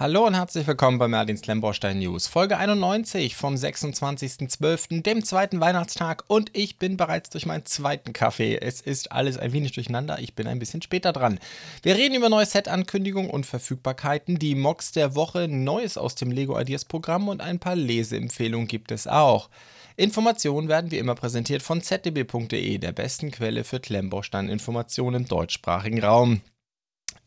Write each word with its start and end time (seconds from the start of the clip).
Hallo 0.00 0.24
und 0.24 0.34
herzlich 0.34 0.64
willkommen 0.68 0.98
bei 0.98 1.08
Merlins 1.08 1.44
Lemborstein 1.48 1.98
News, 1.98 2.28
Folge 2.28 2.56
91 2.56 3.34
vom 3.34 3.56
26.12., 3.56 5.02
dem 5.02 5.24
zweiten 5.24 5.58
Weihnachtstag 5.58 6.22
und 6.28 6.56
ich 6.56 6.78
bin 6.78 6.96
bereits 6.96 7.30
durch 7.30 7.46
meinen 7.46 7.66
zweiten 7.66 8.12
Kaffee. 8.12 8.58
Es 8.58 8.80
ist 8.80 9.10
alles 9.10 9.38
ein 9.38 9.52
wenig 9.52 9.72
durcheinander, 9.72 10.20
ich 10.20 10.36
bin 10.36 10.46
ein 10.46 10.60
bisschen 10.60 10.82
später 10.82 11.12
dran. 11.12 11.40
Wir 11.82 11.96
reden 11.96 12.14
über 12.14 12.28
neue 12.28 12.46
Set-Ankündigungen 12.46 13.28
und 13.28 13.44
Verfügbarkeiten, 13.44 14.38
die 14.38 14.54
Mods 14.54 14.92
der 14.92 15.16
Woche, 15.16 15.48
Neues 15.48 15.98
aus 15.98 16.14
dem 16.14 16.30
Lego 16.30 16.56
Ideas 16.60 16.84
Programm 16.84 17.26
und 17.26 17.40
ein 17.40 17.58
paar 17.58 17.74
Leseempfehlungen 17.74 18.68
gibt 18.68 18.92
es 18.92 19.08
auch. 19.08 19.48
Informationen 19.96 20.68
werden 20.68 20.92
wie 20.92 20.98
immer 20.98 21.16
präsentiert 21.16 21.62
von 21.62 21.82
zdb.de, 21.82 22.78
der 22.78 22.92
besten 22.92 23.32
Quelle 23.32 23.64
für 23.64 23.80
Klemmbaustein-Informationen 23.80 25.22
im 25.22 25.28
deutschsprachigen 25.28 26.04
Raum. 26.04 26.40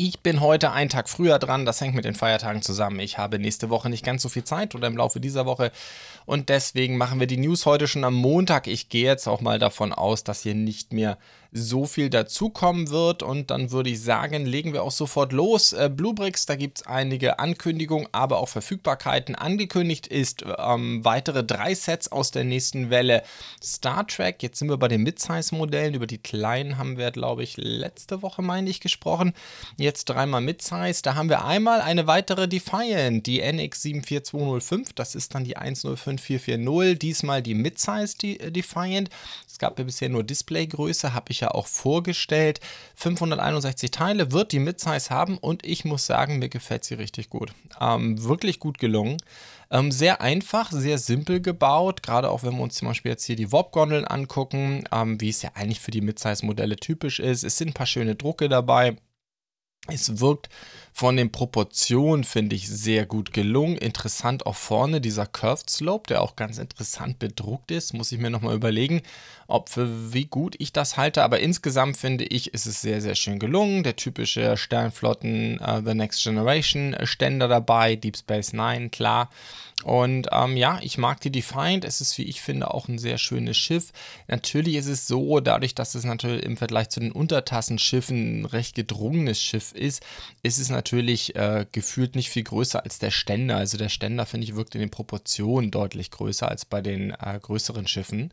Ich 0.03 0.21
bin 0.21 0.41
heute 0.41 0.71
einen 0.71 0.89
Tag 0.89 1.07
früher 1.09 1.37
dran, 1.37 1.63
das 1.63 1.79
hängt 1.79 1.93
mit 1.93 2.05
den 2.05 2.15
Feiertagen 2.15 2.63
zusammen. 2.63 2.99
Ich 2.99 3.19
habe 3.19 3.37
nächste 3.37 3.69
Woche 3.69 3.87
nicht 3.87 4.03
ganz 4.03 4.23
so 4.23 4.29
viel 4.29 4.43
Zeit 4.43 4.73
oder 4.73 4.87
im 4.87 4.97
Laufe 4.97 5.19
dieser 5.19 5.45
Woche 5.45 5.71
und 6.25 6.49
deswegen 6.49 6.97
machen 6.97 7.19
wir 7.19 7.27
die 7.27 7.37
News 7.37 7.67
heute 7.67 7.87
schon 7.87 8.03
am 8.03 8.15
Montag. 8.15 8.65
Ich 8.65 8.89
gehe 8.89 9.05
jetzt 9.05 9.27
auch 9.27 9.41
mal 9.41 9.59
davon 9.59 9.93
aus, 9.93 10.23
dass 10.23 10.41
hier 10.41 10.55
nicht 10.55 10.91
mehr 10.91 11.19
so 11.51 11.85
viel 11.85 12.09
dazukommen 12.09 12.89
wird. 12.89 13.23
Und 13.23 13.51
dann 13.51 13.71
würde 13.71 13.89
ich 13.89 14.01
sagen, 14.01 14.45
legen 14.45 14.73
wir 14.73 14.83
auch 14.83 14.91
sofort 14.91 15.33
los. 15.33 15.73
Äh, 15.73 15.89
Bluebricks, 15.93 16.45
da 16.45 16.55
gibt 16.55 16.79
es 16.79 16.87
einige 16.87 17.39
Ankündigungen, 17.39 18.07
aber 18.13 18.37
auch 18.39 18.47
Verfügbarkeiten. 18.47 19.35
Angekündigt 19.35 20.07
ist 20.07 20.45
ähm, 20.57 21.03
weitere 21.03 21.43
drei 21.43 21.75
Sets 21.75 22.11
aus 22.11 22.31
der 22.31 22.45
nächsten 22.45 22.89
Welle 22.89 23.23
Star 23.61 24.07
Trek. 24.07 24.41
Jetzt 24.41 24.59
sind 24.59 24.69
wir 24.69 24.77
bei 24.77 24.87
den 24.87 25.03
Midsize-Modellen. 25.03 25.93
Über 25.93 26.07
die 26.07 26.19
kleinen 26.19 26.77
haben 26.77 26.97
wir, 26.97 27.11
glaube 27.11 27.43
ich, 27.43 27.57
letzte 27.57 28.21
Woche, 28.21 28.41
meine 28.41 28.69
ich, 28.69 28.79
gesprochen. 28.79 29.33
Jetzt 29.77 30.05
dreimal 30.05 30.41
Midsize. 30.41 31.01
Da 31.01 31.15
haben 31.15 31.29
wir 31.29 31.43
einmal 31.43 31.81
eine 31.81 32.07
weitere 32.07 32.47
Defiant, 32.47 33.27
die 33.27 33.43
NX74205. 33.43 34.91
Das 34.95 35.15
ist 35.15 35.35
dann 35.35 35.43
die 35.43 35.57
105440. 35.57 36.97
Diesmal 36.97 37.41
die 37.41 37.55
Midsize 37.55 38.15
Defiant. 38.51 39.09
Es 39.47 39.59
gab 39.59 39.77
ja 39.77 39.83
bisher 39.83 40.07
nur 40.07 40.23
Displaygröße, 40.23 41.13
habe 41.13 41.31
ich 41.31 41.40
ja 41.41 41.51
auch 41.51 41.67
vorgestellt. 41.67 42.59
561 42.95 43.91
Teile 43.91 44.31
wird 44.31 44.51
die 44.51 44.59
Midsize 44.59 45.09
haben 45.09 45.37
und 45.37 45.65
ich 45.65 45.83
muss 45.85 46.05
sagen, 46.05 46.39
mir 46.39 46.49
gefällt 46.49 46.85
sie 46.85 46.95
richtig 46.95 47.29
gut. 47.29 47.53
Ähm, 47.79 48.23
wirklich 48.23 48.59
gut 48.59 48.77
gelungen. 48.77 49.17
Ähm, 49.69 49.91
sehr 49.91 50.21
einfach, 50.21 50.71
sehr 50.71 50.97
simpel 50.97 51.41
gebaut, 51.41 52.03
gerade 52.03 52.29
auch 52.29 52.43
wenn 52.43 52.55
wir 52.55 52.63
uns 52.63 52.75
zum 52.75 52.89
Beispiel 52.89 53.11
jetzt 53.11 53.25
hier 53.25 53.35
die 53.35 53.51
Warp-Gondeln 53.51 54.05
angucken, 54.05 54.83
ähm, 54.91 55.19
wie 55.21 55.29
es 55.29 55.41
ja 55.41 55.51
eigentlich 55.53 55.79
für 55.79 55.91
die 55.91 56.01
Midsize-Modelle 56.01 56.75
typisch 56.75 57.19
ist. 57.19 57.43
Es 57.43 57.57
sind 57.57 57.69
ein 57.69 57.73
paar 57.73 57.85
schöne 57.85 58.15
Drucke 58.15 58.49
dabei. 58.49 58.97
Es 59.87 60.19
wirkt 60.19 60.49
von 60.93 61.17
den 61.17 61.31
Proportionen, 61.31 62.23
finde 62.23 62.55
ich, 62.55 62.69
sehr 62.69 63.05
gut 63.07 63.33
gelungen. 63.33 63.77
Interessant 63.77 64.45
auch 64.45 64.55
vorne 64.55 65.01
dieser 65.01 65.25
Curved 65.25 65.69
Slope, 65.69 66.07
der 66.07 66.21
auch 66.21 66.35
ganz 66.35 66.59
interessant 66.59 67.17
bedruckt 67.17 67.71
ist. 67.71 67.93
Muss 67.93 68.11
ich 68.11 68.19
mir 68.19 68.29
nochmal 68.29 68.55
überlegen, 68.55 69.01
ob 69.47 69.69
für 69.69 70.13
wie 70.13 70.25
gut 70.25 70.55
ich 70.59 70.71
das 70.71 70.97
halte. 70.97 71.23
Aber 71.23 71.39
insgesamt 71.39 71.97
finde 71.97 72.25
ich, 72.25 72.53
ist 72.53 72.67
es 72.67 72.81
sehr, 72.81 73.01
sehr 73.01 73.15
schön 73.15 73.39
gelungen. 73.39 73.83
Der 73.83 73.95
typische 73.95 74.55
Sternflotten 74.55 75.59
uh, 75.59 75.81
The 75.83 75.95
Next 75.95 76.23
Generation 76.23 76.95
Ständer 77.03 77.47
dabei, 77.47 77.95
Deep 77.95 78.17
Space 78.17 78.53
Nine, 78.53 78.89
klar. 78.89 79.31
Und 79.83 80.27
ähm, 80.31 80.57
ja, 80.57 80.79
ich 80.81 80.97
mag 80.97 81.21
die 81.21 81.31
Defiant. 81.31 81.85
Es 81.85 82.01
ist, 82.01 82.17
wie 82.17 82.23
ich 82.23 82.41
finde, 82.41 82.73
auch 82.73 82.87
ein 82.87 82.97
sehr 82.97 83.17
schönes 83.17 83.57
Schiff. 83.57 83.91
Natürlich 84.27 84.75
ist 84.75 84.87
es 84.87 85.07
so, 85.07 85.39
dadurch, 85.39 85.75
dass 85.75 85.95
es 85.95 86.03
natürlich 86.03 86.43
im 86.43 86.57
Vergleich 86.57 86.89
zu 86.89 86.99
den 86.99 87.11
Untertassenschiffen 87.11 88.41
ein 88.41 88.45
recht 88.45 88.75
gedrungenes 88.75 89.41
Schiff 89.41 89.71
ist, 89.71 90.03
ist 90.43 90.59
es 90.59 90.69
natürlich 90.69 91.35
äh, 91.35 91.65
gefühlt 91.71 92.15
nicht 92.15 92.29
viel 92.29 92.43
größer 92.43 92.83
als 92.83 92.99
der 92.99 93.11
Ständer. 93.11 93.57
Also 93.57 93.77
der 93.77 93.89
Ständer, 93.89 94.25
finde 94.25 94.45
ich, 94.45 94.55
wirkt 94.55 94.75
in 94.75 94.81
den 94.81 94.91
Proportionen 94.91 95.71
deutlich 95.71 96.11
größer 96.11 96.47
als 96.47 96.65
bei 96.65 96.81
den 96.81 97.11
äh, 97.11 97.39
größeren 97.41 97.87
Schiffen 97.87 98.31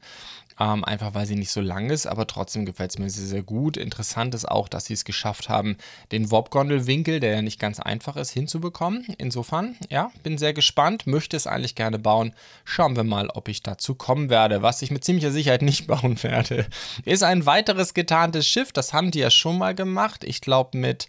ähm, 0.61 0.85
einfach 0.85 1.15
weil 1.15 1.27
sie 1.27 1.37
nicht 1.37 1.51
so 1.51 1.61
lang 1.61 1.91
ist, 1.91 2.07
aber 2.07 2.27
trotzdem 2.27 2.67
gefällt 2.67 2.91
es 2.91 2.99
mir 2.99 3.11
sehr, 3.11 3.27
sehr 3.27 3.43
gut. 3.43 3.77
Interessant 3.77 4.35
ist 4.35 4.49
auch, 4.49 4.69
dass 4.69 4.87
sie 4.87 4.95
es 4.95 5.05
geschafft 5.05 5.49
haben, 5.49 5.77
den 6.13 6.31
Warp-Gondel-Winkel, 6.31 7.21
der 7.21 7.33
ja 7.33 7.43
nicht 7.43 7.61
ganz 7.61 7.79
einfach 7.81 8.17
ist, 8.17 8.31
hinzubekommen. 8.31 9.07
Insofern, 9.19 9.77
ja, 9.89 10.11
bin 10.23 10.39
sehr 10.39 10.53
gespannt, 10.53 11.07
möchte 11.07 11.37
es 11.37 11.47
eigentlich 11.47 11.75
gerne 11.75 11.99
bauen. 11.99 12.35
Schauen 12.65 12.97
wir 12.97 13.05
mal, 13.05 13.29
ob 13.31 13.49
ich 13.49 13.63
dazu 13.63 13.95
kommen 13.95 14.31
werde. 14.31 14.63
Was 14.63 14.83
ich 14.83 14.91
mit 14.91 15.05
ziemlicher 15.05 15.31
Sicherheit 15.31 15.63
nicht 15.63 15.87
bauen 15.87 16.23
werde, 16.23 16.67
ist 17.05 17.23
ein 17.23 17.47
weiteres 17.47 17.95
getarntes 17.95 18.47
Schiff. 18.47 18.73
Das 18.73 18.93
haben 18.93 19.11
die 19.11 19.21
ja 19.21 19.31
schon 19.31 19.59
mal 19.59 19.75
gemacht. 19.75 20.25
Ich 20.25 20.41
glaube 20.41 20.77
mit 20.77 21.09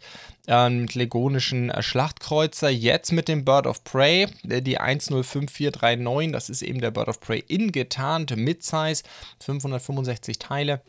ähm, 0.49 0.81
mit 0.81 0.95
legonischen 0.95 1.69
äh, 1.69 1.81
Schlachtkreuzer. 1.81 2.69
Jetzt 2.69 3.11
mit 3.11 3.27
dem 3.27 3.45
Bird 3.45 3.67
of 3.67 3.83
Prey, 3.83 4.27
äh, 4.49 4.61
die 4.61 4.79
105439, 4.79 6.33
das 6.33 6.49
ist 6.49 6.61
eben 6.63 6.81
der 6.81 6.91
Bird 6.91 7.07
of 7.07 7.21
Prey 7.21 7.39
in 7.47 7.71
getarnt, 7.71 8.35
Midsize, 8.35 9.03
565 9.39 10.39
Teile. 10.39 10.81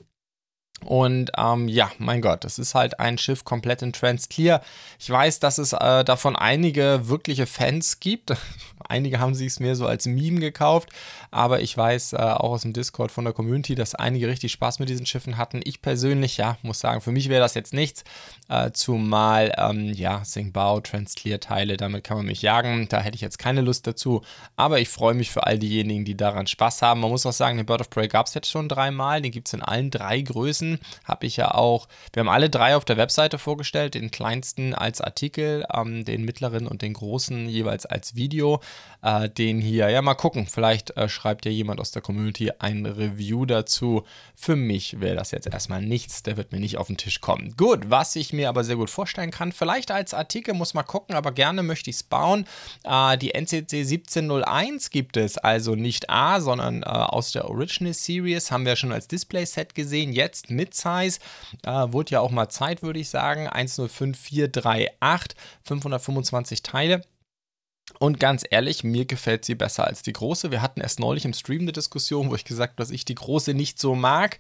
Und 0.85 1.31
ähm, 1.37 1.69
ja, 1.69 1.93
mein 1.99 2.23
Gott, 2.23 2.45
das 2.45 2.59
ist 2.59 2.75
halt 2.75 2.99
ein 3.01 3.19
Schiff 3.19 3.45
komplett 3.45 3.83
in 3.83 3.93
Transclear. 3.93 4.63
Ich 4.99 5.11
weiß, 5.11 5.39
dass 5.41 5.59
es 5.59 5.75
äh, 5.75 6.05
davon 6.05 6.37
einige 6.37 7.09
wirkliche 7.09 7.47
Fans 7.47 8.01
gibt. 8.01 8.33
einige 8.91 9.21
haben 9.21 9.35
sich 9.35 9.49
es 9.49 9.61
mehr 9.61 9.77
so 9.77 9.87
als 9.87 10.07
Meme 10.07 10.41
gekauft, 10.41 10.91
aber 11.31 11.61
ich 11.61 11.77
weiß 11.77 12.15
äh, 12.15 12.17
auch 12.17 12.51
aus 12.51 12.63
dem 12.63 12.73
Discord 12.73 13.11
von 13.11 13.25
der 13.25 13.33
Community, 13.33 13.75
dass 13.75 13.95
einige 13.95 14.29
richtig 14.29 14.53
Spaß 14.53 14.79
mit 14.79 14.89
diesen 14.89 15.07
Schiffen 15.07 15.37
hatten. 15.37 15.61
Ich 15.65 15.81
persönlich, 15.83 16.37
ja, 16.37 16.59
muss 16.63 16.81
sagen, 16.81 17.01
für 17.01 17.13
mich 17.13 17.29
wäre 17.29 17.41
das 17.41 17.55
jetzt 17.55 17.73
nichts. 17.73 18.05
Äh, 18.49 18.73
zumal, 18.73 19.55
ähm, 19.57 19.93
ja, 19.93 20.25
Singbao, 20.25 20.81
Transclear-Teile, 20.81 21.77
damit 21.77 22.05
kann 22.05 22.17
man 22.17 22.27
mich 22.27 22.43
jagen. 22.43 22.89
Da 22.89 23.01
hätte 23.01 23.15
ich 23.15 23.21
jetzt 23.23 23.39
keine 23.39 23.61
Lust 23.61 23.87
dazu. 23.87 24.23
Aber 24.57 24.81
ich 24.81 24.89
freue 24.89 25.15
mich 25.15 25.31
für 25.31 25.47
all 25.47 25.59
diejenigen, 25.59 26.05
die 26.05 26.17
daran 26.17 26.47
Spaß 26.47 26.83
haben. 26.83 27.01
Man 27.01 27.11
muss 27.11 27.27
auch 27.27 27.33
sagen, 27.33 27.57
den 27.57 27.67
Bird 27.67 27.81
of 27.81 27.91
Prey 27.91 28.09
gab 28.09 28.27
es 28.27 28.35
jetzt 28.35 28.51
schon 28.51 28.69
dreimal. 28.69 29.23
Den 29.23 29.33
gibt 29.33 29.49
es 29.49 29.55
in 29.55 29.63
allen 29.63 29.91
drei 29.91 30.21
Größen 30.21 30.79
habe 31.05 31.27
ich 31.27 31.37
ja 31.37 31.55
auch, 31.55 31.89
wir 32.13 32.21
haben 32.21 32.29
alle 32.29 32.51
drei 32.51 32.77
auf 32.77 32.85
der 32.85 32.97
Webseite 32.97 33.39
vorgestellt, 33.39 33.95
den 33.95 34.11
kleinsten 34.11 34.75
als 34.75 35.01
Artikel, 35.01 35.67
ähm, 35.73 36.05
den 36.05 36.25
mittleren 36.25 36.67
und 36.67 36.83
den 36.83 36.95
großen 36.95 37.49
jeweils 37.49 37.87
als 37.87 38.15
Video. 38.15 38.61
Äh, 39.03 39.29
den 39.31 39.61
hier, 39.61 39.89
ja, 39.89 40.03
mal 40.03 40.15
gucken, 40.15 40.47
vielleicht 40.47 40.97
äh, 40.97 41.09
schreibt 41.09 41.47
ja 41.47 41.51
jemand 41.51 41.81
aus 41.81 41.91
der 41.91 42.03
Community 42.03 42.51
ein 42.59 42.87
Review 42.87 43.47
dazu. 43.47 44.05
Für 44.35 44.57
mich 44.57 45.01
wäre 45.01 45.17
das 45.17 45.31
jetzt 45.31 45.47
erstmal 45.47 45.83
nichts, 45.83 46.23
der 46.23 46.37
wird 46.37 46.53
mir 46.53 46.61
nicht 46.61 46.77
auf 46.77 46.87
den 46.87 46.97
Tisch 46.97 47.21
kommen. 47.21 47.55
Gut, 47.57 47.91
was 47.91 48.17
ich 48.17 48.33
mir 48.33 48.49
aber 48.49 48.65
sehr 48.65 48.77
gut 48.77 48.91
vorstellen 48.91 49.31
kann, 49.31 49.53
vielleicht 49.53 49.91
als 49.91 50.15
Artikel, 50.15 50.55
muss 50.55 50.75
mal 50.75 50.83
gucken, 50.83 51.15
aber 51.15 51.33
gerne 51.33 51.63
möchte 51.63 51.91
ich 51.91 51.97
es 51.97 52.03
bauen. 52.03 52.47
Äh, 52.85 53.17
die 53.19 53.35
NCC 53.35 53.81
1701 53.81 54.91
gibt 54.91 55.17
es, 55.17 55.39
also 55.39 55.75
nicht 55.75 56.11
A, 56.11 56.41
sondern 56.41 56.83
äh, 56.83 56.87
aus 56.87 57.33
der 57.33 57.49
Original 57.49 57.95
Series, 57.95 58.51
haben 58.51 58.67
wir 58.67 58.77
schon 58.77 58.93
als 58.93 59.09
Display-Set 59.09 59.75
gesehen, 59.75 60.13
jetzt 60.13 60.51
mit 60.51 60.71
Midsize. 60.71 61.21
Äh, 61.65 61.93
wurde 61.93 62.13
ja 62.13 62.21
auch 62.21 62.31
mal 62.31 62.49
Zeit, 62.49 62.83
würde 62.83 62.99
ich 63.01 63.09
sagen. 63.09 63.49
105438, 63.49 65.37
525 65.65 66.63
Teile. 66.63 67.03
Und 67.99 68.21
ganz 68.21 68.45
ehrlich, 68.49 68.85
mir 68.85 69.05
gefällt 69.05 69.45
sie 69.45 69.55
besser 69.55 69.87
als 69.87 70.03
die 70.03 70.13
große. 70.13 70.51
Wir 70.51 70.63
hatten 70.63 70.81
erst 70.81 71.01
neulich 71.01 71.25
im 71.25 71.35
Stream 71.35 71.63
eine 71.63 71.73
Diskussion, 71.73 72.31
wo 72.31 72.35
ich 72.35 72.45
gesagt 72.45 72.73
habe, 72.73 72.83
dass 72.83 72.91
ich 72.91 73.05
die 73.05 73.15
große 73.15 73.55
nicht 73.55 73.79
so 73.79 73.95
mag. 73.95 74.39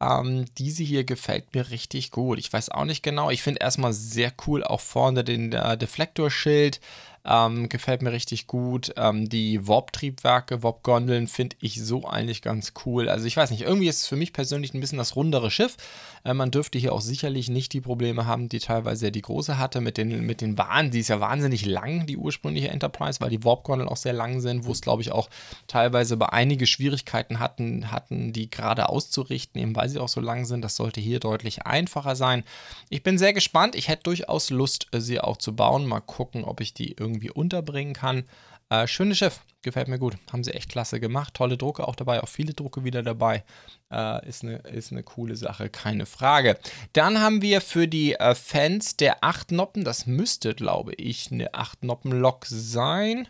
Ähm, 0.00 0.44
diese 0.58 0.82
hier 0.82 1.04
gefällt 1.04 1.54
mir 1.54 1.70
richtig 1.70 2.10
gut. 2.10 2.38
Ich 2.38 2.52
weiß 2.52 2.70
auch 2.70 2.84
nicht 2.84 3.02
genau. 3.02 3.30
Ich 3.30 3.42
finde 3.42 3.60
erstmal 3.60 3.92
sehr 3.92 4.32
cool 4.46 4.62
auch 4.62 4.80
vorne 4.80 5.24
den 5.24 5.52
äh, 5.52 5.78
Deflektorschild. 5.78 6.80
Ähm, 7.28 7.68
gefällt 7.68 8.02
mir 8.02 8.12
richtig 8.12 8.46
gut. 8.46 8.94
Ähm, 8.96 9.28
die 9.28 9.66
Warp-Triebwerke, 9.66 10.62
Warp-Gondeln 10.62 11.26
finde 11.26 11.56
ich 11.60 11.82
so 11.82 12.06
eigentlich 12.06 12.40
ganz 12.40 12.72
cool. 12.84 13.08
Also 13.08 13.26
ich 13.26 13.36
weiß 13.36 13.50
nicht, 13.50 13.62
irgendwie 13.62 13.88
ist 13.88 14.02
es 14.02 14.06
für 14.06 14.14
mich 14.14 14.32
persönlich 14.32 14.74
ein 14.74 14.80
bisschen 14.80 14.98
das 14.98 15.16
rundere 15.16 15.50
Schiff. 15.50 15.76
Äh, 16.24 16.34
man 16.34 16.52
dürfte 16.52 16.78
hier 16.78 16.92
auch 16.92 17.00
sicherlich 17.00 17.48
nicht 17.48 17.72
die 17.72 17.80
Probleme 17.80 18.26
haben, 18.26 18.48
die 18.48 18.60
teilweise 18.60 19.10
die 19.10 19.22
große 19.22 19.58
hatte 19.58 19.80
mit 19.80 19.96
den, 19.96 20.24
mit 20.24 20.40
den 20.40 20.54
Bahnen. 20.54 20.92
Die 20.92 21.00
ist 21.00 21.08
ja 21.08 21.18
wahnsinnig 21.18 21.66
lang, 21.66 22.06
die 22.06 22.16
ursprüngliche 22.16 22.68
Enterprise, 22.68 23.20
weil 23.20 23.30
die 23.30 23.42
Warp-Gondeln 23.42 23.88
auch 23.88 23.96
sehr 23.96 24.12
lang 24.12 24.40
sind, 24.40 24.64
wo 24.64 24.70
es 24.70 24.80
glaube 24.80 25.02
ich 25.02 25.10
auch 25.10 25.28
teilweise 25.66 26.16
bei 26.16 26.28
einige 26.28 26.66
Schwierigkeiten 26.66 27.40
hatten, 27.40 27.90
hatten 27.90 28.32
die 28.32 28.50
gerade 28.50 28.88
auszurichten, 28.88 29.60
eben 29.60 29.74
weil 29.74 29.88
sie 29.88 29.98
auch 29.98 30.08
so 30.08 30.20
lang 30.20 30.44
sind. 30.44 30.62
Das 30.62 30.76
sollte 30.76 31.00
hier 31.00 31.18
deutlich 31.18 31.66
einfacher 31.66 32.14
sein. 32.14 32.44
Ich 32.88 33.02
bin 33.02 33.18
sehr 33.18 33.32
gespannt. 33.32 33.74
Ich 33.74 33.88
hätte 33.88 34.04
durchaus 34.04 34.50
Lust, 34.50 34.86
sie 34.96 35.20
auch 35.20 35.38
zu 35.38 35.56
bauen. 35.56 35.86
Mal 35.86 36.00
gucken, 36.00 36.44
ob 36.44 36.60
ich 36.60 36.72
die 36.72 36.92
irgendwie 36.92 37.15
irgendwie 37.16 37.30
unterbringen 37.30 37.94
kann. 37.94 38.24
Äh, 38.68 38.86
schönes 38.86 39.18
Schiff, 39.18 39.40
gefällt 39.62 39.88
mir 39.88 39.98
gut. 39.98 40.16
Haben 40.32 40.42
sie 40.42 40.52
echt 40.52 40.70
klasse 40.70 40.98
gemacht. 40.98 41.34
Tolle 41.34 41.56
Drucke 41.56 41.86
auch 41.86 41.94
dabei, 41.94 42.22
auch 42.22 42.28
viele 42.28 42.52
Drucke 42.52 42.84
wieder 42.84 43.02
dabei. 43.02 43.44
Äh, 43.92 44.28
ist, 44.28 44.42
eine, 44.42 44.56
ist 44.56 44.92
eine 44.92 45.02
coole 45.02 45.36
Sache, 45.36 45.68
keine 45.68 46.06
Frage. 46.06 46.58
Dann 46.92 47.20
haben 47.20 47.42
wir 47.42 47.60
für 47.60 47.86
die 47.86 48.14
äh, 48.14 48.34
Fans 48.34 48.96
der 48.96 49.22
8 49.22 49.52
Noppen, 49.52 49.84
das 49.84 50.06
müsste, 50.06 50.54
glaube 50.54 50.94
ich, 50.94 51.30
eine 51.30 51.54
8 51.54 51.84
Noppen-Lok 51.84 52.46
sein. 52.46 53.28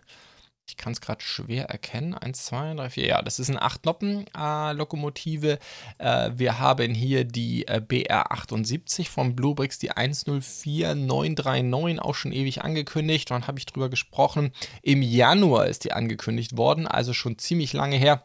Ich 0.68 0.76
kann 0.76 0.92
es 0.92 1.00
gerade 1.00 1.22
schwer 1.22 1.66
erkennen. 1.66 2.14
Eins, 2.14 2.46
zwei, 2.46 2.74
drei, 2.74 2.90
vier. 2.90 3.06
Ja, 3.06 3.22
das 3.22 3.38
ist 3.38 3.48
eine 3.50 3.62
8-Noppen-Lokomotive. 3.62 5.60
Äh, 5.98 6.30
wir 6.34 6.58
haben 6.58 6.92
hier 6.92 7.22
die 7.24 7.68
äh, 7.68 7.80
BR78 7.80 9.08
von 9.08 9.36
Bluebricks, 9.36 9.78
die 9.78 9.92
104939, 9.92 12.02
auch 12.02 12.16
schon 12.16 12.32
ewig 12.32 12.64
angekündigt. 12.64 13.30
Wann 13.30 13.46
habe 13.46 13.60
ich 13.60 13.66
drüber 13.66 13.88
gesprochen? 13.88 14.50
Im 14.82 15.02
Januar 15.02 15.68
ist 15.68 15.84
die 15.84 15.92
angekündigt 15.92 16.56
worden, 16.56 16.88
also 16.88 17.12
schon 17.12 17.38
ziemlich 17.38 17.72
lange 17.72 17.94
her. 17.96 18.24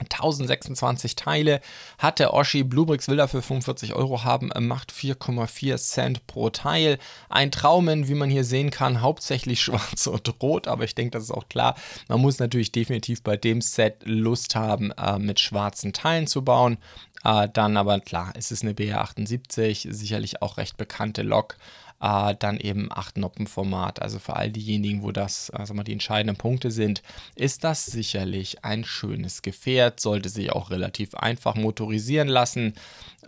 1026 0.00 1.16
Teile 1.16 1.60
hat 1.98 2.18
der 2.18 2.34
Oshi. 2.34 2.62
Bluebricks 2.62 3.08
will 3.08 3.16
dafür 3.16 3.42
45 3.42 3.94
Euro 3.94 4.24
haben, 4.24 4.50
macht 4.66 4.92
4,4 4.92 5.76
Cent 5.76 6.26
pro 6.26 6.50
Teil. 6.50 6.98
Ein 7.28 7.50
Traumen, 7.50 8.08
wie 8.08 8.14
man 8.14 8.30
hier 8.30 8.44
sehen 8.44 8.70
kann, 8.70 9.00
hauptsächlich 9.00 9.60
schwarz 9.62 10.06
und 10.06 10.42
rot, 10.42 10.68
aber 10.68 10.84
ich 10.84 10.94
denke, 10.94 11.12
das 11.12 11.24
ist 11.24 11.30
auch 11.30 11.48
klar. 11.48 11.74
Man 12.08 12.20
muss 12.20 12.38
natürlich 12.38 12.72
definitiv 12.72 13.22
bei 13.22 13.36
dem 13.36 13.60
Set 13.60 13.96
Lust 14.04 14.54
haben, 14.54 14.90
äh, 14.92 15.18
mit 15.18 15.40
schwarzen 15.40 15.92
Teilen 15.92 16.26
zu 16.26 16.42
bauen. 16.42 16.78
Äh, 17.24 17.48
dann 17.52 17.76
aber 17.76 18.00
klar, 18.00 18.32
es 18.34 18.50
ist 18.50 18.62
eine 18.62 18.72
BR78, 18.72 19.92
sicherlich 19.92 20.42
auch 20.42 20.56
recht 20.56 20.76
bekannte 20.76 21.22
Lok 21.22 21.56
äh, 22.00 22.34
dann 22.38 22.58
eben 22.58 22.90
8-Noppen-Format. 22.90 24.02
Also 24.02 24.18
für 24.18 24.36
all 24.36 24.50
diejenigen, 24.50 25.02
wo 25.02 25.12
das 25.12 25.50
also 25.50 25.74
mal 25.74 25.84
die 25.84 25.92
entscheidenden 25.92 26.36
Punkte 26.36 26.70
sind, 26.70 27.02
ist 27.34 27.64
das 27.64 27.86
sicherlich 27.86 28.64
ein 28.64 28.84
schönes 28.84 29.42
Gefährt, 29.42 30.00
sollte 30.00 30.28
sich 30.28 30.52
auch 30.52 30.70
relativ 30.70 31.14
einfach 31.14 31.54
motorisieren 31.54 32.28
lassen, 32.28 32.74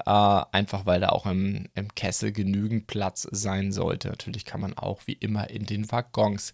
äh, 0.07 0.43
einfach 0.53 0.87
weil 0.87 1.01
da 1.01 1.11
auch 1.11 1.27
im, 1.27 1.69
im 1.75 1.95
Kessel 1.95 2.33
genügend 2.33 2.87
Platz 2.87 3.27
sein 3.31 3.73
sollte. 3.73 4.09
Natürlich 4.09 4.45
kann 4.45 4.61
man 4.61 4.77
auch 4.77 5.01
wie 5.07 5.13
immer 5.13 5.51
in 5.51 5.67
den 5.67 5.91
Waggons 5.91 6.53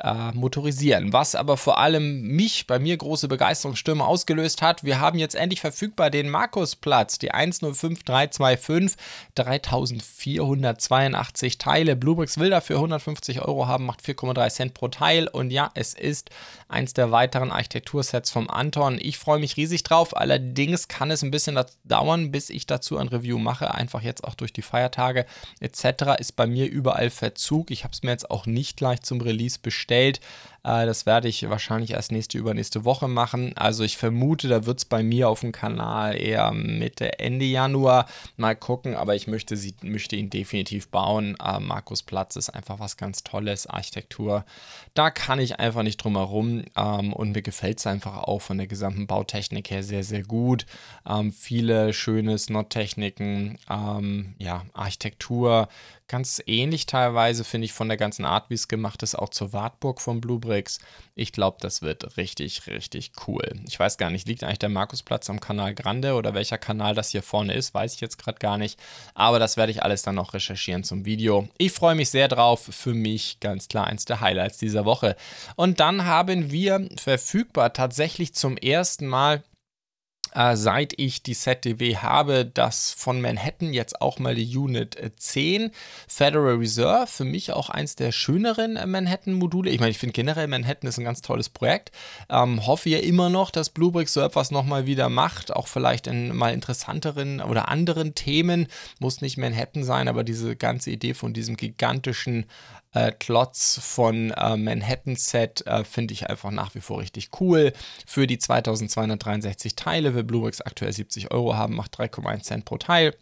äh, 0.00 0.32
motorisieren. 0.32 1.12
Was 1.12 1.34
aber 1.34 1.56
vor 1.56 1.78
allem 1.78 2.22
mich, 2.22 2.66
bei 2.66 2.78
mir 2.78 2.96
große 2.96 3.28
Begeisterungsstürme 3.28 4.04
ausgelöst 4.04 4.62
hat, 4.62 4.84
wir 4.84 5.00
haben 5.00 5.18
jetzt 5.18 5.34
endlich 5.34 5.60
verfügbar 5.60 6.10
den 6.10 6.28
Markusplatz, 6.28 7.18
die 7.18 7.30
105325, 7.30 8.98
3482 9.34 11.58
Teile. 11.58 11.96
Bluebricks 11.96 12.38
will 12.38 12.50
dafür 12.50 12.76
150 12.76 13.42
Euro 13.42 13.66
haben, 13.66 13.86
macht 13.86 14.00
4,3 14.00 14.50
Cent 14.50 14.74
pro 14.74 14.88
Teil. 14.88 15.28
Und 15.28 15.50
ja, 15.50 15.70
es 15.74 15.94
ist 15.94 16.30
eins 16.68 16.92
der 16.92 17.10
weiteren 17.10 17.50
Architektursets 17.50 18.30
vom 18.30 18.48
Anton. 18.48 18.98
Ich 19.00 19.18
freue 19.18 19.38
mich 19.38 19.56
riesig 19.56 19.82
drauf. 19.82 20.16
Allerdings 20.16 20.86
kann 20.86 21.10
es 21.10 21.22
ein 21.22 21.30
bisschen 21.30 21.58
dauern, 21.84 22.30
bis 22.30 22.50
ich 22.50 22.66
dazu 22.66 22.98
ein 22.98 23.08
Review 23.08 23.38
mache. 23.38 23.74
Einfach 23.74 24.02
jetzt 24.02 24.24
auch 24.24 24.34
durch 24.34 24.52
die 24.52 24.62
Feiertage 24.62 25.24
etc. 25.60 26.18
ist 26.18 26.36
bei 26.36 26.46
mir 26.46 26.70
überall 26.70 27.10
Verzug. 27.10 27.70
Ich 27.70 27.84
habe 27.84 27.92
es 27.92 28.02
mir 28.02 28.10
jetzt 28.10 28.30
auch 28.30 28.46
nicht 28.46 28.76
gleich 28.76 29.00
zum 29.00 29.20
Release 29.20 29.58
bestellt. 29.60 30.20
Äh, 30.64 30.86
das 30.86 31.06
werde 31.06 31.28
ich 31.28 31.48
wahrscheinlich 31.48 31.92
erst 31.92 32.12
nächste, 32.12 32.38
übernächste 32.38 32.84
Woche 32.84 33.08
machen. 33.08 33.56
Also 33.56 33.84
ich 33.84 33.96
vermute, 33.96 34.48
da 34.48 34.66
wird 34.66 34.78
es 34.78 34.84
bei 34.84 35.02
mir 35.02 35.28
auf 35.28 35.40
dem 35.40 35.52
Kanal 35.52 36.20
eher 36.20 36.52
Mitte, 36.52 37.18
Ende 37.18 37.44
Januar 37.44 38.06
mal 38.36 38.56
gucken, 38.56 38.94
aber 38.94 39.14
ich 39.14 39.26
möchte, 39.26 39.56
sie, 39.56 39.74
möchte 39.82 40.16
ihn 40.16 40.30
definitiv 40.30 40.88
bauen. 40.88 41.36
Äh, 41.44 41.60
Markus 41.60 42.02
Platz 42.02 42.36
ist 42.36 42.50
einfach 42.50 42.78
was 42.78 42.96
ganz 42.96 43.24
Tolles, 43.24 43.66
Architektur. 43.66 44.44
Da 44.94 45.10
kann 45.10 45.40
ich 45.40 45.58
einfach 45.58 45.82
nicht 45.82 45.98
drum 45.98 46.16
herum 46.16 46.64
ähm, 46.76 47.12
und 47.12 47.32
mir 47.32 47.42
gefällt 47.42 47.78
es 47.78 47.86
einfach 47.86 48.18
auch 48.18 48.40
von 48.40 48.58
der 48.58 48.66
gesamten 48.66 49.06
Bautechnik 49.06 49.70
her 49.70 49.82
sehr, 49.82 50.04
sehr 50.04 50.22
gut. 50.22 50.66
Ähm, 51.08 51.32
viele 51.32 51.92
schöne 51.92 52.38
Snot-Techniken, 52.38 53.58
ähm, 53.70 54.34
ja, 54.38 54.64
Architektur, 54.74 55.68
ganz 56.08 56.42
ähnlich 56.46 56.86
teilweise, 56.86 57.44
finde 57.44 57.66
ich, 57.66 57.72
von 57.72 57.88
der 57.88 57.96
ganzen 57.96 58.24
Art, 58.24 58.50
wie 58.50 58.54
es 58.54 58.68
gemacht 58.68 59.02
ist, 59.02 59.14
auch 59.14 59.28
zur 59.28 59.52
Wartburg 59.52 60.00
von 60.00 60.20
Bluebricks. 60.20 60.80
Ich 61.14 61.32
glaube, 61.32 61.58
das 61.60 61.82
wird 61.82 62.16
richtig, 62.16 62.66
richtig 62.66 63.12
cool. 63.26 63.44
Ich 63.66 63.78
weiß 63.78 63.98
gar 63.98 64.10
nicht, 64.10 64.26
liegt 64.26 64.42
eigentlich 64.42 64.58
der 64.58 64.70
Markusplatz 64.70 65.28
am 65.30 65.40
Kanal 65.40 65.74
Grande 65.74 66.14
oder 66.14 66.34
welcher 66.34 66.58
Kanal 66.58 66.94
das 66.94 67.10
hier 67.10 67.22
vorne 67.22 67.54
ist, 67.54 67.74
weiß 67.74 67.94
ich 67.94 68.00
jetzt 68.00 68.18
gerade 68.18 68.38
gar 68.38 68.58
nicht. 68.58 68.80
Aber 69.14 69.38
das 69.38 69.56
werde 69.56 69.72
ich 69.72 69.82
alles 69.82 70.02
dann 70.02 70.14
noch 70.14 70.34
recherchieren 70.34 70.84
zum 70.84 71.04
Video. 71.04 71.48
Ich 71.58 71.72
freue 71.72 71.94
mich 71.94 72.10
sehr 72.10 72.28
drauf. 72.28 72.68
Für 72.70 72.94
mich 72.94 73.40
ganz 73.40 73.68
klar 73.68 73.86
eins 73.86 74.04
der 74.04 74.20
Highlights 74.20 74.58
dieser 74.58 74.84
Woche. 74.84 75.16
Und 75.56 75.80
dann 75.80 76.06
haben 76.06 76.50
wir 76.50 76.88
verfügbar 76.96 77.72
tatsächlich 77.72 78.34
zum 78.34 78.56
ersten 78.56 79.06
Mal 79.06 79.42
äh, 80.34 80.56
seit 80.56 80.94
ich 80.98 81.22
die 81.22 81.34
ZDW 81.34 81.96
habe, 81.96 82.44
das 82.44 82.92
von 82.92 83.20
Manhattan 83.20 83.72
jetzt 83.72 84.00
auch 84.00 84.18
mal 84.18 84.34
die 84.34 84.56
Unit 84.56 84.96
10 85.16 85.62
äh, 85.62 85.70
Federal 86.06 86.56
Reserve, 86.56 87.06
für 87.06 87.24
mich 87.24 87.52
auch 87.52 87.70
eins 87.70 87.96
der 87.96 88.12
schöneren 88.12 88.76
äh, 88.76 88.86
Manhattan-Module. 88.86 89.70
Ich 89.70 89.80
meine, 89.80 89.90
ich 89.90 89.98
finde 89.98 90.12
generell 90.12 90.46
Manhattan 90.46 90.88
ist 90.88 90.98
ein 90.98 91.04
ganz 91.04 91.22
tolles 91.22 91.48
Projekt. 91.48 91.92
Ähm, 92.28 92.66
hoffe 92.66 92.88
ja 92.88 92.98
immer 92.98 93.30
noch, 93.30 93.50
dass 93.50 93.70
Bluebricks 93.70 94.12
so 94.12 94.20
etwas 94.20 94.50
nochmal 94.50 94.86
wieder 94.86 95.08
macht, 95.08 95.54
auch 95.54 95.66
vielleicht 95.66 96.06
in 96.06 96.34
mal 96.34 96.52
interessanteren 96.52 97.40
oder 97.40 97.68
anderen 97.68 98.14
Themen. 98.14 98.68
Muss 98.98 99.20
nicht 99.20 99.38
Manhattan 99.38 99.84
sein, 99.84 100.08
aber 100.08 100.24
diese 100.24 100.56
ganze 100.56 100.90
Idee 100.90 101.14
von 101.14 101.32
diesem 101.32 101.56
gigantischen 101.56 102.46
äh, 102.92 103.12
Klotz 103.12 103.78
von 103.82 104.30
äh, 104.30 104.56
Manhattan 104.56 105.16
Set 105.16 105.66
äh, 105.66 105.84
finde 105.84 106.14
ich 106.14 106.28
einfach 106.28 106.50
nach 106.50 106.74
wie 106.74 106.80
vor 106.80 107.00
richtig 107.00 107.30
cool. 107.40 107.72
Für 108.06 108.26
die 108.26 108.38
2263 108.38 109.76
Teile 109.76 110.14
will 110.14 110.24
Bluebricks 110.24 110.60
aktuell 110.60 110.92
70 110.92 111.30
Euro 111.30 111.54
haben, 111.54 111.74
macht 111.76 111.98
3,1 111.98 112.42
Cent 112.42 112.64
pro 112.64 112.78
Teil. 112.78 113.14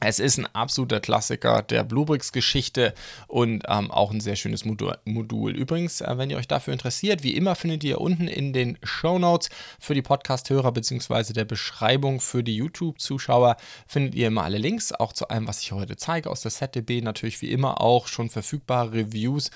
Es 0.00 0.20
ist 0.20 0.38
ein 0.38 0.46
absoluter 0.54 1.00
Klassiker 1.00 1.62
der 1.62 1.82
Bluebricks-Geschichte 1.82 2.94
und 3.26 3.64
ähm, 3.66 3.90
auch 3.90 4.12
ein 4.12 4.20
sehr 4.20 4.36
schönes 4.36 4.64
Modul. 4.64 5.56
Übrigens, 5.56 6.00
äh, 6.00 6.16
wenn 6.16 6.30
ihr 6.30 6.36
euch 6.36 6.46
dafür 6.46 6.72
interessiert, 6.72 7.24
wie 7.24 7.34
immer 7.34 7.56
findet 7.56 7.82
ihr 7.82 8.00
unten 8.00 8.28
in 8.28 8.52
den 8.52 8.78
Show 8.84 9.18
Notes 9.18 9.48
für 9.80 9.94
die 9.94 10.02
Podcast-Hörer 10.02 10.70
bzw. 10.70 11.32
der 11.32 11.44
Beschreibung 11.44 12.20
für 12.20 12.44
die 12.44 12.54
YouTube-Zuschauer 12.54 13.56
findet 13.88 14.14
ihr 14.14 14.28
immer 14.28 14.44
alle 14.44 14.58
Links, 14.58 14.92
auch 14.92 15.12
zu 15.12 15.28
allem, 15.28 15.48
was 15.48 15.62
ich 15.62 15.72
heute 15.72 15.96
zeige 15.96 16.30
aus 16.30 16.42
der 16.42 16.52
ZDB. 16.52 17.00
Natürlich 17.00 17.42
wie 17.42 17.50
immer 17.50 17.80
auch 17.80 18.06
schon 18.06 18.30
verfügbare 18.30 18.92
Reviews 18.92 19.50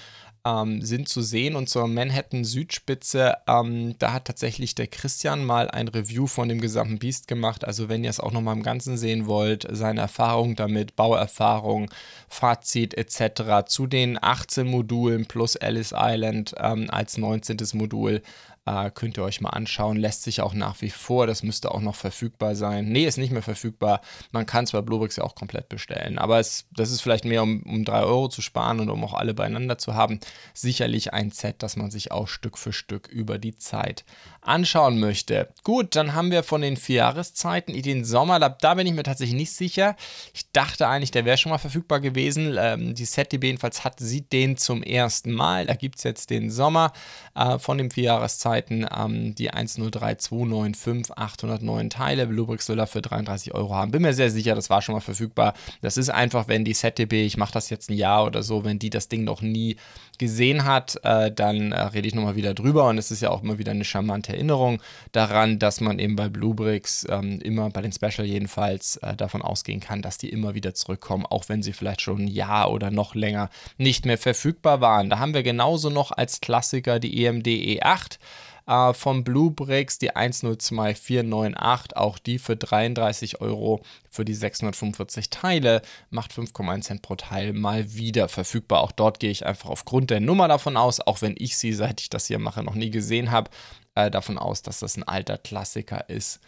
ähm, 0.44 0.82
sind 0.82 1.08
zu 1.08 1.22
sehen. 1.22 1.56
Und 1.56 1.68
zur 1.68 1.86
Manhattan 1.88 2.44
Südspitze, 2.44 3.36
ähm, 3.46 3.94
da 3.98 4.12
hat 4.12 4.26
tatsächlich 4.26 4.74
der 4.74 4.86
Christian 4.86 5.44
mal 5.44 5.70
ein 5.70 5.88
Review 5.88 6.26
von 6.26 6.48
dem 6.48 6.60
gesamten 6.60 6.98
Beast 6.98 7.28
gemacht. 7.28 7.64
Also 7.64 7.88
wenn 7.88 8.04
ihr 8.04 8.10
es 8.10 8.20
auch 8.20 8.32
nochmal 8.32 8.56
im 8.56 8.62
Ganzen 8.62 8.96
sehen 8.96 9.26
wollt, 9.26 9.66
seine 9.70 10.00
Erfahrung 10.00 10.56
damit, 10.56 10.96
Bauerfahrung, 10.96 11.90
Fazit 12.28 12.94
etc. 12.94 13.66
zu 13.66 13.86
den 13.86 14.22
18 14.22 14.66
Modulen 14.66 15.26
plus 15.26 15.56
Alice 15.56 15.94
Island 15.96 16.54
ähm, 16.58 16.88
als 16.90 17.18
19. 17.18 17.58
Modul 17.74 18.22
äh, 18.64 18.90
könnt 18.90 19.18
ihr 19.18 19.24
euch 19.24 19.40
mal 19.40 19.50
anschauen. 19.50 19.96
Lässt 19.96 20.22
sich 20.22 20.40
auch 20.40 20.54
nach 20.54 20.80
wie 20.80 20.90
vor. 20.90 21.26
Das 21.26 21.42
müsste 21.42 21.72
auch 21.72 21.80
noch 21.80 21.96
verfügbar 21.96 22.54
sein. 22.54 22.86
Nee, 22.90 23.06
ist 23.06 23.18
nicht 23.18 23.32
mehr 23.32 23.42
verfügbar. 23.42 24.00
Man 24.30 24.46
kann 24.46 24.62
bei 24.72 24.80
Bluebricks 24.80 25.16
ja 25.16 25.24
auch 25.24 25.34
komplett 25.34 25.68
bestellen. 25.68 26.18
Aber 26.18 26.38
es, 26.38 26.66
das 26.70 26.90
ist 26.90 27.00
vielleicht 27.00 27.24
mehr, 27.24 27.42
um, 27.42 27.62
um 27.62 27.84
3 27.84 28.02
Euro 28.02 28.28
zu 28.28 28.42
sparen 28.42 28.80
und 28.80 28.90
um 28.90 29.04
auch 29.04 29.14
alle 29.14 29.34
beieinander 29.34 29.78
zu 29.78 29.94
haben. 29.94 30.20
Sicherlich 30.54 31.12
ein 31.12 31.30
Set, 31.30 31.56
das 31.62 31.76
man 31.76 31.90
sich 31.90 32.12
auch 32.12 32.28
Stück 32.28 32.56
für 32.56 32.72
Stück 32.72 33.08
über 33.08 33.38
die 33.38 33.56
Zeit 33.56 34.04
anschauen 34.40 34.98
möchte. 34.98 35.48
Gut, 35.64 35.94
dann 35.96 36.14
haben 36.14 36.30
wir 36.30 36.42
von 36.42 36.60
den 36.60 36.76
vier 36.76 36.96
Jahreszeiten 36.96 37.74
den 37.82 38.04
Sommer. 38.04 38.38
Da, 38.38 38.48
da, 38.48 38.74
bin 38.74 38.86
ich 38.86 38.92
mir 38.92 39.02
tatsächlich 39.02 39.36
nicht 39.36 39.52
sicher. 39.52 39.96
Ich 40.34 40.50
dachte 40.52 40.88
eigentlich, 40.88 41.10
der 41.10 41.24
wäre 41.24 41.36
schon 41.36 41.50
mal 41.50 41.58
verfügbar 41.58 42.00
gewesen. 42.00 42.56
Ähm, 42.58 42.94
die 42.94 43.04
ZDB 43.04 43.48
jedenfalls 43.48 43.84
hat, 43.84 44.00
sieht 44.00 44.32
den 44.32 44.56
zum 44.56 44.82
ersten 44.82 45.32
Mal. 45.32 45.66
Da 45.66 45.74
gibt 45.74 45.98
es 45.98 46.04
jetzt 46.04 46.30
den 46.30 46.50
Sommer 46.50 46.92
äh, 47.34 47.58
von 47.58 47.78
den 47.78 47.90
vier 47.90 48.04
Jahreszeiten. 48.04 48.51
Ähm, 48.60 49.34
die 49.34 49.50
103295, 49.50 51.16
809 51.16 51.90
Teile. 51.90 52.26
Bluebricks 52.26 52.66
soll 52.66 52.76
dafür 52.76 53.02
33 53.02 53.54
Euro 53.54 53.74
haben. 53.74 53.90
Bin 53.90 54.02
mir 54.02 54.14
sehr 54.14 54.30
sicher, 54.30 54.54
das 54.54 54.70
war 54.70 54.82
schon 54.82 54.94
mal 54.94 55.00
verfügbar. 55.00 55.54
Das 55.80 55.96
ist 55.96 56.10
einfach, 56.10 56.48
wenn 56.48 56.64
die 56.64 56.74
ZDB, 56.74 57.24
ich 57.24 57.36
mache 57.36 57.52
das 57.52 57.70
jetzt 57.70 57.90
ein 57.90 57.94
Jahr 57.94 58.24
oder 58.24 58.42
so, 58.42 58.64
wenn 58.64 58.78
die 58.78 58.90
das 58.90 59.08
Ding 59.08 59.24
noch 59.24 59.42
nie 59.42 59.76
gesehen 60.18 60.64
hat, 60.64 61.00
äh, 61.02 61.32
dann 61.32 61.72
äh, 61.72 61.80
rede 61.80 62.06
ich 62.06 62.14
nochmal 62.14 62.36
wieder 62.36 62.54
drüber. 62.54 62.88
Und 62.88 62.98
es 62.98 63.10
ist 63.10 63.22
ja 63.22 63.30
auch 63.30 63.42
immer 63.42 63.58
wieder 63.58 63.72
eine 63.72 63.84
charmante 63.84 64.32
Erinnerung 64.32 64.80
daran, 65.12 65.58
dass 65.58 65.80
man 65.80 65.98
eben 65.98 66.16
bei 66.16 66.28
Bluebricks 66.28 67.06
ähm, 67.08 67.40
immer, 67.40 67.70
bei 67.70 67.82
den 67.82 67.92
Special 67.92 68.26
jedenfalls, 68.26 68.96
äh, 68.98 69.16
davon 69.16 69.42
ausgehen 69.42 69.80
kann, 69.80 70.02
dass 70.02 70.18
die 70.18 70.28
immer 70.28 70.54
wieder 70.54 70.74
zurückkommen, 70.74 71.26
auch 71.26 71.48
wenn 71.48 71.62
sie 71.62 71.72
vielleicht 71.72 72.02
schon 72.02 72.22
ein 72.22 72.28
Jahr 72.28 72.70
oder 72.70 72.90
noch 72.90 73.14
länger 73.14 73.50
nicht 73.78 74.06
mehr 74.06 74.18
verfügbar 74.18 74.80
waren. 74.80 75.10
Da 75.10 75.18
haben 75.18 75.34
wir 75.34 75.42
genauso 75.42 75.90
noch 75.90 76.12
als 76.12 76.40
Klassiker 76.40 77.00
die 77.00 77.24
EMD 77.24 77.46
E8 77.46 78.18
äh, 78.66 78.92
vom 78.94 79.24
Bluebricks, 79.24 79.98
die 79.98 80.14
102498, 80.14 81.96
auch 81.96 82.18
die 82.18 82.38
für 82.38 82.56
33 82.56 83.40
Euro 83.40 83.82
für 84.10 84.24
die 84.24 84.34
645 84.34 85.30
Teile, 85.30 85.82
macht 86.10 86.32
5,1 86.32 86.80
Cent 86.82 87.02
pro 87.02 87.16
Teil 87.16 87.52
mal 87.52 87.94
wieder 87.94 88.28
verfügbar. 88.28 88.80
Auch 88.82 88.92
dort 88.92 89.20
gehe 89.20 89.30
ich 89.30 89.46
einfach 89.46 89.70
aufgrund 89.70 90.10
der 90.10 90.20
Nummer 90.20 90.48
davon 90.48 90.76
aus, 90.76 91.00
auch 91.00 91.22
wenn 91.22 91.34
ich 91.38 91.56
sie, 91.56 91.72
seit 91.72 92.00
ich 92.00 92.10
das 92.10 92.26
hier 92.26 92.38
mache, 92.38 92.62
noch 92.62 92.74
nie 92.74 92.90
gesehen 92.90 93.30
habe, 93.30 93.50
äh, 93.94 94.10
davon 94.10 94.38
aus, 94.38 94.62
dass 94.62 94.80
das 94.80 94.96
ein 94.96 95.02
alter 95.02 95.38
Klassiker 95.38 96.08
ist 96.08 96.40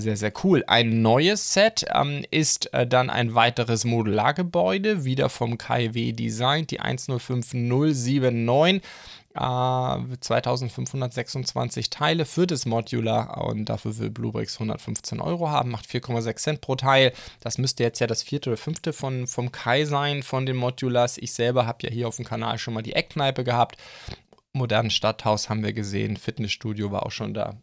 sehr, 0.00 0.16
sehr 0.16 0.32
cool. 0.44 0.64
Ein 0.66 1.02
neues 1.02 1.52
Set 1.52 1.84
ähm, 1.92 2.24
ist 2.30 2.72
äh, 2.72 2.86
dann 2.86 3.10
ein 3.10 3.34
weiteres 3.34 3.84
Modulargebäude, 3.84 5.04
wieder 5.04 5.28
vom 5.28 5.58
KIW 5.58 6.12
Design, 6.12 6.66
die 6.68 6.80
105079. 6.80 8.82
äh, 9.34 9.96
2526 10.20 11.90
Teile 11.90 12.26
für 12.26 12.46
das 12.46 12.66
Modular 12.66 13.44
und 13.44 13.64
dafür 13.64 13.98
will 13.98 14.10
Bluebricks 14.10 14.56
115 14.56 15.20
Euro 15.20 15.50
haben, 15.50 15.70
macht 15.70 15.86
4,6 15.86 16.36
Cent 16.36 16.60
pro 16.60 16.76
Teil. 16.76 17.12
Das 17.40 17.58
müsste 17.58 17.82
jetzt 17.82 17.98
ja 17.98 18.06
das 18.06 18.22
vierte 18.22 18.50
oder 18.50 18.56
fünfte 18.56 18.92
von, 18.92 19.26
vom 19.26 19.52
Kai 19.52 19.84
sein, 19.84 20.22
von 20.22 20.46
den 20.46 20.56
Modulars. 20.56 21.18
Ich 21.18 21.32
selber 21.32 21.66
habe 21.66 21.78
ja 21.82 21.90
hier 21.90 22.08
auf 22.08 22.16
dem 22.16 22.24
Kanal 22.24 22.58
schon 22.58 22.74
mal 22.74 22.82
die 22.82 22.94
Eckkneipe 22.94 23.44
gehabt. 23.44 23.76
Modernen 24.52 24.90
Stadthaus 24.90 25.48
haben 25.48 25.64
wir 25.64 25.72
gesehen, 25.72 26.16
Fitnessstudio 26.16 26.92
war 26.92 27.06
auch 27.06 27.10
schon 27.10 27.34
da. 27.34 27.56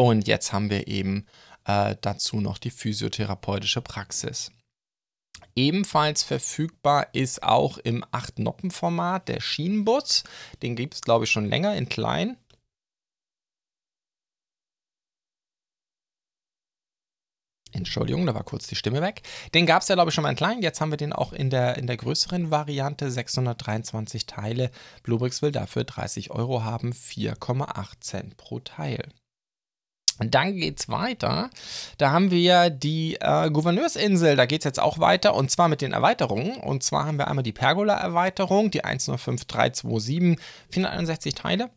Und 0.00 0.28
jetzt 0.28 0.52
haben 0.52 0.70
wir 0.70 0.86
eben 0.86 1.26
äh, 1.64 1.96
dazu 2.00 2.40
noch 2.40 2.58
die 2.58 2.70
physiotherapeutische 2.70 3.82
Praxis. 3.82 4.52
Ebenfalls 5.56 6.22
verfügbar 6.22 7.08
ist 7.12 7.42
auch 7.42 7.78
im 7.78 8.04
8-Noppen-Format 8.04 9.28
der 9.28 9.40
Schienenbus. 9.40 10.22
Den 10.62 10.76
gibt 10.76 10.94
es, 10.94 11.00
glaube 11.02 11.24
ich, 11.24 11.30
schon 11.32 11.48
länger 11.48 11.74
in 11.74 11.88
klein. 11.88 12.36
Entschuldigung, 17.72 18.24
da 18.24 18.34
war 18.34 18.44
kurz 18.44 18.68
die 18.68 18.76
Stimme 18.76 19.02
weg. 19.02 19.22
Den 19.52 19.66
gab 19.66 19.82
es 19.82 19.88
ja, 19.88 19.96
glaube 19.96 20.10
ich, 20.10 20.14
schon 20.14 20.22
mal 20.22 20.30
in 20.30 20.36
klein. 20.36 20.62
Jetzt 20.62 20.80
haben 20.80 20.92
wir 20.92 20.96
den 20.96 21.12
auch 21.12 21.32
in 21.32 21.50
der, 21.50 21.76
in 21.76 21.88
der 21.88 21.96
größeren 21.96 22.52
Variante. 22.52 23.10
623 23.10 24.26
Teile. 24.26 24.70
Bluebricks 25.02 25.42
will 25.42 25.52
dafür 25.52 25.82
30 25.82 26.30
Euro 26.30 26.62
haben, 26.62 26.92
4,8 26.92 28.00
Cent 28.00 28.36
pro 28.36 28.60
Teil. 28.60 29.02
Und 30.18 30.34
dann 30.34 30.56
geht's 30.56 30.88
weiter. 30.88 31.50
Da 31.96 32.10
haben 32.10 32.30
wir 32.30 32.70
die 32.70 33.16
äh, 33.20 33.50
Gouverneursinsel. 33.50 34.36
Da 34.36 34.46
geht 34.46 34.60
es 34.62 34.64
jetzt 34.64 34.80
auch 34.80 34.98
weiter 34.98 35.34
und 35.34 35.50
zwar 35.50 35.68
mit 35.68 35.80
den 35.80 35.92
Erweiterungen. 35.92 36.56
Und 36.56 36.82
zwar 36.82 37.06
haben 37.06 37.18
wir 37.18 37.28
einmal 37.28 37.44
die 37.44 37.52
Pergola-Erweiterung, 37.52 38.70
die 38.70 38.84
105327, 38.84 40.38
461 40.70 41.34
Teile. 41.34 41.70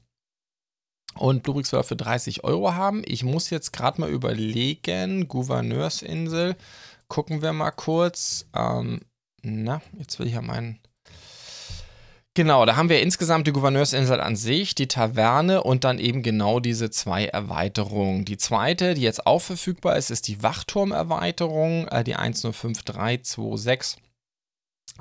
Und 1.16 1.44
Bluebricks 1.44 1.70
soll 1.70 1.84
für 1.84 1.96
30 1.96 2.44
Euro 2.44 2.74
haben. 2.74 3.04
Ich 3.06 3.24
muss 3.24 3.50
jetzt 3.50 3.74
gerade 3.74 4.00
mal 4.00 4.10
überlegen. 4.10 5.28
Gouverneursinsel. 5.28 6.56
Gucken 7.08 7.42
wir 7.42 7.54
mal 7.54 7.72
kurz. 7.72 8.48
Ähm, 8.56 9.02
na, 9.44 9.82
jetzt 9.98 10.20
will 10.20 10.28
ich 10.28 10.34
ja 10.34 10.42
meinen 10.42 10.80
Genau, 12.34 12.66
da 12.66 12.78
haben 12.78 12.88
wir 12.88 13.02
insgesamt 13.02 13.46
die 13.46 13.52
Gouverneursinsel 13.52 14.22
an 14.22 14.38
sich, 14.38 14.74
die 14.74 14.88
Taverne 14.88 15.64
und 15.64 15.84
dann 15.84 16.00
eben 16.00 16.24
genau 16.24 16.62
diese 16.62 16.90
zwei 16.90 17.26
Erweiterungen. 17.26 18.24
Die 18.24 18.38
zweite, 18.38 18.94
die 18.94 19.02
jetzt 19.02 19.28
auch 19.28 19.42
verfügbar 19.42 19.98
ist, 19.98 20.12
ist 20.12 20.30
die 20.30 20.42
Wachturmerweiterung, 20.42 21.90
äh, 21.90 22.06
die 22.06 22.16
105326. 22.16 24.02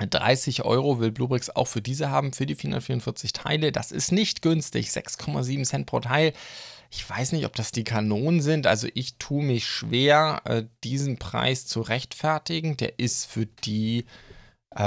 30 0.09 0.65
Euro 0.65 0.99
will 0.99 1.13
Bluebricks 1.13 1.51
auch 1.51 1.67
für 1.67 1.83
diese 1.83 2.11
haben, 2.11 2.33
für 2.33 2.47
die 2.47 2.57
444 2.57 3.33
Teile. 3.33 3.71
Das 3.71 3.93
ist 3.93 4.11
nicht 4.11 4.43
günstig, 4.43 4.89
6,7 4.89 5.65
Cent 5.65 5.87
pro 5.87 6.01
Teil. 6.01 6.33
Ich 6.91 7.09
weiß 7.09 7.31
nicht, 7.33 7.47
ob 7.47 7.55
das 7.55 7.71
die 7.71 7.85
Kanonen 7.85 8.41
sind. 8.41 8.67
Also 8.67 8.89
ich 8.95 9.19
tue 9.19 9.45
mich 9.45 9.67
schwer, 9.67 10.43
äh, 10.47 10.65
diesen 10.83 11.19
Preis 11.19 11.67
zu 11.67 11.81
rechtfertigen. 11.81 12.77
Der 12.77 12.99
ist 12.99 13.27
für 13.27 13.47
die 13.47 14.05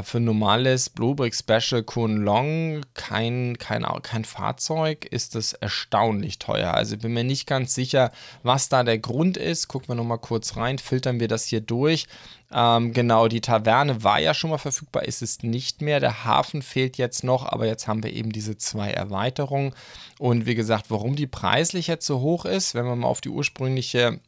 für 0.04 0.20
ein 0.20 0.24
normales 0.24 0.90
Bluebrick 0.90 1.36
Special 1.36 1.84
Kunlong 1.84 2.86
kein, 2.94 3.58
kein, 3.58 3.84
kein 4.02 4.24
Fahrzeug 4.24 5.04
ist 5.04 5.36
das 5.36 5.52
erstaunlich 5.52 6.40
teuer. 6.40 6.74
Also 6.74 6.98
bin 6.98 7.13
mir 7.13 7.25
nicht 7.25 7.48
ganz 7.48 7.75
sicher, 7.75 8.12
was 8.44 8.70
da 8.70 8.84
der 8.84 8.98
Grund 8.98 9.36
ist. 9.36 9.68
Gucken 9.68 9.90
wir 9.90 9.96
nochmal 9.96 10.20
kurz 10.20 10.56
rein, 10.56 10.78
filtern 10.80 11.20
wir 11.20 11.28
das 11.28 11.46
hier 11.48 11.60
durch. 11.60 12.08
Ähm, 12.54 12.94
genau, 12.94 13.28
die 13.28 13.42
Taverne 13.42 14.06
war 14.06 14.22
ja 14.22 14.34
schon 14.34 14.52
mal 14.52 14.58
verfügbar, 14.58 15.04
ist 15.04 15.22
es 15.22 15.44
nicht 15.44 15.82
mehr. 15.82 16.00
Der 16.00 16.24
Hafen 16.24 16.62
fehlt 16.62 16.98
jetzt 16.98 17.25
noch, 17.25 17.46
aber 17.46 17.66
jetzt 17.66 17.86
haben 17.86 18.04
wir 18.04 18.13
eben 18.13 18.32
diese 18.32 18.58
zwei 18.58 18.90
Erweiterungen. 18.92 19.74
Und 20.18 20.46
wie 20.46 20.56
gesagt, 20.56 20.92
warum 20.92 21.18
die 21.18 21.28
preislich 21.28 21.88
jetzt 21.88 22.06
so 22.06 22.22
hoch 22.22 22.46
ist, 22.46 22.74
wenn 22.74 22.86
wir 22.86 22.96
mal 22.96 23.08
auf 23.08 23.20
die 23.20 23.30
ursprüngliche 23.30 24.22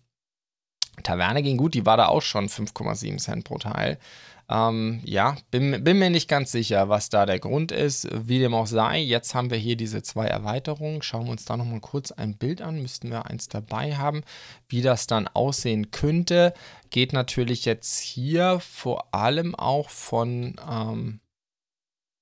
Taverne 1.03 1.43
gehen, 1.43 1.57
gut, 1.57 1.75
die 1.75 1.85
war 1.85 1.95
da 1.95 2.07
auch 2.07 2.21
schon 2.21 2.49
5,7 2.49 3.17
Cent 3.19 3.45
pro 3.45 3.57
Teil. 3.57 3.99
Ähm, 4.47 5.01
ja, 5.03 5.37
bin, 5.49 5.83
bin, 5.83 5.97
mir 5.97 6.09
nicht 6.09 6.27
ganz 6.27 6.51
sicher, 6.51 6.87
was 6.87 7.09
da 7.09 7.25
der 7.25 7.39
Grund 7.39 7.71
ist. 7.71 8.07
Wie 8.11 8.39
dem 8.39 8.53
auch 8.53 8.67
sei, 8.67 8.99
jetzt 8.99 9.33
haben 9.33 9.49
wir 9.49 9.57
hier 9.57 9.75
diese 9.75 10.03
zwei 10.03 10.27
Erweiterungen. 10.27 11.01
Schauen 11.01 11.25
wir 11.25 11.31
uns 11.31 11.45
da 11.45 11.57
nochmal 11.57 11.79
kurz 11.79 12.11
ein 12.11 12.37
Bild 12.37 12.61
an. 12.61 12.81
Müssten 12.81 13.09
wir 13.09 13.25
eins 13.25 13.49
dabei 13.49 13.95
haben, 13.95 14.23
wie 14.69 14.81
das 14.81 15.07
dann 15.07 15.27
aussehen 15.27 15.89
könnte. 15.89 16.53
Geht 16.91 17.11
natürlich 17.11 17.65
jetzt 17.65 17.99
hier 17.99 18.59
vor 18.59 19.13
allem 19.13 19.55
auch 19.55 19.89
von. 19.89 20.55
Ähm, 20.69 21.21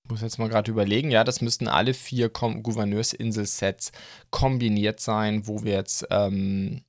muss 0.10 0.22
jetzt 0.22 0.38
mal 0.38 0.50
gerade 0.50 0.70
überlegen, 0.70 1.12
ja, 1.12 1.24
das 1.24 1.42
müssten 1.42 1.70
alle 1.70 1.94
vier 1.94 2.30
Gouverneursinsel-Sets 2.30 3.94
kombiniert 4.32 5.00
sein, 5.00 5.48
wo 5.48 5.64
wir 5.64 5.74
jetzt 5.74 6.06
ähm, 6.10 6.84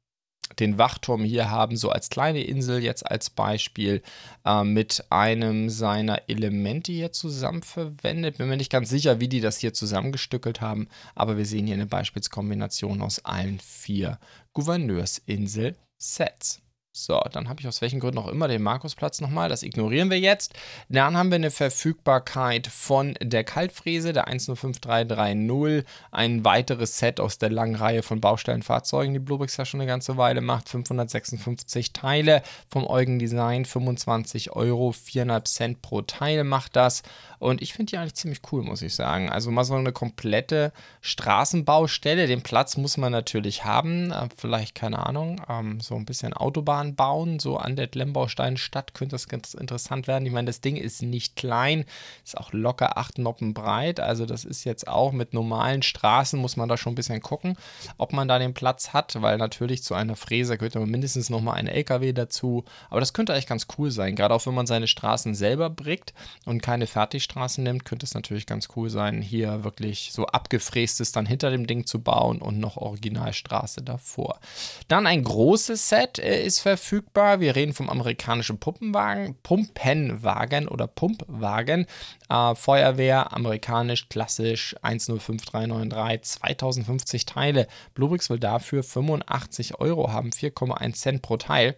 den 0.59 0.79
Wachturm 0.79 1.25
hier 1.25 1.51
haben, 1.51 1.77
so 1.77 1.91
als 1.91 2.11
kleine 2.11 2.43
Insel 2.43 2.83
jetzt 2.83 3.09
als 3.11 3.31
Beispiel, 3.31 4.03
äh, 4.45 4.65
mit 4.65 5.05
einem 5.11 5.71
seiner 5.71 6.29
Elemente 6.29 6.93
hier 6.93 7.13
zusammen 7.13 7.63
verwendet. 7.63 8.39
Bin 8.39 8.49
mir 8.49 8.57
nicht 8.57 8.73
ganz 8.73 8.91
sicher, 8.91 9.21
wie 9.21 9.29
die 9.29 9.41
das 9.41 9.59
hier 9.59 9.75
zusammengestückelt 9.75 10.61
haben, 10.61 10.89
aber 11.15 11.37
wir 11.37 11.47
sehen 11.47 11.67
hier 11.67 11.75
eine 11.75 11.87
Beispielskombination 11.87 13.03
aus 13.03 13.25
allen 13.25 13.61
vier 13.61 14.19
Gouverneursinsel-Sets. 14.53 16.63
So, 16.97 17.21
dann 17.33 17.49
habe 17.49 17.61
ich 17.61 17.67
aus 17.67 17.81
welchen 17.81 17.99
Gründen 17.99 18.19
auch 18.19 18.29
immer 18.29 18.47
den 18.47 18.63
Markusplatz 18.63 19.21
nochmal. 19.21 19.49
Das 19.49 19.65
ignorieren 19.65 20.11
wir 20.11 20.21
jetzt. 20.21 20.55
Dann 20.89 21.17
haben 21.17 21.29
wir 21.29 21.35
eine 21.35 21.51
Verfügbarkeit 21.51 22.69
von 22.69 23.19
der 23.21 23.43
Kaltfräse, 23.43 24.13
der 24.13 24.29
105330. 24.29 25.85
Ein 26.13 26.45
weiteres 26.45 26.97
Set 26.97 27.19
aus 27.19 27.39
der 27.39 27.51
langen 27.51 27.75
Reihe 27.75 28.05
von 28.05 28.21
Baustellenfahrzeugen, 28.21 29.13
die 29.13 29.19
Bluebricks 29.19 29.57
ja 29.57 29.65
schon 29.65 29.81
eine 29.81 29.89
ganze 29.89 30.17
Weile 30.19 30.41
macht. 30.41 30.69
556 30.69 31.93
Teile 31.93 32.45
vom 32.69 32.87
Eugen 32.87 33.19
Design, 33.19 33.65
25 33.65 34.53
Euro, 34.53 34.91
4,5 34.91 35.45
Cent 35.47 35.83
pro 35.83 36.03
Teil 36.03 36.45
macht 36.45 36.77
das. 36.77 37.03
Und 37.41 37.61
ich 37.61 37.75
finde 37.75 37.91
die 37.91 37.99
eigentlich 37.99 38.15
ziemlich 38.15 38.41
cool, 38.53 38.63
muss 38.63 38.83
ich 38.83 38.95
sagen. 38.95 39.29
Also 39.29 39.51
mal 39.51 39.65
so 39.65 39.75
eine 39.75 39.93
komplette 39.93 40.73
Straßenbaustelle. 41.01 42.29
Den 42.29 42.43
Platz 42.43 42.77
muss 42.77 42.97
man 42.97 43.11
natürlich 43.11 43.65
haben. 43.65 44.13
Äh, 44.13 44.29
vielleicht, 44.37 44.75
keine 44.75 45.05
Ahnung, 45.05 45.43
ähm, 45.49 45.81
so 45.81 45.97
ein 45.97 46.07
bisschen 46.07 46.33
Autobahn 46.33 46.84
bauen. 46.93 47.38
So 47.38 47.57
an 47.57 47.76
der 47.76 47.88
Lembausteinstadt 47.93 48.95
könnte 48.95 49.14
das 49.14 49.29
ganz 49.29 49.55
interessant 49.55 50.07
werden. 50.07 50.26
Ich 50.26 50.33
meine, 50.33 50.47
das 50.47 50.61
Ding 50.61 50.76
ist 50.76 51.03
nicht 51.03 51.37
klein, 51.37 51.85
ist 52.25 52.37
auch 52.37 52.53
locker 52.53 52.99
acht 52.99 53.19
Noppen 53.19 53.55
breit. 53.55 54.00
Also 54.00 54.26
das 54.26 54.45
ist 54.45 54.64
jetzt 54.64 54.87
auch 54.87 55.12
mit 55.12 55.33
normalen 55.35 55.83
Straßen, 55.83 56.38
muss 56.38 56.57
man 56.57 56.69
da 56.69 56.76
schon 56.76 56.93
ein 56.93 56.97
bisschen 56.97 57.21
gucken, 57.21 57.57
ob 57.97 58.12
man 58.12 58.29
da 58.29 58.38
den 58.38 58.55
Platz 58.55 58.93
hat. 58.93 59.23
Weil 59.23 59.38
natürlich 59.38 59.83
zu 59.83 59.95
einer 59.95 60.17
Fräse 60.17 60.59
gehört 60.59 60.75
man 60.75 60.91
mindestens 60.91 61.31
nochmal 61.31 61.57
ein 61.57 61.69
LKW 61.69 62.12
dazu. 62.12 62.64
Aber 62.91 63.00
das 63.00 63.12
könnte 63.12 63.33
eigentlich 63.33 63.47
ganz 63.47 63.67
cool 63.79 63.91
sein. 63.91 64.17
Gerade 64.17 64.35
auch 64.35 64.45
wenn 64.47 64.55
man 64.55 64.67
seine 64.67 64.87
Straßen 64.87 65.35
selber 65.35 65.71
brickt 65.71 66.12
und 66.45 66.62
keine 66.62 66.87
Fertigstraßen 66.87 67.55
Straßen 67.55 67.64
nimmt, 67.64 67.85
könnte 67.85 68.07
es 68.07 68.14
natürlich 68.14 68.47
ganz 68.47 68.69
cool 68.76 68.91
sein, 68.91 69.21
hier 69.21 69.64
wirklich 69.64 70.11
so 70.12 70.26
abgefrästes 70.26 71.12
dann 71.12 71.26
hinter 71.26 71.50
dem 71.50 71.67
Ding 71.67 71.87
zu 71.87 72.00
bauen 72.00 72.41
und 72.41 72.59
noch 72.59 72.76
Originalstraße 72.76 73.83
davor. 73.83 74.41
Dann 74.88 75.07
ein 75.07 75.23
großes 75.23 75.88
Set 75.88 76.19
äh, 76.19 76.45
ist 76.45 76.61
verfügbar. 76.61 76.74
Wir 76.76 77.57
reden 77.57 77.73
vom 77.73 77.88
amerikanischen 77.88 78.59
Pumpenwagen, 78.59 79.37
Pumpenwagen 79.43 80.69
oder 80.69 80.87
Pumpwagen. 80.87 81.87
Äh, 82.28 82.54
Feuerwehr, 82.54 83.33
amerikanisch, 83.33 84.09
klassisch, 84.09 84.75
105393, 84.83 86.40
2050 86.40 87.26
Teile. 87.26 87.66
Bluebricks 87.95 88.31
will 88.31 88.38
dafür 88.38 88.83
85 88.83 89.81
Euro 89.81 90.12
haben, 90.12 90.31
4,1 90.31 90.93
Cent 90.95 91.23
pro 91.23 91.37
Teil. 91.37 91.76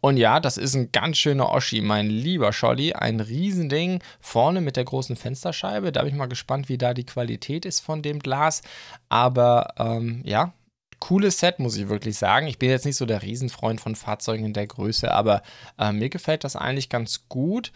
Und 0.00 0.16
ja, 0.16 0.40
das 0.40 0.56
ist 0.56 0.74
ein 0.74 0.92
ganz 0.92 1.16
schöner 1.16 1.50
Oschi, 1.50 1.80
mein 1.80 2.08
lieber 2.08 2.52
Scholli. 2.52 2.92
Ein 2.92 3.20
Riesending 3.20 4.02
vorne 4.20 4.60
mit 4.60 4.76
der 4.76 4.84
großen 4.84 5.16
Fensterscheibe. 5.16 5.92
Da 5.92 6.02
bin 6.02 6.10
ich 6.10 6.16
mal 6.16 6.26
gespannt, 6.26 6.68
wie 6.68 6.78
da 6.78 6.94
die 6.94 7.06
Qualität 7.06 7.64
ist 7.64 7.80
von 7.80 8.02
dem 8.02 8.18
Glas. 8.18 8.62
Aber 9.08 9.74
ähm, 9.78 10.22
ja, 10.24 10.52
cooles 11.04 11.38
Set, 11.38 11.58
muss 11.58 11.76
ich 11.76 11.90
wirklich 11.90 12.16
sagen. 12.16 12.46
Ich 12.46 12.58
bin 12.58 12.70
jetzt 12.70 12.86
nicht 12.86 12.96
so 12.96 13.04
der 13.04 13.20
Riesenfreund 13.20 13.78
von 13.78 13.94
Fahrzeugen 13.94 14.46
in 14.46 14.54
der 14.54 14.66
Größe, 14.66 15.12
aber 15.12 15.42
äh, 15.78 15.92
mir 15.92 16.08
gefällt 16.08 16.44
das 16.44 16.56
eigentlich 16.56 16.88
ganz 16.88 17.28
gut 17.28 17.72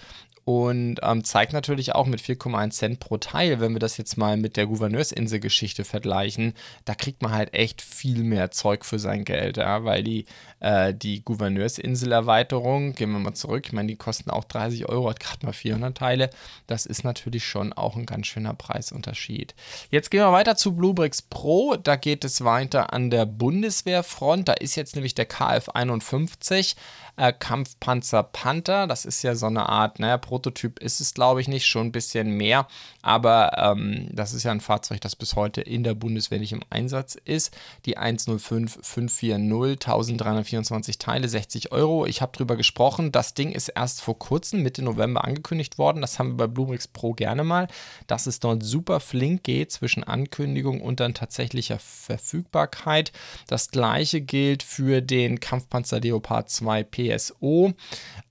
und 0.49 1.01
ähm, 1.03 1.25
zeigt 1.25 1.53
natürlich 1.53 1.95
auch 1.95 2.07
mit 2.07 2.23
4,1 2.23 2.71
Cent 2.71 3.01
pro 3.01 3.19
Teil, 3.19 3.61
wenn 3.61 3.75
wir 3.75 3.81
das 3.81 3.99
jetzt 3.99 4.17
mal 4.17 4.39
mit 4.39 4.57
der 4.57 4.65
Gouverneursinsel-Geschichte 4.65 5.85
vergleichen, 5.85 6.55
da 6.87 6.95
kriegt 6.95 7.21
man 7.21 7.33
halt 7.33 7.53
echt 7.53 7.83
viel 7.83 8.23
mehr 8.23 8.51
Zeug 8.51 8.87
für 8.87 8.99
sein 8.99 9.27
Geld, 9.27 9.59
ja, 9.59 9.85
weil 9.85 10.03
die, 10.03 10.25
äh, 10.61 10.95
die 10.95 11.23
Gouverneursinsel-Erweiterung, 11.23 12.95
gehen 12.95 13.13
wir 13.13 13.19
mal 13.19 13.35
zurück, 13.35 13.65
ich 13.67 13.75
meine, 13.75 13.89
die 13.89 13.97
kosten 13.97 14.31
auch 14.31 14.45
30 14.45 14.89
Euro, 14.89 15.11
hat 15.11 15.21
gerade 15.21 15.45
mal 15.45 15.53
400 15.53 15.95
Teile, 15.95 16.31
das 16.67 16.87
ist 16.87 17.05
natürlich 17.05 17.45
schon 17.45 17.75
auch 17.75 17.97
ein 17.97 18.07
ganz 18.07 18.27
schöner 18.27 18.55
Preisunterschied. 18.55 19.55
Jetzt 19.91 20.11
gehen 20.11 20.21
wir 20.21 20.33
weiter 20.33 20.57
zu 20.57 20.75
Bluebricks 20.75 21.21
Pro, 21.21 21.77
da 21.77 21.97
geht 21.97 22.25
es 22.25 22.43
weiter 22.43 22.95
an 22.95 23.11
der 23.11 23.27
Bundeswehrfront, 23.27 24.49
da 24.49 24.55
ist 24.55 24.77
jetzt 24.77 24.95
nämlich 24.95 25.15
der 25.15 25.27
KF 25.27 25.69
51, 25.69 26.75
äh, 27.19 27.35
Kampfpanzer 27.35 28.23
Panther, 28.23 28.87
das 28.87 29.05
ist 29.05 29.23
ja 29.23 29.35
so 29.35 29.47
eine 29.47 29.69
Art, 29.69 29.99
naja, 29.99 30.17
Prototyp 30.39 30.79
ist 30.79 31.01
es, 31.01 31.15
glaube 31.15 31.41
ich, 31.41 31.49
nicht, 31.49 31.67
schon 31.67 31.89
ein 31.89 31.93
bisschen 31.93 32.31
mehr. 32.31 32.69
Aber 33.03 33.59
ähm, 33.59 34.09
das 34.13 34.33
ist 34.35 34.45
ja 34.45 34.53
ein 34.53 34.61
Fahrzeug, 34.61 35.01
das 35.01 35.17
bis 35.17 35.35
heute 35.35 35.61
in 35.61 35.83
der 35.83 35.95
Bundeswehr 35.95 36.39
nicht 36.39 36.53
im 36.53 36.63
Einsatz 36.71 37.17
ist. 37.25 37.57
Die 37.87 37.99
105540, 37.99 39.89
1324 39.89 40.99
Teile, 40.99 41.29
60 41.29 41.73
Euro. 41.73 42.07
Ich 42.07 42.23
habe 42.23 42.37
drüber 42.37 42.55
gesprochen. 42.57 43.11
Das 43.11 43.35
Ding 43.35 43.51
ist 43.51 43.69
erst 43.69 44.01
vor 44.01 44.17
kurzem, 44.17 44.63
Mitte 44.63 44.83
November, 44.83 45.25
angekündigt 45.25 45.77
worden. 45.77 46.03
Das 46.03 46.21
haben 46.21 46.31
wir 46.31 46.37
bei 46.37 46.47
Bluemix 46.47 46.87
Pro 46.87 47.15
gerne 47.15 47.43
mal, 47.43 47.67
dass 48.07 48.29
es 48.29 48.39
dort 48.39 48.63
super 48.63 49.01
flink 49.01 49.43
geht 49.43 49.73
zwischen 49.73 50.05
Ankündigung 50.05 50.81
und 50.81 51.01
dann 51.01 51.15
tatsächlicher 51.15 51.81
Verfügbarkeit. 51.81 53.11
Das 53.49 53.73
gleiche 53.73 54.21
gilt 54.21 54.63
für 54.63 55.03
den 55.03 55.41
Kampfpanzer 55.41 55.99
Leopard 55.99 56.49
2 56.49 56.85
PSO. 56.85 57.73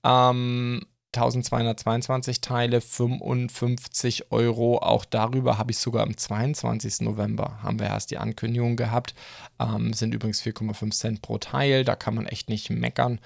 Ähm, 0.04 0.86
1222 1.14 2.42
Teile, 2.42 2.82
55 2.82 4.30
Euro. 4.30 4.78
Auch 4.78 5.06
darüber 5.06 5.56
habe 5.56 5.70
ich 5.70 5.78
sogar 5.78 6.02
am 6.02 6.16
22. 6.16 7.00
November 7.00 7.58
haben 7.62 7.80
wir 7.80 7.86
erst 7.86 8.10
die 8.10 8.18
Ankündigung 8.18 8.76
gehabt. 8.76 9.14
Ähm, 9.58 9.94
sind 9.94 10.14
übrigens 10.14 10.42
4,5 10.42 10.90
Cent 10.90 11.22
pro 11.22 11.38
Teil. 11.38 11.84
Da 11.84 11.96
kann 11.96 12.14
man 12.14 12.26
echt 12.26 12.50
nicht 12.50 12.68
meckern. 12.68 13.20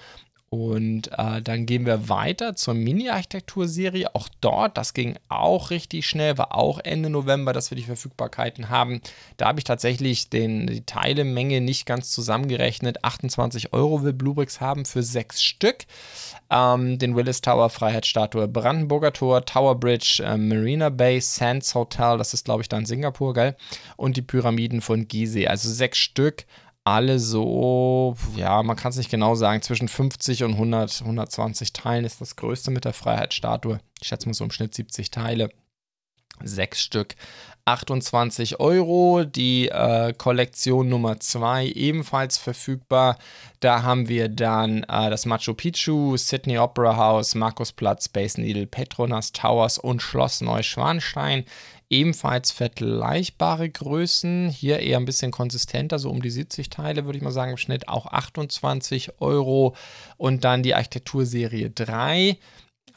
Und 0.53 1.09
äh, 1.17 1.41
dann 1.41 1.65
gehen 1.65 1.87
wir 1.87 2.09
weiter 2.09 2.55
zur 2.55 2.75
Mini-Architektur-Serie. 2.75 4.13
Auch 4.13 4.29
dort, 4.39 4.77
das 4.77 4.93
ging 4.93 5.15
auch 5.27 5.71
richtig 5.71 6.05
schnell, 6.05 6.37
war 6.37 6.53
auch 6.53 6.77
Ende 6.77 7.09
November, 7.09 7.53
dass 7.53 7.71
wir 7.71 7.75
die 7.75 7.85
Verfügbarkeiten 7.85 8.69
haben. 8.69 9.01
Da 9.37 9.47
habe 9.47 9.59
ich 9.59 9.63
tatsächlich 9.63 10.29
den, 10.29 10.67
die 10.67 10.85
Teilemenge 10.85 11.59
nicht 11.59 11.87
ganz 11.87 12.11
zusammengerechnet. 12.11 13.03
28 13.03 13.73
Euro 13.73 14.03
will 14.03 14.13
Bluebricks 14.13 14.61
haben 14.61 14.85
für 14.85 15.01
sechs 15.01 15.41
Stück. 15.41 15.85
Ähm, 16.51 16.99
den 16.99 17.15
Willis 17.15 17.41
Tower, 17.41 17.71
Freiheitsstatue, 17.71 18.47
Brandenburger 18.47 19.11
Tor, 19.11 19.45
Tower 19.45 19.73
Bridge, 19.79 20.21
äh, 20.23 20.37
Marina 20.37 20.89
Bay, 20.89 21.19
Sands 21.19 21.73
Hotel, 21.73 22.19
das 22.19 22.35
ist 22.35 22.45
glaube 22.45 22.61
ich 22.61 22.69
dann 22.69 22.85
Singapur, 22.85 23.33
geil. 23.33 23.57
Und 23.97 24.17
die 24.17 24.21
Pyramiden 24.21 24.81
von 24.81 25.07
Gizeh. 25.07 25.47
Also 25.47 25.67
sechs 25.67 25.97
Stück 25.97 26.45
alle 26.83 27.19
so, 27.19 28.15
ja, 28.35 28.61
man 28.61 28.75
kann 28.75 28.89
es 28.89 28.97
nicht 28.97 29.09
genau 29.09 29.35
sagen, 29.35 29.61
zwischen 29.61 29.87
50 29.87 30.43
und 30.43 30.53
100, 30.53 31.01
120 31.01 31.71
Teilen 31.73 32.05
ist 32.05 32.19
das 32.19 32.35
größte 32.35 32.71
mit 32.71 32.85
der 32.85 32.93
Freiheitsstatue. 32.93 33.79
Ich 34.01 34.07
schätze 34.07 34.27
mal 34.27 34.33
so 34.33 34.43
im 34.43 34.51
Schnitt 34.51 34.75
70 34.75 35.09
Teile. 35.09 35.49
Sechs 36.41 36.81
Stück. 36.81 37.15
28 37.65 38.59
Euro. 38.59 39.23
Die 39.23 39.69
äh, 39.69 40.13
Kollektion 40.13 40.89
Nummer 40.89 41.19
2 41.19 41.67
ebenfalls 41.67 42.37
verfügbar. 42.37 43.17
Da 43.61 43.83
haben 43.83 44.09
wir 44.09 44.27
dann 44.27 44.83
äh, 44.83 45.09
das 45.09 45.25
Machu 45.25 45.53
Picchu, 45.53 46.17
Sydney 46.17 46.57
Opera 46.57 46.97
House, 46.97 47.35
Markusplatz, 47.35 48.05
Space 48.05 48.37
Needle, 48.37 48.67
Petronas 48.67 49.31
Towers 49.31 49.77
und 49.77 50.01
Schloss 50.01 50.41
Neuschwanstein 50.41 51.45
ebenfalls 51.93 52.51
vergleichbare 52.51 53.69
Größen. 53.69 54.49
Hier 54.49 54.79
eher 54.79 54.97
ein 54.97 55.05
bisschen 55.05 55.31
konsistenter, 55.31 55.99
so 55.99 56.09
um 56.09 56.21
die 56.21 56.31
70 56.31 56.69
Teile, 56.69 57.05
würde 57.05 57.17
ich 57.17 57.23
mal 57.23 57.31
sagen, 57.31 57.51
im 57.51 57.57
Schnitt 57.57 57.87
auch 57.87 58.07
28 58.07 59.21
Euro. 59.21 59.75
Und 60.17 60.43
dann 60.43 60.63
die 60.63 60.75
Architekturserie 60.75 61.69
3. 61.69 62.37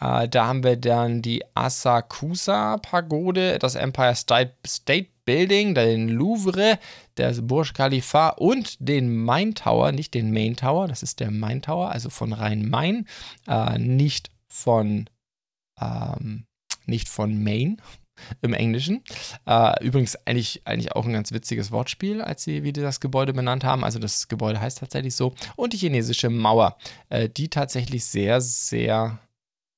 Äh, 0.01 0.29
da 0.29 0.47
haben 0.47 0.65
wir 0.65 0.77
dann 0.77 1.23
die 1.23 1.45
Asakusa 1.55 2.79
Pagode, 2.79 3.59
das 3.59 3.75
Empire 3.75 4.15
State, 4.15 4.55
Building, 5.25 5.75
den 5.75 6.09
Louvre, 6.09 6.79
der 7.17 7.33
Burj 7.33 7.73
Khalifa 7.73 8.29
und 8.29 8.77
den 8.79 9.25
Main 9.25 9.57
Tower, 9.57 9.91
nicht 9.91 10.15
den 10.15 10.33
Main 10.33 10.55
Tower, 10.55 10.87
das 10.87 11.03
ist 11.03 11.19
der 11.19 11.33
Main 11.33 11.63
Tower, 11.63 11.91
also 11.91 12.11
von 12.11 12.33
Rhein-Main, 12.33 13.07
äh, 13.49 13.77
nicht 13.77 14.31
von 14.47 15.11
ähm, 15.81 16.47
nicht 16.87 17.09
von 17.09 17.43
Maine, 17.43 17.79
im 18.43 18.55
Englischen. 18.55 19.03
Äh, 19.47 19.85
übrigens 19.85 20.17
eigentlich, 20.27 20.63
eigentlich 20.65 20.93
auch 20.93 21.05
ein 21.05 21.13
ganz 21.13 21.33
witziges 21.33 21.71
Wortspiel, 21.71 22.23
als 22.23 22.43
sie 22.43 22.63
wieder 22.63 22.83
das 22.83 23.01
Gebäude 23.01 23.33
benannt 23.33 23.65
haben. 23.65 23.85
Also 23.85 23.99
das 23.99 24.29
Gebäude 24.29 24.61
heißt 24.61 24.79
tatsächlich 24.79 25.15
so. 25.15 25.35
Und 25.57 25.73
die 25.73 25.79
chinesische 25.79 26.31
Mauer, 26.31 26.77
äh, 27.09 27.29
die 27.29 27.49
tatsächlich 27.49 28.05
sehr, 28.05 28.41
sehr, 28.41 29.19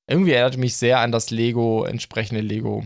irgendwie 0.07 0.31
erinnert 0.31 0.57
mich 0.57 0.75
sehr 0.75 0.99
an 0.99 1.11
das 1.11 1.29
Lego, 1.29 1.85
entsprechende 1.85 2.41
Lego 2.41 2.85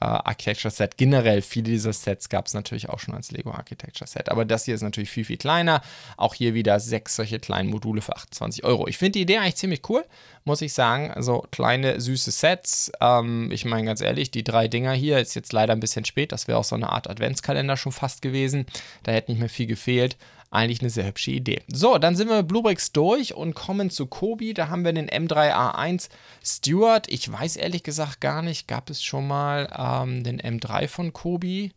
äh, 0.00 0.06
Architecture 0.06 0.72
Set. 0.72 0.96
Generell, 0.96 1.42
viele 1.42 1.70
dieser 1.70 1.92
Sets 1.92 2.28
gab 2.28 2.46
es 2.46 2.54
natürlich 2.54 2.88
auch 2.88 2.98
schon 2.98 3.14
als 3.14 3.30
Lego 3.30 3.50
Architecture 3.50 4.08
Set. 4.08 4.30
Aber 4.30 4.44
das 4.44 4.64
hier 4.64 4.74
ist 4.74 4.82
natürlich 4.82 5.10
viel, 5.10 5.24
viel 5.24 5.36
kleiner. 5.36 5.82
Auch 6.16 6.34
hier 6.34 6.54
wieder 6.54 6.80
sechs 6.80 7.16
solche 7.16 7.38
kleinen 7.38 7.70
Module 7.70 8.00
für 8.00 8.16
28 8.16 8.64
Euro. 8.64 8.88
Ich 8.88 8.98
finde 8.98 9.12
die 9.12 9.22
Idee 9.22 9.38
eigentlich 9.38 9.56
ziemlich 9.56 9.88
cool, 9.88 10.04
muss 10.44 10.62
ich 10.62 10.72
sagen. 10.72 11.10
Also 11.10 11.46
kleine, 11.50 12.00
süße 12.00 12.30
Sets. 12.30 12.90
Ähm, 13.00 13.50
ich 13.52 13.64
meine 13.64 13.84
ganz 13.84 14.00
ehrlich, 14.00 14.30
die 14.30 14.44
drei 14.44 14.68
Dinger 14.68 14.92
hier 14.92 15.18
ist 15.18 15.34
jetzt 15.34 15.52
leider 15.52 15.72
ein 15.72 15.80
bisschen 15.80 16.04
spät. 16.04 16.32
Das 16.32 16.48
wäre 16.48 16.58
auch 16.58 16.64
so 16.64 16.76
eine 16.76 16.90
Art 16.90 17.08
Adventskalender 17.08 17.76
schon 17.76 17.92
fast 17.92 18.22
gewesen. 18.22 18.66
Da 19.02 19.12
hätte 19.12 19.30
nicht 19.30 19.40
mehr 19.40 19.50
viel 19.50 19.66
gefehlt 19.66 20.16
eigentlich 20.50 20.80
eine 20.80 20.90
sehr 20.90 21.06
hübsche 21.06 21.30
Idee. 21.30 21.62
So, 21.68 21.98
dann 21.98 22.16
sind 22.16 22.28
wir 22.28 22.38
mit 22.38 22.48
Bluebricks 22.48 22.92
durch 22.92 23.34
und 23.34 23.54
kommen 23.54 23.90
zu 23.90 24.06
Kobi. 24.06 24.52
Da 24.52 24.68
haben 24.68 24.84
wir 24.84 24.92
den 24.92 25.08
M3A1 25.08 26.08
Stewart. 26.44 27.08
Ich 27.08 27.30
weiß 27.30 27.56
ehrlich 27.56 27.84
gesagt 27.84 28.20
gar 28.20 28.42
nicht, 28.42 28.66
gab 28.66 28.90
es 28.90 29.02
schon 29.02 29.28
mal 29.28 29.68
ähm, 29.76 30.24
den 30.24 30.40
M3 30.40 30.88
von 30.88 31.12
Kobi? 31.12 31.72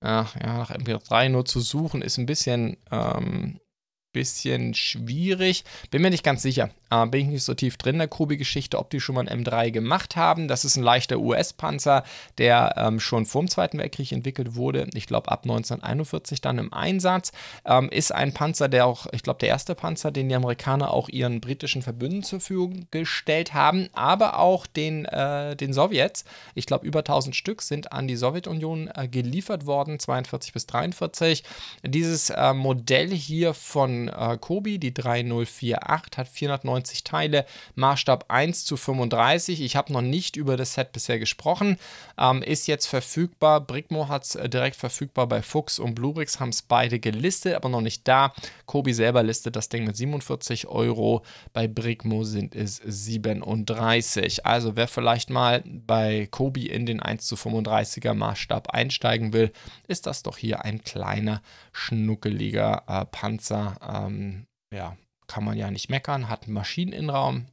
Ach 0.00 0.34
ja, 0.36 0.58
nach 0.58 0.70
M3 0.70 1.28
nur 1.28 1.44
zu 1.44 1.60
suchen 1.60 2.02
ist 2.02 2.18
ein 2.18 2.26
bisschen 2.26 2.76
ähm, 2.90 3.60
bisschen 4.14 4.72
schwierig. 4.72 5.64
Bin 5.90 6.00
mir 6.00 6.08
nicht 6.08 6.24
ganz 6.24 6.40
sicher. 6.40 6.70
Äh, 6.90 7.06
bin 7.06 7.20
ich 7.20 7.26
nicht 7.26 7.44
so 7.44 7.52
tief 7.52 7.76
drin 7.76 7.96
in 7.96 7.98
der 7.98 8.08
Kobi-Geschichte, 8.08 8.78
ob 8.78 8.88
die 8.88 9.00
schon 9.00 9.16
mal 9.16 9.28
einen 9.28 9.44
M3 9.44 9.70
gemacht 9.70 10.16
haben. 10.16 10.48
Das 10.48 10.64
ist 10.64 10.76
ein 10.76 10.82
leichter 10.82 11.18
US-Panzer, 11.18 12.04
der 12.38 12.74
ähm, 12.78 13.00
schon 13.00 13.26
vor 13.26 13.42
dem 13.42 13.50
Zweiten 13.50 13.78
Weltkrieg 13.78 14.12
entwickelt 14.12 14.54
wurde. 14.54 14.88
Ich 14.94 15.06
glaube, 15.06 15.30
ab 15.30 15.40
1941 15.42 16.40
dann 16.40 16.58
im 16.58 16.72
Einsatz. 16.72 17.32
Ähm, 17.66 17.90
ist 17.90 18.12
ein 18.12 18.32
Panzer, 18.32 18.68
der 18.68 18.86
auch, 18.86 19.06
ich 19.12 19.22
glaube, 19.22 19.40
der 19.40 19.50
erste 19.50 19.74
Panzer, 19.74 20.10
den 20.10 20.28
die 20.28 20.34
Amerikaner 20.34 20.92
auch 20.92 21.08
ihren 21.08 21.40
britischen 21.40 21.82
Verbünden 21.82 22.22
zur 22.22 22.40
Verfügung 22.40 22.86
gestellt 22.90 23.52
haben, 23.52 23.88
aber 23.92 24.38
auch 24.38 24.66
den, 24.66 25.04
äh, 25.04 25.56
den 25.56 25.72
Sowjets. 25.72 26.24
Ich 26.54 26.66
glaube, 26.66 26.86
über 26.86 27.00
1000 27.00 27.34
Stück 27.34 27.62
sind 27.62 27.92
an 27.92 28.08
die 28.08 28.16
Sowjetunion 28.16 28.90
äh, 28.94 29.08
geliefert 29.08 29.66
worden, 29.66 29.98
42 29.98 30.52
bis 30.52 30.66
43. 30.66 31.42
Dieses 31.82 32.30
äh, 32.30 32.52
Modell 32.54 33.10
hier 33.10 33.54
von 33.54 34.03
äh, 34.08 34.38
Kobi, 34.40 34.78
die 34.78 34.94
3048, 34.94 36.18
hat 36.18 36.28
490 36.28 37.04
Teile, 37.04 37.46
Maßstab 37.74 38.26
1 38.28 38.64
zu 38.64 38.76
35. 38.76 39.60
Ich 39.60 39.76
habe 39.76 39.92
noch 39.92 40.02
nicht 40.02 40.36
über 40.36 40.56
das 40.56 40.74
Set 40.74 40.92
bisher 40.92 41.18
gesprochen. 41.18 41.78
Ähm, 42.18 42.42
ist 42.42 42.66
jetzt 42.66 42.86
verfügbar. 42.86 43.60
Brickmo 43.60 44.08
hat 44.08 44.24
es 44.24 44.34
äh, 44.34 44.48
direkt 44.48 44.76
verfügbar 44.76 45.26
bei 45.26 45.42
Fuchs 45.42 45.78
und 45.78 45.94
Bluebricks, 45.94 46.40
haben 46.40 46.50
es 46.50 46.62
beide 46.62 46.98
gelistet, 46.98 47.54
aber 47.54 47.68
noch 47.68 47.80
nicht 47.80 48.06
da. 48.06 48.32
Kobi 48.66 48.92
selber 48.92 49.22
listet 49.22 49.56
das 49.56 49.68
Ding 49.68 49.84
mit 49.84 49.96
47 49.96 50.66
Euro. 50.66 51.22
Bei 51.52 51.68
Brickmo 51.68 52.24
sind 52.24 52.54
es 52.54 52.76
37. 52.84 54.46
Also 54.46 54.76
wer 54.76 54.88
vielleicht 54.88 55.30
mal 55.30 55.62
bei 55.64 56.28
Kobi 56.30 56.66
in 56.66 56.86
den 56.86 57.00
1 57.00 57.26
zu 57.26 57.36
35er 57.36 58.14
Maßstab 58.14 58.70
einsteigen 58.70 59.32
will, 59.32 59.52
ist 59.88 60.06
das 60.06 60.22
doch 60.22 60.36
hier 60.36 60.64
ein 60.64 60.82
kleiner, 60.82 61.42
schnuckeliger 61.72 62.82
äh, 62.86 63.04
Panzer. 63.04 63.76
Ähm, 63.94 64.46
ja, 64.72 64.96
kann 65.26 65.44
man 65.44 65.56
ja 65.56 65.70
nicht 65.70 65.88
meckern, 65.88 66.28
hat 66.28 66.44
einen 66.44 66.54
Maschineninnenraum, 66.54 67.46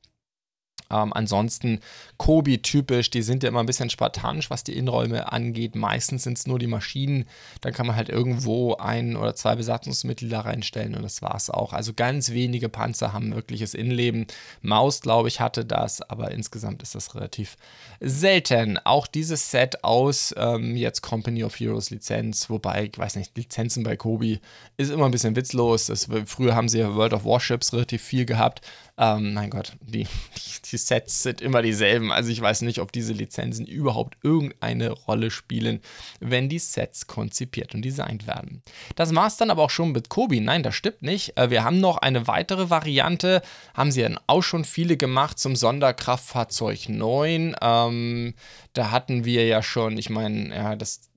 ähm, 0.91 1.13
ansonsten 1.13 1.79
Kobi 2.17 2.61
typisch, 2.61 3.09
die 3.09 3.21
sind 3.21 3.43
ja 3.43 3.49
immer 3.49 3.61
ein 3.61 3.65
bisschen 3.65 3.89
spartanisch, 3.89 4.49
was 4.49 4.63
die 4.63 4.75
Innenräume 4.75 5.31
angeht. 5.31 5.75
Meistens 5.75 6.23
sind 6.23 6.37
es 6.37 6.47
nur 6.47 6.59
die 6.59 6.67
Maschinen. 6.67 7.25
Dann 7.61 7.73
kann 7.73 7.87
man 7.87 7.95
halt 7.95 8.09
irgendwo 8.09 8.75
ein 8.75 9.15
oder 9.15 9.35
zwei 9.35 9.55
Besatzungsmittel 9.55 10.29
da 10.29 10.41
reinstellen 10.41 10.95
und 10.95 11.03
das 11.03 11.21
war 11.21 11.35
es 11.35 11.49
auch. 11.49 11.73
Also 11.73 11.93
ganz 11.93 12.31
wenige 12.31 12.69
Panzer 12.69 13.13
haben 13.13 13.33
wirkliches 13.33 13.73
Innenleben. 13.73 14.27
Maus, 14.61 15.01
glaube 15.01 15.29
ich, 15.29 15.39
hatte 15.39 15.65
das, 15.65 16.01
aber 16.01 16.31
insgesamt 16.31 16.83
ist 16.83 16.95
das 16.95 17.15
relativ 17.15 17.57
selten. 17.99 18.77
Auch 18.83 19.07
dieses 19.07 19.51
Set 19.51 19.83
aus 19.83 20.33
ähm, 20.37 20.75
jetzt 20.75 21.01
Company 21.01 21.43
of 21.43 21.59
Heroes 21.59 21.89
Lizenz, 21.89 22.49
wobei, 22.49 22.89
ich 22.91 22.97
weiß 22.97 23.15
nicht, 23.15 23.37
Lizenzen 23.37 23.83
bei 23.83 23.95
Kobi 23.95 24.39
ist 24.77 24.91
immer 24.91 25.05
ein 25.05 25.11
bisschen 25.11 25.35
witzlos. 25.35 25.87
Das, 25.87 26.07
früher 26.25 26.55
haben 26.55 26.69
sie 26.69 26.79
ja 26.79 26.95
World 26.95 27.13
of 27.13 27.25
Warships 27.25 27.73
relativ 27.73 28.01
viel 28.01 28.25
gehabt. 28.25 28.61
Ähm, 29.01 29.33
mein 29.33 29.49
Gott, 29.49 29.73
die, 29.81 30.05
die 30.71 30.77
Sets 30.77 31.23
sind 31.23 31.41
immer 31.41 31.63
dieselben. 31.63 32.11
Also 32.11 32.29
ich 32.29 32.39
weiß 32.39 32.61
nicht, 32.61 32.79
ob 32.79 32.91
diese 32.91 33.13
Lizenzen 33.13 33.65
überhaupt 33.65 34.15
irgendeine 34.21 34.91
Rolle 34.91 35.31
spielen, 35.31 35.81
wenn 36.19 36.49
die 36.49 36.59
Sets 36.59 37.07
konzipiert 37.07 37.73
und 37.73 37.83
designt 37.83 38.27
werden. 38.27 38.61
Das 38.95 39.13
war 39.15 39.25
es 39.25 39.37
dann 39.37 39.49
aber 39.49 39.63
auch 39.63 39.71
schon 39.71 39.91
mit 39.91 40.09
Kobi. 40.09 40.39
Nein, 40.39 40.61
das 40.61 40.75
stimmt 40.75 41.01
nicht. 41.01 41.35
Äh, 41.35 41.49
wir 41.49 41.63
haben 41.63 41.79
noch 41.79 41.97
eine 41.97 42.27
weitere 42.27 42.69
Variante. 42.69 43.41
Haben 43.73 43.91
sie 43.91 44.03
dann 44.03 44.19
auch 44.27 44.43
schon 44.43 44.65
viele 44.65 44.97
gemacht 44.97 45.39
zum 45.39 45.55
Sonderkraftfahrzeug 45.55 46.89
9. 46.89 47.55
Ähm, 47.59 48.35
da 48.73 48.91
hatten 48.91 49.25
wir 49.25 49.47
ja 49.47 49.63
schon, 49.63 49.97
ich 49.97 50.11
meine, 50.11 50.55
ja, 50.55 50.75
das 50.75 51.10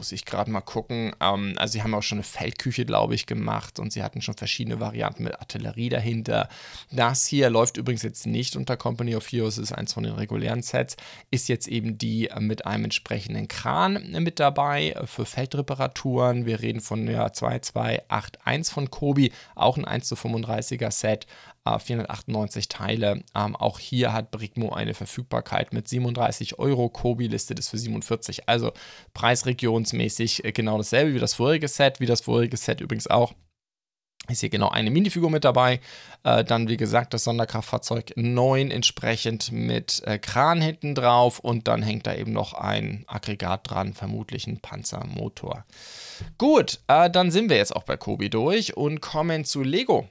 muss 0.00 0.12
ich 0.12 0.24
gerade 0.24 0.50
mal 0.50 0.62
gucken. 0.62 1.14
Ähm, 1.20 1.52
also 1.58 1.72
sie 1.72 1.82
haben 1.82 1.92
auch 1.92 2.02
schon 2.02 2.16
eine 2.16 2.22
Feldküche, 2.22 2.86
glaube 2.86 3.14
ich, 3.14 3.26
gemacht 3.26 3.78
und 3.78 3.92
sie 3.92 4.02
hatten 4.02 4.22
schon 4.22 4.34
verschiedene 4.34 4.80
Varianten 4.80 5.24
mit 5.24 5.38
Artillerie 5.38 5.90
dahinter. 5.90 6.48
Das 6.90 7.26
hier 7.26 7.50
läuft 7.50 7.76
übrigens 7.76 8.02
jetzt 8.02 8.24
nicht 8.24 8.56
unter 8.56 8.78
Company 8.78 9.14
of 9.14 9.30
Heroes, 9.30 9.58
ist 9.58 9.72
eins 9.72 9.92
von 9.92 10.04
den 10.04 10.14
regulären 10.14 10.62
Sets, 10.62 10.96
ist 11.30 11.50
jetzt 11.50 11.68
eben 11.68 11.98
die 11.98 12.30
mit 12.38 12.64
einem 12.64 12.84
entsprechenden 12.84 13.46
Kran 13.46 14.10
mit 14.22 14.40
dabei 14.40 14.96
für 15.04 15.26
Feldreparaturen. 15.26 16.46
Wir 16.46 16.62
reden 16.62 16.80
von 16.80 17.04
der 17.04 17.34
2281 17.34 18.72
von 18.72 18.90
Kobi, 18.90 19.32
auch 19.54 19.76
ein 19.76 19.84
1 19.84 20.08
zu 20.08 20.14
35er 20.14 20.90
Set. 20.90 21.26
498 21.64 22.68
Teile. 22.68 23.22
Ähm, 23.34 23.54
auch 23.56 23.78
hier 23.78 24.12
hat 24.12 24.30
Brigmo 24.30 24.72
eine 24.72 24.94
Verfügbarkeit 24.94 25.72
mit 25.72 25.88
37 25.88 26.58
Euro. 26.58 26.88
Kobi 26.88 27.26
listet 27.26 27.58
es 27.58 27.68
für 27.68 27.78
47. 27.78 28.48
Also 28.48 28.72
preisregionsmäßig 29.14 30.44
äh, 30.44 30.52
genau 30.52 30.78
dasselbe 30.78 31.14
wie 31.14 31.18
das 31.18 31.34
vorige 31.34 31.68
Set, 31.68 32.00
wie 32.00 32.06
das 32.06 32.22
vorige 32.22 32.56
Set 32.56 32.80
übrigens 32.80 33.06
auch. 33.06 33.34
Ist 34.28 34.40
hier 34.40 34.48
genau 34.50 34.68
eine 34.68 34.90
Minifigur 34.90 35.30
mit 35.30 35.44
dabei. 35.44 35.80
Äh, 36.22 36.44
dann, 36.44 36.68
wie 36.68 36.76
gesagt, 36.76 37.14
das 37.14 37.24
Sonderkraftfahrzeug 37.24 38.12
9 38.16 38.70
entsprechend 38.70 39.50
mit 39.50 40.02
äh, 40.04 40.18
Kran 40.18 40.60
hinten 40.60 40.94
drauf. 40.94 41.40
Und 41.40 41.68
dann 41.68 41.82
hängt 41.82 42.06
da 42.06 42.14
eben 42.14 42.32
noch 42.32 42.54
ein 42.54 43.04
Aggregat 43.06 43.70
dran, 43.70 43.94
vermutlich 43.94 44.46
ein 44.46 44.60
Panzermotor. 44.60 45.64
Gut, 46.38 46.80
äh, 46.86 47.10
dann 47.10 47.30
sind 47.30 47.50
wir 47.50 47.56
jetzt 47.56 47.74
auch 47.74 47.82
bei 47.82 47.96
Kobi 47.96 48.30
durch 48.30 48.76
und 48.76 49.00
kommen 49.00 49.44
zu 49.44 49.62
Lego. 49.62 50.06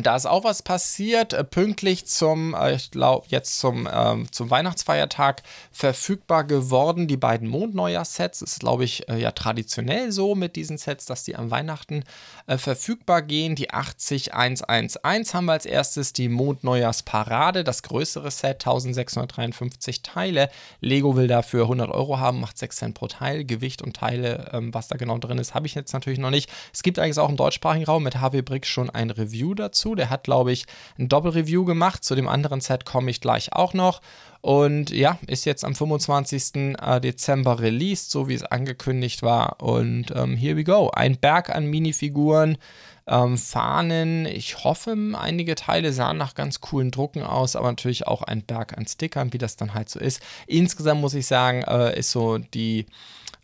Da 0.00 0.16
ist 0.16 0.24
auch 0.24 0.42
was 0.42 0.62
passiert, 0.62 1.34
äh, 1.34 1.44
pünktlich 1.44 2.06
zum, 2.06 2.54
äh, 2.54 2.76
ich 2.76 2.90
glaube, 2.92 3.26
jetzt 3.28 3.58
zum, 3.58 3.86
äh, 3.86 4.24
zum 4.30 4.48
Weihnachtsfeiertag 4.48 5.42
verfügbar 5.70 6.44
geworden. 6.44 7.08
Die 7.08 7.18
beiden 7.18 7.46
Mondneujahr-Sets 7.46 8.40
ist, 8.40 8.60
glaube 8.60 8.84
ich, 8.84 9.06
äh, 9.10 9.18
ja 9.18 9.32
traditionell 9.32 10.10
so 10.10 10.34
mit 10.34 10.56
diesen 10.56 10.78
Sets, 10.78 11.04
dass 11.04 11.24
die 11.24 11.36
am 11.36 11.50
Weihnachten 11.50 12.04
äh, 12.46 12.56
verfügbar 12.56 13.20
gehen. 13.20 13.54
Die 13.54 13.68
80111 13.68 15.34
haben 15.34 15.44
wir 15.44 15.52
als 15.52 15.66
erstes, 15.66 16.14
die 16.14 16.30
Mondneujahrsparade, 16.30 17.62
das 17.62 17.82
größere 17.82 18.30
Set, 18.30 18.62
1653 18.66 20.00
Teile. 20.00 20.48
Lego 20.80 21.16
will 21.16 21.28
dafür 21.28 21.64
100 21.64 21.90
Euro 21.90 22.18
haben, 22.18 22.40
macht 22.40 22.56
6 22.56 22.76
Cent 22.76 22.94
pro 22.94 23.08
Teil. 23.08 23.44
Gewicht 23.44 23.82
und 23.82 23.94
Teile, 23.94 24.52
ähm, 24.54 24.72
was 24.72 24.88
da 24.88 24.96
genau 24.96 25.18
drin 25.18 25.36
ist, 25.36 25.52
habe 25.52 25.66
ich 25.66 25.74
jetzt 25.74 25.92
natürlich 25.92 26.18
noch 26.18 26.30
nicht. 26.30 26.50
Es 26.72 26.82
gibt 26.82 26.98
eigentlich 26.98 27.18
auch 27.18 27.28
im 27.28 27.36
deutschsprachigen 27.36 27.84
Raum 27.84 28.04
mit 28.04 28.22
HW 28.22 28.40
Brick 28.40 28.64
schon 28.64 28.88
ein 28.88 29.10
Review 29.10 29.52
dazu 29.52 29.81
dazu. 29.82 29.94
Der 29.94 30.10
hat, 30.10 30.24
glaube 30.24 30.52
ich, 30.52 30.66
ein 30.98 31.08
Doppelreview 31.08 31.64
gemacht. 31.64 32.04
Zu 32.04 32.14
dem 32.14 32.28
anderen 32.28 32.60
Set 32.60 32.84
komme 32.84 33.10
ich 33.10 33.20
gleich 33.20 33.52
auch 33.52 33.74
noch. 33.74 34.00
Und 34.40 34.90
ja, 34.90 35.18
ist 35.26 35.44
jetzt 35.44 35.64
am 35.64 35.74
25. 35.74 36.74
Äh, 36.80 37.00
Dezember 37.00 37.60
released, 37.60 38.10
so 38.10 38.28
wie 38.28 38.34
es 38.34 38.42
angekündigt 38.42 39.22
war. 39.22 39.62
Und 39.62 40.06
ähm, 40.14 40.36
here 40.36 40.56
we 40.56 40.64
go. 40.64 40.90
Ein 40.90 41.16
Berg 41.16 41.50
an 41.50 41.66
Minifiguren, 41.66 42.58
ähm, 43.06 43.38
Fahnen. 43.38 44.26
Ich 44.26 44.64
hoffe, 44.64 44.96
einige 45.14 45.54
Teile 45.54 45.92
sahen 45.92 46.18
nach 46.18 46.34
ganz 46.34 46.60
coolen 46.60 46.90
Drucken 46.90 47.22
aus, 47.22 47.54
aber 47.54 47.68
natürlich 47.68 48.06
auch 48.08 48.22
ein 48.22 48.42
Berg 48.42 48.76
an 48.76 48.86
Stickern, 48.86 49.32
wie 49.32 49.38
das 49.38 49.56
dann 49.56 49.74
halt 49.74 49.88
so 49.88 50.00
ist. 50.00 50.20
Insgesamt 50.46 51.00
muss 51.00 51.14
ich 51.14 51.26
sagen, 51.26 51.62
äh, 51.62 51.96
ist 51.96 52.10
so 52.10 52.38
die 52.38 52.86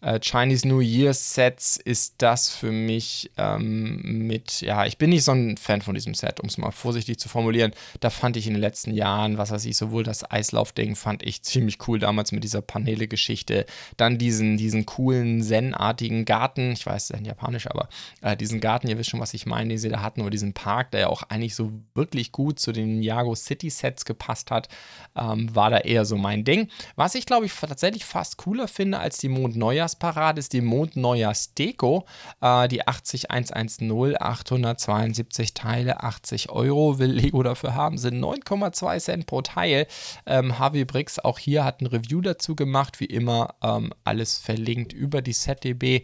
äh, 0.00 0.20
Chinese 0.20 0.66
New 0.66 0.80
Year 0.80 1.12
Sets 1.12 1.76
ist 1.76 2.14
das 2.18 2.50
für 2.50 2.70
mich 2.70 3.30
ähm, 3.36 4.26
mit, 4.26 4.60
ja, 4.60 4.86
ich 4.86 4.96
bin 4.96 5.10
nicht 5.10 5.24
so 5.24 5.32
ein 5.32 5.56
Fan 5.56 5.82
von 5.82 5.94
diesem 5.94 6.14
Set, 6.14 6.40
um 6.40 6.48
es 6.48 6.58
mal 6.58 6.70
vorsichtig 6.70 7.18
zu 7.18 7.28
formulieren. 7.28 7.72
Da 8.00 8.10
fand 8.10 8.36
ich 8.36 8.46
in 8.46 8.54
den 8.54 8.60
letzten 8.60 8.92
Jahren, 8.92 9.38
was 9.38 9.50
weiß 9.50 9.64
ich, 9.64 9.76
sowohl 9.76 10.04
das 10.04 10.30
Eislaufding 10.30 10.94
fand 10.94 11.22
ich 11.24 11.42
ziemlich 11.42 11.78
cool 11.88 11.98
damals 11.98 12.30
mit 12.30 12.44
dieser 12.44 12.62
Paneele-Geschichte, 12.62 13.66
dann 13.96 14.18
diesen, 14.18 14.56
diesen 14.56 14.86
coolen 14.86 15.42
Zen-artigen 15.42 16.24
Garten, 16.24 16.72
ich 16.72 16.86
weiß, 16.86 17.10
ist 17.10 17.26
japanisch, 17.26 17.66
aber 17.66 17.88
äh, 18.20 18.36
diesen 18.36 18.60
Garten, 18.60 18.88
ihr 18.88 18.98
wisst 18.98 19.10
schon, 19.10 19.20
was 19.20 19.34
ich 19.34 19.46
meine, 19.46 19.70
den 19.70 19.78
sie 19.78 19.88
da 19.88 20.00
hatten, 20.00 20.20
oder 20.20 20.30
diesen 20.30 20.54
Park, 20.54 20.92
der 20.92 21.00
ja 21.00 21.06
auch 21.08 21.24
eigentlich 21.24 21.56
so 21.56 21.72
wirklich 21.94 22.30
gut 22.30 22.60
zu 22.60 22.70
den 22.70 23.02
Jago 23.02 23.34
City 23.34 23.68
Sets 23.68 24.04
gepasst 24.04 24.52
hat, 24.52 24.68
ähm, 25.16 25.52
war 25.54 25.70
da 25.70 25.78
eher 25.78 26.04
so 26.04 26.16
mein 26.16 26.44
Ding. 26.44 26.68
Was 26.94 27.16
ich, 27.16 27.26
glaube 27.26 27.46
ich, 27.46 27.52
tatsächlich 27.52 28.04
fast 28.04 28.36
cooler 28.36 28.68
finde 28.68 29.00
als 29.00 29.18
die 29.18 29.28
Mond-Neujahr 29.28 29.87
Neujahrsparade 29.88 30.38
ist 30.38 30.52
die 30.52 30.60
Mondneujahrsdeko. 30.60 32.04
Äh, 32.40 32.68
die 32.68 32.86
80110, 32.86 34.20
872 34.20 35.54
Teile, 35.54 36.02
80 36.02 36.50
Euro 36.50 36.98
will 36.98 37.12
Lego 37.12 37.42
dafür 37.42 37.74
haben, 37.74 37.96
sind 37.98 38.22
9,2 38.22 39.00
Cent 39.00 39.26
pro 39.26 39.42
Teil. 39.42 39.86
Ähm, 40.26 40.58
Harvey 40.58 40.84
Briggs 40.84 41.18
auch 41.18 41.38
hier 41.38 41.64
hat 41.64 41.80
ein 41.80 41.86
Review 41.86 42.20
dazu 42.20 42.54
gemacht, 42.54 43.00
wie 43.00 43.06
immer 43.06 43.54
ähm, 43.62 43.92
alles 44.04 44.38
verlinkt 44.38 44.92
über 44.92 45.22
die 45.22 45.32
ZDB. 45.32 46.02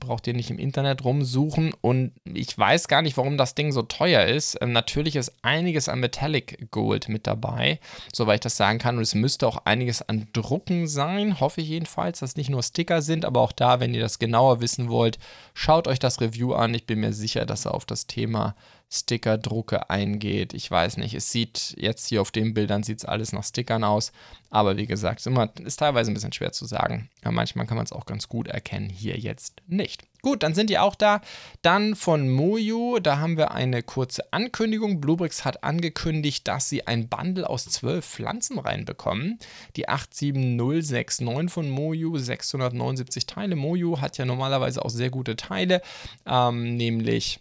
Braucht 0.00 0.26
ihr 0.26 0.34
nicht 0.34 0.50
im 0.50 0.58
Internet 0.58 1.04
rumsuchen 1.04 1.72
und 1.80 2.12
ich 2.24 2.56
weiß 2.56 2.88
gar 2.88 3.02
nicht, 3.02 3.16
warum 3.16 3.36
das 3.36 3.54
Ding 3.54 3.72
so 3.72 3.82
teuer 3.82 4.24
ist. 4.24 4.58
Ähm, 4.60 4.72
natürlich 4.72 5.16
ist 5.16 5.32
einiges 5.42 5.88
an 5.88 6.00
Metallic 6.00 6.70
Gold 6.70 7.08
mit 7.08 7.26
dabei, 7.26 7.80
soweit 8.12 8.36
ich 8.36 8.40
das 8.40 8.56
sagen 8.56 8.78
kann 8.78 8.96
und 8.96 9.02
es 9.02 9.14
müsste 9.14 9.46
auch 9.46 9.58
einiges 9.64 10.02
an 10.02 10.28
Drucken 10.32 10.86
sein, 10.86 11.40
hoffe 11.40 11.60
ich 11.60 11.68
jedenfalls, 11.68 12.20
dass 12.20 12.36
nicht 12.36 12.50
nur 12.50 12.62
Sticker 12.62 13.02
sind 13.02 13.15
sind, 13.16 13.24
aber 13.24 13.40
auch 13.40 13.52
da, 13.52 13.80
wenn 13.80 13.94
ihr 13.94 14.00
das 14.00 14.18
genauer 14.18 14.60
wissen 14.60 14.88
wollt, 14.88 15.18
schaut 15.54 15.88
euch 15.88 15.98
das 15.98 16.20
Review 16.20 16.52
an. 16.52 16.74
Ich 16.74 16.86
bin 16.86 17.00
mir 17.00 17.12
sicher, 17.12 17.46
dass 17.46 17.64
er 17.64 17.74
auf 17.74 17.86
das 17.86 18.06
Thema 18.06 18.54
Stickerdrucke 18.88 19.90
eingeht. 19.90 20.54
Ich 20.54 20.70
weiß 20.70 20.98
nicht, 20.98 21.14
es 21.14 21.32
sieht 21.32 21.74
jetzt 21.78 22.08
hier 22.08 22.20
auf 22.20 22.30
den 22.30 22.54
Bildern 22.54 22.82
sieht 22.82 22.98
es 22.98 23.04
alles 23.04 23.32
nach 23.32 23.42
Stickern 23.42 23.82
aus, 23.82 24.12
aber 24.50 24.76
wie 24.76 24.86
gesagt, 24.86 25.24
ist, 25.24 25.60
ist 25.64 25.76
teilweise 25.78 26.10
ein 26.10 26.14
bisschen 26.14 26.32
schwer 26.32 26.52
zu 26.52 26.66
sagen. 26.66 27.10
Ja, 27.24 27.32
manchmal 27.32 27.66
kann 27.66 27.76
man 27.76 27.86
es 27.86 27.92
auch 27.92 28.06
ganz 28.06 28.28
gut 28.28 28.46
erkennen, 28.46 28.88
hier 28.88 29.18
jetzt 29.18 29.62
nicht. 29.66 30.04
Gut, 30.26 30.42
dann 30.42 30.54
sind 30.54 30.70
die 30.70 30.78
auch 30.80 30.96
da. 30.96 31.20
Dann 31.62 31.94
von 31.94 32.28
Moju, 32.28 32.98
da 32.98 33.18
haben 33.20 33.36
wir 33.36 33.52
eine 33.52 33.84
kurze 33.84 34.32
Ankündigung. 34.32 35.00
Bluebricks 35.00 35.44
hat 35.44 35.62
angekündigt, 35.62 36.48
dass 36.48 36.68
sie 36.68 36.84
ein 36.84 37.08
Bundle 37.08 37.48
aus 37.48 37.66
zwölf 37.66 38.04
Pflanzen 38.04 38.58
reinbekommen. 38.58 39.38
Die 39.76 39.88
87069 39.88 41.48
von 41.48 41.70
Moju, 41.70 42.18
679 42.18 43.26
Teile. 43.26 43.54
Moju 43.54 44.00
hat 44.00 44.18
ja 44.18 44.24
normalerweise 44.24 44.84
auch 44.84 44.90
sehr 44.90 45.10
gute 45.10 45.36
Teile, 45.36 45.80
ähm, 46.26 46.76
nämlich 46.76 47.38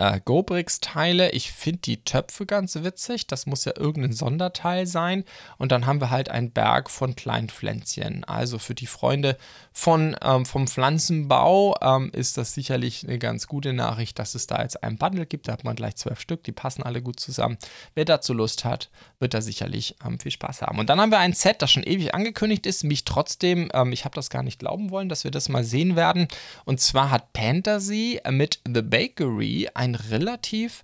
äh, 0.00 0.20
Gobrix-Teile. 0.24 1.30
Ich 1.32 1.52
finde 1.52 1.80
die 1.80 2.02
Töpfe 2.02 2.46
ganz 2.46 2.74
witzig. 2.76 3.26
Das 3.26 3.44
muss 3.44 3.66
ja 3.66 3.72
irgendein 3.76 4.12
Sonderteil 4.12 4.86
sein. 4.86 5.24
Und 5.58 5.72
dann 5.72 5.86
haben 5.86 6.00
wir 6.00 6.08
halt 6.10 6.30
einen 6.30 6.50
Berg 6.50 6.90
von 6.90 7.14
kleinen 7.14 7.50
Pflänzchen. 7.50 8.24
Also 8.24 8.58
für 8.58 8.74
die 8.74 8.86
Freunde 8.86 9.36
von, 9.72 10.16
ähm, 10.22 10.46
vom 10.46 10.66
Pflanzenbau 10.66 11.76
ähm, 11.82 12.10
ist 12.14 12.38
das 12.38 12.54
sicherlich 12.54 13.06
eine 13.06 13.18
ganz 13.18 13.46
gute 13.46 13.74
Nachricht, 13.74 14.18
dass 14.18 14.34
es 14.34 14.46
da 14.46 14.62
jetzt 14.62 14.82
einen 14.82 14.96
Bundle 14.96 15.26
gibt. 15.26 15.48
Da 15.48 15.52
hat 15.52 15.64
man 15.64 15.76
gleich 15.76 15.96
zwölf 15.96 16.18
Stück. 16.18 16.44
Die 16.44 16.52
passen 16.52 16.82
alle 16.82 17.02
gut 17.02 17.20
zusammen. 17.20 17.58
Wer 17.94 18.06
dazu 18.06 18.32
Lust 18.32 18.64
hat, 18.64 18.88
wird 19.18 19.34
da 19.34 19.42
sicherlich 19.42 19.96
ähm, 20.04 20.18
viel 20.18 20.32
Spaß 20.32 20.62
haben. 20.62 20.78
Und 20.78 20.88
dann 20.88 20.98
haben 20.98 21.10
wir 21.10 21.18
ein 21.18 21.34
Set, 21.34 21.60
das 21.60 21.70
schon 21.70 21.82
ewig 21.82 22.14
angekündigt 22.14 22.64
ist. 22.64 22.84
Mich 22.84 23.04
trotzdem, 23.04 23.68
ähm, 23.74 23.92
ich 23.92 24.06
habe 24.06 24.14
das 24.14 24.30
gar 24.30 24.42
nicht 24.42 24.60
glauben 24.60 24.90
wollen, 24.90 25.10
dass 25.10 25.24
wir 25.24 25.30
das 25.30 25.50
mal 25.50 25.62
sehen 25.62 25.94
werden. 25.94 26.26
Und 26.64 26.80
zwar 26.80 27.10
hat 27.10 27.28
Fantasy 27.36 28.20
mit 28.30 28.60
The 28.66 28.82
Bakery 28.82 29.68
ein 29.74 29.89
ein 29.90 29.94
relativ 29.94 30.82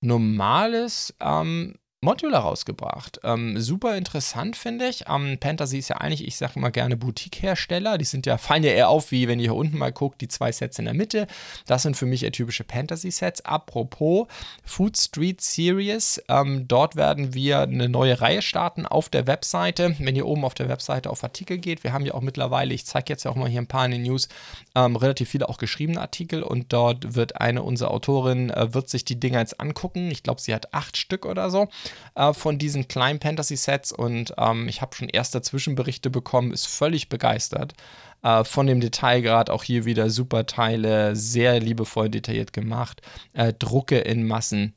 normales 0.00 1.14
ähm, 1.20 1.74
Modular 2.04 2.42
rausgebracht. 2.42 3.20
Ähm, 3.22 3.60
super 3.60 3.96
interessant, 3.96 4.56
finde 4.56 4.88
ich. 4.88 5.04
Ähm, 5.08 5.38
Fantasy 5.40 5.78
ist 5.78 5.88
ja 5.88 5.98
eigentlich, 5.98 6.26
ich 6.26 6.36
sage 6.36 6.54
immer 6.56 6.72
gerne 6.72 6.96
Boutique-Hersteller. 6.96 7.96
Die 7.96 8.04
sind 8.04 8.26
ja, 8.26 8.38
fallen 8.38 8.64
ja 8.64 8.72
eher 8.72 8.88
auf, 8.88 9.12
wie 9.12 9.28
wenn 9.28 9.38
ihr 9.38 9.44
hier 9.44 9.54
unten 9.54 9.78
mal 9.78 9.92
guckt, 9.92 10.20
die 10.20 10.26
zwei 10.26 10.50
Sets 10.50 10.80
in 10.80 10.86
der 10.86 10.94
Mitte. 10.94 11.28
Das 11.66 11.82
sind 11.82 11.96
für 11.96 12.06
mich 12.06 12.24
eher 12.24 12.32
typische 12.32 12.64
Fantasy-Sets. 12.64 13.44
Apropos 13.44 14.26
Food 14.64 14.98
Street 14.98 15.40
Series, 15.40 16.20
ähm, 16.28 16.66
dort 16.66 16.96
werden 16.96 17.34
wir 17.34 17.60
eine 17.60 17.88
neue 17.88 18.20
Reihe 18.20 18.42
starten 18.42 18.84
auf 18.84 19.08
der 19.08 19.28
Webseite. 19.28 19.94
Wenn 20.00 20.16
ihr 20.16 20.26
oben 20.26 20.44
auf 20.44 20.54
der 20.54 20.68
Webseite 20.68 21.08
auf 21.08 21.22
Artikel 21.22 21.58
geht, 21.58 21.84
wir 21.84 21.92
haben 21.92 22.04
ja 22.04 22.14
auch 22.14 22.20
mittlerweile, 22.20 22.74
ich 22.74 22.84
zeige 22.84 23.12
jetzt 23.12 23.22
ja 23.22 23.30
auch 23.30 23.36
mal 23.36 23.48
hier 23.48 23.60
ein 23.60 23.68
paar 23.68 23.84
in 23.84 23.92
den 23.92 24.02
News, 24.02 24.28
ähm, 24.74 24.96
relativ 24.96 25.28
viele 25.28 25.48
auch 25.48 25.58
geschriebene 25.58 26.00
Artikel 26.00 26.42
und 26.42 26.72
dort 26.72 27.14
wird 27.14 27.40
eine 27.40 27.62
unserer 27.62 27.90
Autorinnen, 27.90 28.50
äh, 28.50 28.74
wird 28.74 28.88
sich 28.88 29.04
die 29.04 29.18
Dinger 29.20 29.40
jetzt 29.40 29.60
angucken. 29.60 30.10
Ich 30.10 30.22
glaube, 30.22 30.40
sie 30.40 30.54
hat 30.54 30.72
acht 30.74 30.96
Stück 30.96 31.26
oder 31.26 31.50
so 31.50 31.68
äh, 32.14 32.32
von 32.32 32.58
diesen 32.58 32.88
kleinen 32.88 33.20
Fantasy-Sets 33.20 33.92
und 33.92 34.34
ähm, 34.38 34.68
ich 34.68 34.82
habe 34.82 34.94
schon 34.94 35.08
erste 35.08 35.42
Zwischenberichte 35.42 36.10
bekommen, 36.10 36.52
ist 36.52 36.66
völlig 36.66 37.08
begeistert 37.08 37.74
äh, 38.22 38.44
von 38.44 38.66
dem 38.66 38.80
Detailgrad. 38.80 39.50
Auch 39.50 39.62
hier 39.64 39.84
wieder 39.84 40.10
super 40.10 40.46
Teile, 40.46 41.16
sehr 41.16 41.60
liebevoll 41.60 42.08
detailliert 42.08 42.52
gemacht, 42.52 43.02
äh, 43.34 43.52
Drucke 43.52 43.98
in 43.98 44.26
Massen. 44.26 44.74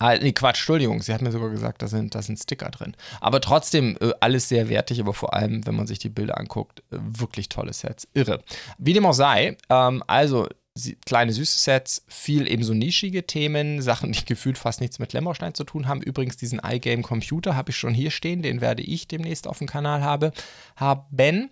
Ah, 0.00 0.16
nee, 0.16 0.32
Quatsch, 0.32 0.60
Entschuldigung, 0.60 1.02
sie 1.02 1.12
hat 1.12 1.20
mir 1.20 1.30
sogar 1.30 1.50
gesagt, 1.50 1.82
da 1.82 1.86
sind, 1.86 2.14
da 2.14 2.22
sind 2.22 2.38
Sticker 2.38 2.70
drin. 2.70 2.96
Aber 3.20 3.42
trotzdem 3.42 3.98
äh, 4.00 4.12
alles 4.20 4.48
sehr 4.48 4.70
wertig, 4.70 4.98
aber 4.98 5.12
vor 5.12 5.34
allem, 5.34 5.66
wenn 5.66 5.74
man 5.74 5.86
sich 5.86 5.98
die 5.98 6.08
Bilder 6.08 6.38
anguckt, 6.38 6.80
äh, 6.90 6.96
wirklich 6.98 7.50
tolle 7.50 7.74
Sets. 7.74 8.08
Irre. 8.14 8.42
Wie 8.78 8.94
dem 8.94 9.04
auch 9.04 9.12
sei, 9.12 9.58
ähm, 9.68 10.02
also 10.06 10.48
kleine 11.04 11.34
süße 11.34 11.58
Sets, 11.58 12.02
viel 12.08 12.50
eben 12.50 12.62
so 12.62 12.72
nischige 12.72 13.26
Themen, 13.26 13.82
Sachen, 13.82 14.12
die 14.12 14.24
gefühlt 14.24 14.56
fast 14.56 14.80
nichts 14.80 14.98
mit 14.98 15.12
Lemmerstein 15.12 15.52
zu 15.52 15.64
tun 15.64 15.86
haben. 15.86 16.00
Übrigens, 16.00 16.38
diesen 16.38 16.62
iGame 16.64 17.02
Computer 17.02 17.54
habe 17.54 17.68
ich 17.68 17.76
schon 17.76 17.92
hier 17.92 18.10
stehen, 18.10 18.40
den 18.40 18.62
werde 18.62 18.82
ich 18.82 19.06
demnächst 19.06 19.46
auf 19.46 19.58
dem 19.58 19.66
Kanal 19.66 20.02
habe, 20.02 20.32
haben. 20.76 21.50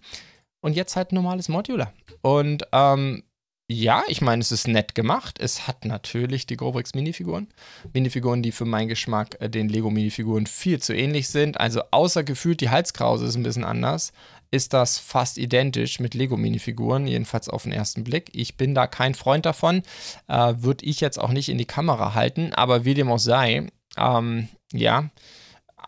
und 0.62 0.74
jetzt 0.74 0.96
halt 0.96 1.12
ein 1.12 1.16
normales 1.16 1.50
Modular. 1.50 1.92
Und 2.22 2.66
ähm, 2.72 3.24
ja, 3.70 4.02
ich 4.08 4.22
meine, 4.22 4.40
es 4.40 4.50
ist 4.50 4.66
nett 4.66 4.94
gemacht. 4.94 5.38
Es 5.38 5.66
hat 5.66 5.84
natürlich 5.84 6.46
die 6.46 6.56
Gobrix 6.56 6.94
Minifiguren. 6.94 7.48
Minifiguren, 7.92 8.42
die 8.42 8.50
für 8.50 8.64
meinen 8.64 8.88
Geschmack 8.88 9.36
äh, 9.40 9.50
den 9.50 9.68
Lego 9.68 9.90
Minifiguren 9.90 10.46
viel 10.46 10.80
zu 10.80 10.94
ähnlich 10.94 11.28
sind. 11.28 11.60
Also 11.60 11.82
außer 11.90 12.24
gefühlt 12.24 12.62
die 12.62 12.70
Halskrause 12.70 13.26
ist 13.26 13.36
ein 13.36 13.42
bisschen 13.42 13.64
anders, 13.64 14.14
ist 14.50 14.72
das 14.72 14.98
fast 14.98 15.36
identisch 15.36 16.00
mit 16.00 16.14
Lego 16.14 16.38
Minifiguren, 16.38 17.06
jedenfalls 17.06 17.50
auf 17.50 17.64
den 17.64 17.72
ersten 17.72 18.04
Blick. 18.04 18.30
Ich 18.32 18.56
bin 18.56 18.74
da 18.74 18.86
kein 18.86 19.14
Freund 19.14 19.44
davon, 19.44 19.82
äh, 20.28 20.54
würde 20.56 20.86
ich 20.86 21.00
jetzt 21.00 21.18
auch 21.18 21.30
nicht 21.30 21.50
in 21.50 21.58
die 21.58 21.66
Kamera 21.66 22.14
halten, 22.14 22.54
aber 22.54 22.86
wie 22.86 22.94
dem 22.94 23.10
auch 23.10 23.18
sei, 23.18 23.66
ähm, 23.98 24.48
ja, 24.72 25.10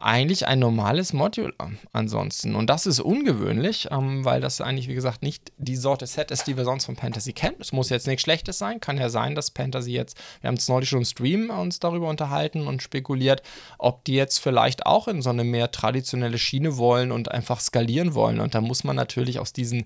eigentlich 0.00 0.46
ein 0.46 0.58
normales 0.58 1.12
Module 1.12 1.52
ansonsten. 1.92 2.54
Und 2.54 2.70
das 2.70 2.86
ist 2.86 3.00
ungewöhnlich, 3.00 3.88
ähm, 3.90 4.24
weil 4.24 4.40
das 4.40 4.62
eigentlich, 4.62 4.88
wie 4.88 4.94
gesagt, 4.94 5.22
nicht 5.22 5.52
die 5.58 5.76
Sorte 5.76 6.06
Set 6.06 6.30
ist, 6.30 6.46
die 6.46 6.56
wir 6.56 6.64
sonst 6.64 6.86
von 6.86 6.96
Fantasy 6.96 7.34
kennen. 7.34 7.56
Es 7.60 7.72
muss 7.72 7.90
jetzt 7.90 8.06
nichts 8.06 8.22
Schlechtes 8.22 8.56
sein. 8.58 8.80
Kann 8.80 8.96
ja 8.96 9.10
sein, 9.10 9.34
dass 9.34 9.50
Fantasy 9.50 9.92
jetzt, 9.92 10.16
wir 10.40 10.48
haben 10.48 10.56
es 10.56 10.68
neulich 10.68 10.88
schon 10.88 11.00
im 11.00 11.04
Stream 11.04 11.50
uns 11.50 11.80
darüber 11.80 12.08
unterhalten 12.08 12.66
und 12.66 12.82
spekuliert, 12.82 13.42
ob 13.78 14.02
die 14.04 14.14
jetzt 14.14 14.38
vielleicht 14.38 14.86
auch 14.86 15.06
in 15.06 15.20
so 15.20 15.30
eine 15.30 15.44
mehr 15.44 15.70
traditionelle 15.70 16.38
Schiene 16.38 16.78
wollen 16.78 17.12
und 17.12 17.30
einfach 17.30 17.60
skalieren 17.60 18.14
wollen. 18.14 18.40
Und 18.40 18.54
da 18.54 18.62
muss 18.62 18.84
man 18.84 18.96
natürlich 18.96 19.38
aus 19.38 19.52
diesen 19.52 19.84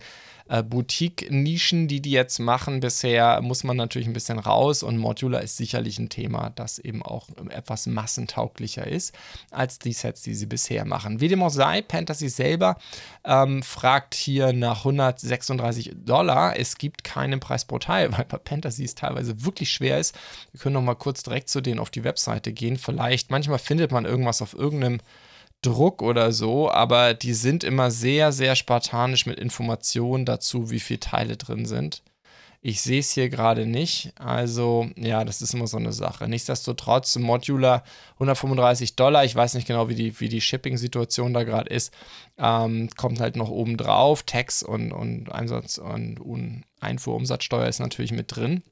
äh, 0.49 0.63
Boutique-Nischen, 0.63 1.89
die 1.89 2.01
die 2.01 2.11
jetzt 2.11 2.39
machen 2.39 2.81
bisher, 2.81 3.41
muss 3.41 3.65
man 3.65 3.77
natürlich 3.77 4.07
ein 4.07 4.13
bisschen 4.13 4.39
raus 4.39 4.83
und 4.83 4.99
Modular 4.99 5.43
ist 5.43 5.57
sicherlich 5.57 5.99
ein 5.99 6.11
Thema, 6.11 6.51
das 6.55 6.79
eben 6.79 7.03
auch 7.03 7.29
etwas 7.49 7.87
massentauglicher 7.87 8.87
ist 8.87 9.15
als 9.51 9.79
die 9.79 9.93
Sets, 9.93 10.23
die 10.23 10.35
sie 10.35 10.47
bisher 10.47 10.85
machen. 10.85 11.21
Wie 11.21 11.29
dem 11.29 11.43
auch 11.43 11.51
sei, 11.51 11.83
Fantasy 11.89 12.29
selber 12.29 12.77
ähm, 13.25 13.63
fragt 13.63 14.15
hier 14.15 14.53
nach 14.53 14.79
136 14.79 15.93
Dollar. 16.05 16.59
Es 16.59 16.77
gibt 16.77 17.05
keinen 17.05 17.41
Preis 17.41 17.65
pro 17.65 17.79
Teil, 17.79 18.13
weil 18.17 18.27
bei 18.27 18.39
Fantasy 18.45 18.85
es 18.85 18.95
teilweise 18.95 19.45
wirklich 19.45 19.73
schwer 19.73 19.99
ist. 19.99 20.15
Wir 20.53 20.61
können 20.61 20.75
noch 20.75 20.83
mal 20.83 20.95
kurz 20.95 21.23
direkt 21.23 21.49
zu 21.49 21.61
denen 21.61 21.81
auf 21.81 21.91
die 21.91 22.05
Webseite 22.05 22.53
gehen. 22.53 22.77
Vielleicht, 22.77 23.31
manchmal 23.31 23.59
findet 23.59 23.93
man 23.93 24.05
irgendwas 24.05 24.43
auf 24.43 24.55
irgendeinem 24.55 25.01
Druck 25.65 26.03
oder 26.03 26.33
so, 26.33 26.71
aber 26.71 27.15
die 27.15 27.35
sind 27.35 27.65
immer 27.65 27.91
sehr, 27.91 28.33
sehr 28.33 28.55
spartanisch 28.55 29.27
mit 29.27 29.39
Informationen 29.39 30.25
dazu, 30.27 30.71
wie 30.71 30.81
viele 30.81 31.01
Teile 31.01 31.37
drin 31.37 31.67
sind. 31.67 32.03
Ich 32.67 32.81
sehe 32.81 33.01
es 33.01 33.11
hier 33.11 33.29
gerade 33.29 33.67
nicht. 33.67 34.15
Also, 34.19 34.89
ja, 34.97 35.25
das 35.25 35.43
ist 35.43 35.53
immer 35.53 35.67
so 35.67 35.77
eine 35.77 35.93
Sache. 35.93 36.27
Nichtsdestotrotz, 36.27 37.17
Modular 37.17 37.83
135 38.15 38.97
Dollar. 38.97 39.23
Ich 39.25 39.37
weiß 39.37 39.53
nicht 39.53 39.67
genau, 39.67 39.91
wie 39.91 39.95
die, 39.95 40.19
wie 40.19 40.31
die 40.31 40.41
Shipping-Situation 40.41 41.35
da 41.35 41.45
gerade 41.45 41.69
ist. 41.69 41.93
Ähm, 42.39 42.89
kommt 42.97 43.21
halt 43.21 43.37
noch 43.37 43.51
oben 43.51 43.77
drauf. 43.77 44.23
Tax 44.23 44.63
und, 44.63 44.93
und 44.93 45.31
Einsatz 45.31 45.77
und, 45.77 46.19
und 46.19 46.65
Einfuhrumsatzsteuer 46.81 47.69
ist 47.69 47.81
natürlich 47.81 48.13
mit 48.13 48.35
drin. 48.35 48.63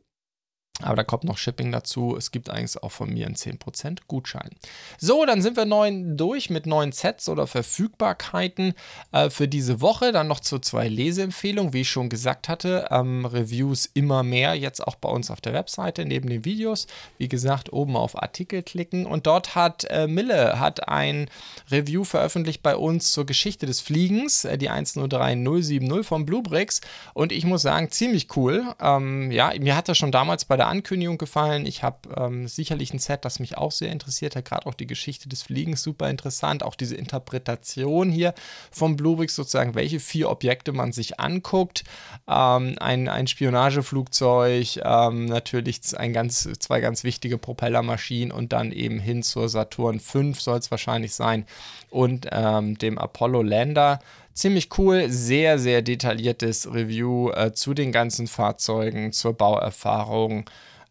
Aber 0.80 0.96
da 0.96 1.04
kommt 1.04 1.24
noch 1.24 1.36
Shipping 1.36 1.70
dazu. 1.70 2.16
Es 2.16 2.30
gibt 2.30 2.48
eigentlich 2.48 2.82
auch 2.82 2.90
von 2.90 3.12
mir 3.12 3.26
einen 3.26 3.36
10% 3.36 3.98
Gutschein. 4.08 4.50
So, 4.98 5.24
dann 5.26 5.42
sind 5.42 5.56
wir 5.56 5.66
neun 5.66 6.16
durch 6.16 6.48
mit 6.48 6.66
neuen 6.66 6.92
Sets 6.92 7.28
oder 7.28 7.46
Verfügbarkeiten 7.46 8.74
äh, 9.12 9.28
für 9.28 9.48
diese 9.48 9.80
Woche. 9.82 10.12
Dann 10.12 10.28
noch 10.28 10.40
zu 10.40 10.58
zwei 10.58 10.88
Leseempfehlungen. 10.88 11.74
Wie 11.74 11.82
ich 11.82 11.90
schon 11.90 12.08
gesagt 12.08 12.48
hatte, 12.48 12.88
ähm, 12.90 13.26
Reviews 13.26 13.88
immer 13.92 14.22
mehr 14.22 14.54
jetzt 14.54 14.80
auch 14.80 14.96
bei 14.96 15.10
uns 15.10 15.30
auf 15.30 15.40
der 15.42 15.52
Webseite 15.52 16.06
neben 16.06 16.28
den 16.28 16.44
Videos. 16.44 16.86
Wie 17.18 17.28
gesagt, 17.28 17.72
oben 17.72 17.94
auf 17.94 18.20
Artikel 18.20 18.62
klicken. 18.62 19.04
Und 19.04 19.26
dort 19.26 19.54
hat 19.54 19.84
äh, 19.90 20.06
Mille 20.06 20.58
hat 20.58 20.88
ein 20.88 21.28
Review 21.70 22.04
veröffentlicht 22.04 22.62
bei 22.62 22.76
uns 22.76 23.12
zur 23.12 23.26
Geschichte 23.26 23.66
des 23.66 23.80
Fliegens, 23.80 24.44
äh, 24.44 24.56
die 24.56 24.70
103070 24.70 26.04
von 26.04 26.24
Bluebricks. 26.24 26.80
Und 27.12 27.30
ich 27.30 27.44
muss 27.44 27.62
sagen, 27.62 27.90
ziemlich 27.90 28.34
cool. 28.36 28.74
Ähm, 28.80 29.30
ja, 29.30 29.52
mir 29.60 29.76
hat 29.76 29.88
das 29.88 29.98
schon 29.98 30.12
damals 30.12 30.46
bei 30.46 30.56
der 30.56 30.71
Ankündigung 30.72 31.18
gefallen. 31.18 31.66
Ich 31.66 31.82
habe 31.82 32.08
ähm, 32.16 32.48
sicherlich 32.48 32.94
ein 32.94 32.98
Set, 32.98 33.26
das 33.26 33.40
mich 33.40 33.58
auch 33.58 33.72
sehr 33.72 33.92
interessiert 33.92 34.34
hat. 34.36 34.46
Gerade 34.46 34.66
auch 34.66 34.74
die 34.74 34.86
Geschichte 34.86 35.28
des 35.28 35.42
Fliegens 35.42 35.82
super 35.82 36.08
interessant. 36.08 36.62
Auch 36.62 36.74
diese 36.74 36.96
Interpretation 36.96 38.10
hier 38.10 38.32
vom 38.70 38.96
Bluebricks 38.96 39.34
sozusagen, 39.34 39.74
welche 39.74 40.00
vier 40.00 40.30
Objekte 40.30 40.72
man 40.72 40.92
sich 40.92 41.20
anguckt. 41.20 41.84
Ähm, 42.26 42.76
ein, 42.80 43.08
ein 43.08 43.26
Spionageflugzeug, 43.26 44.80
ähm, 44.82 45.26
natürlich 45.26 45.80
ein 45.96 46.14
ganz, 46.14 46.48
zwei 46.58 46.80
ganz 46.80 47.04
wichtige 47.04 47.36
Propellermaschinen 47.36 48.32
und 48.32 48.54
dann 48.54 48.72
eben 48.72 48.98
hin 48.98 49.22
zur 49.22 49.50
Saturn 49.50 50.00
5 50.00 50.40
soll 50.40 50.58
es 50.58 50.70
wahrscheinlich 50.70 51.14
sein 51.14 51.44
und 51.90 52.28
ähm, 52.32 52.78
dem 52.78 52.96
Apollo 52.98 53.42
Lander. 53.42 54.00
Ziemlich 54.34 54.70
cool, 54.78 55.10
sehr, 55.10 55.58
sehr 55.58 55.82
detailliertes 55.82 56.72
Review 56.72 57.30
äh, 57.30 57.52
zu 57.52 57.74
den 57.74 57.92
ganzen 57.92 58.26
Fahrzeugen, 58.26 59.12
zur 59.12 59.34
Bauerfahrung 59.34 60.46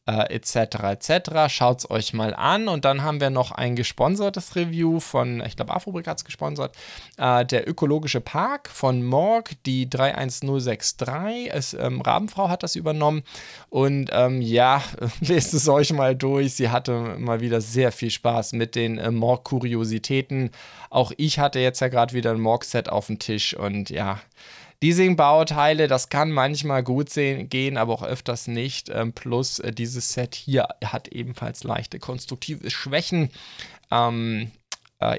äh, 0.08 0.34
etc. 0.34 0.56
etc. 0.84 1.48
Schaut 1.48 1.80
es 1.80 1.92
euch 1.92 2.14
mal 2.14 2.34
an. 2.34 2.68
Und 2.68 2.86
dann 2.86 3.04
haben 3.04 3.20
wir 3.20 3.30
noch 3.30 3.52
ein 3.52 3.76
gesponsertes 3.76 4.56
Review 4.56 5.00
von, 5.00 5.42
ich 5.46 5.56
glaube, 5.56 5.74
Afrobrik 5.74 6.08
hat 6.08 6.18
es 6.18 6.26
gesponsert, 6.26 6.76
äh, 7.18 7.46
der 7.46 7.68
Ökologische 7.70 8.22
Park 8.22 8.70
von 8.70 9.04
Morg, 9.04 9.52
die 9.66 9.90
31063. 9.90 11.52
Es, 11.52 11.74
ähm, 11.74 12.02
Rabenfrau 12.02 12.50
hat 12.50 12.64
das 12.64 12.76
übernommen. 12.76 13.24
Und 13.70 14.10
ähm, 14.12 14.42
ja, 14.42 14.84
lest 15.22 15.54
es 15.54 15.68
euch 15.68 15.94
mal 15.94 16.16
durch. 16.16 16.56
Sie 16.56 16.70
hatte 16.70 17.16
mal 17.18 17.42
wieder 17.42 17.62
sehr 17.62 17.92
viel 17.92 18.12
Spaß 18.12 18.54
mit 18.54 18.76
den 18.76 18.98
äh, 18.98 19.12
Morg-Kuriositäten. 19.12 20.52
Auch 20.90 21.12
ich 21.18 21.40
hatte 21.40 21.60
jetzt 21.60 21.80
ja 21.80 21.88
gerade 21.88 22.14
wieder 22.14 22.32
ein 22.32 22.42
Morg-Set 22.42 22.90
auf 22.90 23.08
dem 23.08 23.20
Tisch 23.20 23.56
und 23.56 23.90
ja, 23.90 24.20
Leasing-Bauteile, 24.82 25.88
das 25.88 26.10
kann 26.10 26.32
manchmal 26.32 26.84
gut 26.84 27.10
sehen, 27.10 27.50
gehen, 27.50 27.78
aber 27.78 27.94
auch 27.94 28.04
öfters 28.04 28.48
nicht. 28.48 28.90
Ähm, 28.90 29.14
plus 29.14 29.60
äh, 29.60 29.72
dieses 29.72 30.14
Set 30.14 30.36
hier 30.36 30.68
hat 30.84 31.08
ebenfalls 31.10 31.64
leichte 31.64 32.00
konstruktive 32.00 32.70
Schwächen. 32.72 33.30
Ähm, 33.92 34.52
äh, 34.52 34.61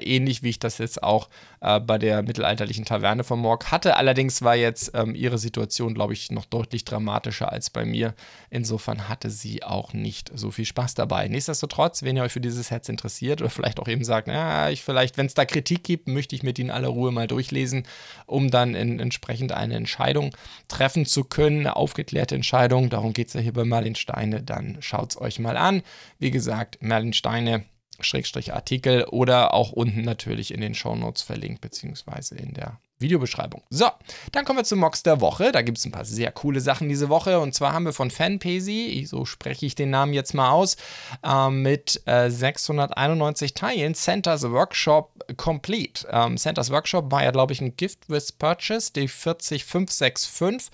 ähnlich 0.01 0.43
wie 0.43 0.49
ich 0.49 0.59
das 0.59 0.77
jetzt 0.77 1.03
auch 1.03 1.29
äh, 1.61 1.79
bei 1.79 1.97
der 1.97 2.23
mittelalterlichen 2.23 2.85
Taverne 2.85 3.23
von 3.23 3.39
Morg 3.39 3.71
hatte. 3.71 3.97
Allerdings 3.97 4.41
war 4.41 4.55
jetzt 4.55 4.91
ähm, 4.93 5.15
ihre 5.15 5.37
Situation, 5.37 5.93
glaube 5.93 6.13
ich, 6.13 6.31
noch 6.31 6.45
deutlich 6.45 6.85
dramatischer 6.85 7.51
als 7.51 7.69
bei 7.69 7.85
mir. 7.85 8.13
Insofern 8.49 9.09
hatte 9.09 9.29
sie 9.29 9.63
auch 9.63 9.93
nicht 9.93 10.31
so 10.33 10.51
viel 10.51 10.65
Spaß 10.65 10.93
dabei. 10.95 11.27
Nichtsdestotrotz, 11.27 12.03
wenn 12.03 12.17
ihr 12.17 12.23
euch 12.23 12.31
für 12.31 12.41
dieses 12.41 12.71
Herz 12.71 12.89
interessiert 12.89 13.41
oder 13.41 13.49
vielleicht 13.49 13.79
auch 13.79 13.87
eben 13.87 14.03
sagt, 14.03 14.27
na, 14.27 14.71
ich 14.71 14.83
vielleicht, 14.83 15.17
wenn 15.17 15.25
es 15.25 15.33
da 15.33 15.45
Kritik 15.45 15.83
gibt, 15.83 16.07
möchte 16.07 16.35
ich 16.35 16.43
mit 16.43 16.59
ihnen 16.59 16.71
aller 16.71 16.89
Ruhe 16.89 17.11
mal 17.11 17.27
durchlesen, 17.27 17.83
um 18.25 18.51
dann 18.51 18.75
in, 18.75 18.99
entsprechend 18.99 19.51
eine 19.51 19.75
Entscheidung 19.75 20.35
treffen 20.67 21.05
zu 21.05 21.23
können, 21.23 21.59
eine 21.59 21.75
aufgeklärte 21.75 22.35
Entscheidung. 22.35 22.89
Darum 22.89 23.13
geht 23.13 23.27
es 23.27 23.33
ja 23.33 23.41
hier 23.41 23.53
bei 23.53 23.65
Merlin 23.65 23.95
Steine. 23.95 24.43
Dann 24.43 24.77
schaut 24.79 25.11
es 25.11 25.21
euch 25.21 25.39
mal 25.39 25.57
an. 25.57 25.81
Wie 26.19 26.31
gesagt, 26.31 26.77
Merlin 26.81 27.13
Steine 27.13 27.63
Schrägstrich 27.99 28.53
Artikel 28.53 29.05
oder 29.05 29.53
auch 29.53 29.71
unten 29.71 30.01
natürlich 30.01 30.53
in 30.53 30.61
den 30.61 30.75
Shownotes 30.75 31.21
verlinkt, 31.21 31.61
beziehungsweise 31.61 32.35
in 32.35 32.53
der 32.53 32.79
Videobeschreibung. 33.03 33.61
So, 33.69 33.87
dann 34.31 34.45
kommen 34.45 34.59
wir 34.59 34.63
zum 34.63 34.79
Mox 34.79 35.03
der 35.03 35.21
Woche. 35.21 35.51
Da 35.51 35.61
gibt 35.61 35.77
es 35.77 35.85
ein 35.85 35.91
paar 35.91 36.05
sehr 36.05 36.31
coole 36.31 36.59
Sachen 36.61 36.89
diese 36.89 37.09
Woche. 37.09 37.39
Und 37.39 37.53
zwar 37.53 37.73
haben 37.73 37.85
wir 37.85 37.93
von 37.93 38.09
Fanpesi, 38.09 39.05
so 39.07 39.25
spreche 39.25 39.67
ich 39.67 39.75
den 39.75 39.91
Namen 39.91 40.13
jetzt 40.13 40.33
mal 40.33 40.49
aus, 40.49 40.77
äh, 41.23 41.49
mit 41.49 42.01
äh, 42.05 42.31
691 42.31 43.53
Teilen 43.53 43.93
Santa's 43.93 44.49
Workshop 44.49 45.11
Complete. 45.37 46.07
Ähm, 46.09 46.37
Santa's 46.37 46.71
Workshop 46.71 47.11
war 47.11 47.23
ja, 47.23 47.31
glaube 47.31 47.53
ich, 47.53 47.61
ein 47.61 47.75
Gift 47.75 48.09
with 48.09 48.31
Purchase, 48.31 48.91
die 48.93 49.07
40565. 49.07 50.71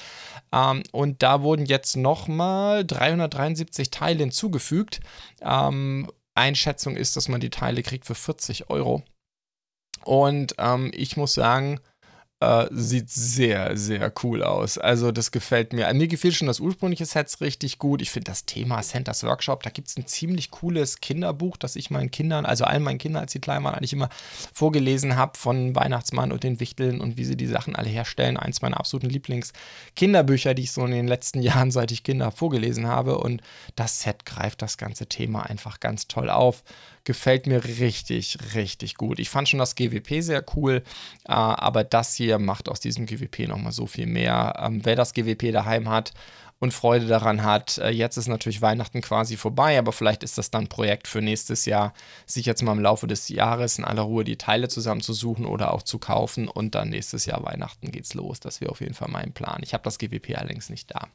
Ähm, 0.54 0.84
und 0.92 1.22
da 1.22 1.42
wurden 1.42 1.66
jetzt 1.66 1.98
nochmal 1.98 2.86
373 2.86 3.90
Teile 3.90 4.20
hinzugefügt. 4.20 5.02
Ähm, 5.42 6.10
Einschätzung 6.40 6.96
ist, 6.96 7.16
dass 7.16 7.28
man 7.28 7.42
die 7.42 7.50
Teile 7.50 7.84
kriegt 7.84 8.06
für 8.06 8.16
40 8.16 8.70
Euro. 8.70 9.04
Und 10.04 10.56
ähm, 10.58 10.92
ich 10.94 11.18
muss 11.18 11.34
sagen, 11.34 11.80
äh, 12.42 12.68
sieht 12.72 13.10
sehr, 13.10 13.76
sehr 13.76 14.14
cool 14.24 14.44
aus. 14.44 14.78
Also 14.78 15.12
das 15.12 15.32
gefällt 15.32 15.74
mir. 15.74 15.94
Mir 15.94 16.08
gefiel 16.08 16.32
schon 16.32 16.48
das 16.48 16.60
ursprüngliche 16.60 17.06
Set 17.06 17.30
richtig 17.42 17.80
gut. 17.80 18.02
Ich 18.02 18.12
finde 18.12 18.32
das 18.32 18.46
Thema 18.46 18.82
Santa's 18.82 19.24
Workshop, 19.24 19.64
da 19.64 19.70
gibt 19.70 19.90
es 19.90 19.98
ein 19.98 20.08
ziemlich 20.08 20.50
cooles 20.50 21.02
Kinderbuch, 21.02 21.58
das 21.58 21.76
ich 21.76 21.92
meinen 21.92 22.12
Kindern, 22.12 22.46
also 22.46 22.64
allen 22.64 22.84
meinen 22.84 22.98
Kindern, 22.98 23.24
als 23.24 23.34
sie 23.34 23.40
klein 23.40 23.64
waren, 23.64 23.76
eigentlich 23.76 23.94
immer 23.94 24.10
vorgelesen 24.54 25.18
habe 25.18 25.38
von 25.38 25.76
Weihnachtsmann 25.76 26.32
und 26.32 26.44
den 26.44 26.60
Wichteln 26.62 27.02
und 27.02 27.18
wie 27.18 27.26
sie 27.26 27.36
die 27.36 27.48
Sachen 27.48 27.76
alle 27.76 27.90
herstellen. 27.90 28.38
Eins 28.38 28.62
meiner 28.62 28.80
absoluten 28.80 29.10
Lieblings-Kinderbücher, 29.10 30.54
die 30.54 30.64
ich 30.64 30.72
so 30.72 30.86
in 30.86 30.92
den 30.92 31.08
letzten 31.08 31.42
Jahren, 31.42 31.72
seit 31.72 31.92
ich 31.92 32.04
Kinder 32.04 32.32
vorgelesen 32.32 32.88
habe. 32.88 33.18
Und 33.18 33.42
das 33.76 34.02
Set 34.02 34.26
greift 34.26 34.62
das 34.62 34.78
ganze 34.78 35.08
Thema 35.08 35.44
einfach 35.44 35.82
ganz 35.82 36.08
toll 36.08 36.30
auf 36.30 36.64
gefällt 37.10 37.48
mir 37.48 37.66
richtig, 37.66 38.38
richtig 38.54 38.94
gut. 38.94 39.18
Ich 39.18 39.32
fand 39.32 39.50
schon 39.50 39.58
das 39.58 39.74
GWP 39.74 40.22
sehr 40.22 40.46
cool, 40.56 40.84
äh, 41.28 41.32
aber 41.32 41.84
das 41.84 42.14
hier 42.14 42.38
macht 42.38 42.70
aus 42.70 42.82
diesem 42.82 43.08
GWP 43.08 43.48
nochmal 43.48 43.72
so 43.72 43.88
viel 43.88 44.06
mehr. 44.06 44.54
Ähm, 44.64 44.82
wer 44.86 44.96
das 44.96 45.14
GWP 45.16 45.52
daheim 45.52 45.90
hat 45.90 46.12
und 46.60 46.72
Freude 46.72 47.08
daran 47.08 47.44
hat. 47.44 47.80
Äh, 47.80 47.90
jetzt 47.90 48.18
ist 48.18 48.28
natürlich 48.28 48.62
Weihnachten 48.62 49.02
quasi 49.02 49.38
vorbei, 49.38 49.80
aber 49.80 49.92
vielleicht 49.92 50.22
ist 50.22 50.38
das 50.38 50.52
dann 50.52 50.66
ein 50.66 50.70
Projekt 50.70 51.08
für 51.08 51.20
nächstes 51.20 51.66
Jahr, 51.66 51.96
sich 52.28 52.46
jetzt 52.46 52.62
mal 52.62 52.74
im 52.74 52.80
Laufe 52.80 53.08
des 53.08 53.28
Jahres 53.30 53.80
in 53.80 53.86
aller 53.86 54.04
Ruhe 54.04 54.24
die 54.24 54.38
Teile 54.38 54.68
zusammenzusuchen 54.68 55.48
oder 55.48 55.74
auch 55.74 55.82
zu 55.82 55.98
kaufen 55.98 56.48
und 56.48 56.76
dann 56.76 56.90
nächstes 56.90 57.26
Jahr 57.26 57.44
Weihnachten 57.44 57.90
geht's 57.90 58.14
los. 58.14 58.40
Das 58.40 58.62
wäre 58.62 58.70
auf 58.70 58.82
jeden 58.82 58.94
Fall 58.94 59.10
mein 59.10 59.34
Plan. 59.34 59.62
Ich 59.64 59.74
habe 59.74 59.84
das 59.84 59.98
GWP 59.98 60.38
allerdings 60.38 60.70
nicht 60.70 60.94
da. 60.94 61.08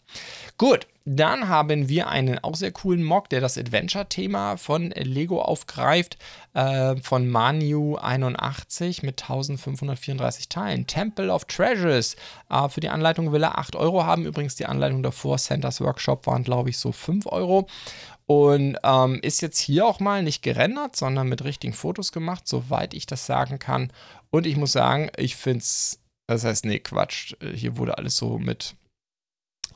Gut, 0.59 0.89
dann 1.07 1.49
haben 1.49 1.91
wir 1.91 2.09
einen 2.09 2.39
auch 2.39 2.55
sehr 2.55 2.73
coolen 2.73 3.05
Mock, 3.05 3.29
der 3.29 3.43
das 3.43 3.59
Adventure-Thema 3.59 4.57
von 4.57 4.91
Lego 4.91 5.43
aufgreift, 5.43 6.17
äh, 6.55 6.97
von 6.97 7.29
Manu 7.29 7.97
81 7.97 9.03
mit 9.03 9.23
1534 9.23 10.49
Teilen. 10.49 10.87
Temple 10.87 11.31
of 11.31 11.45
Treasures. 11.45 12.17
Äh, 12.49 12.71
für 12.71 12.81
die 12.81 12.89
Anleitung 12.89 13.33
will 13.33 13.43
er 13.43 13.59
8 13.59 13.77
Euro 13.77 14.05
haben. 14.05 14.25
Übrigens 14.25 14.57
die 14.57 14.65
Anleitung 14.65 15.03
davor, 15.03 15.37
Santas 15.37 15.83
Workshop, 15.83 16.27
waren 16.27 16.43
glaube 16.43 16.71
ich 16.71 16.79
so 16.79 16.91
5 16.91 17.27
Euro. 17.27 17.67
Und 18.25 18.79
ähm, 18.83 19.21
ist 19.21 19.43
jetzt 19.43 19.59
hier 19.59 19.87
auch 19.87 20.01
mal 20.01 20.23
nicht 20.23 20.43
gerendert, 20.43 20.97
sondern 20.97 21.29
mit 21.29 21.45
richtigen 21.45 21.75
Fotos 21.75 22.13
gemacht, 22.13 22.49
soweit 22.49 22.95
ich 22.95 23.05
das 23.05 23.27
sagen 23.27 23.59
kann. 23.59 23.93
Und 24.31 24.47
ich 24.47 24.57
muss 24.57 24.73
sagen, 24.73 25.11
ich 25.19 25.37
finde 25.37 25.59
es, 25.59 26.01
das 26.27 26.45
heißt, 26.45 26.65
nee, 26.65 26.79
Quatsch, 26.79 27.35
hier 27.55 27.77
wurde 27.77 27.99
alles 27.99 28.17
so 28.17 28.39
mit 28.39 28.75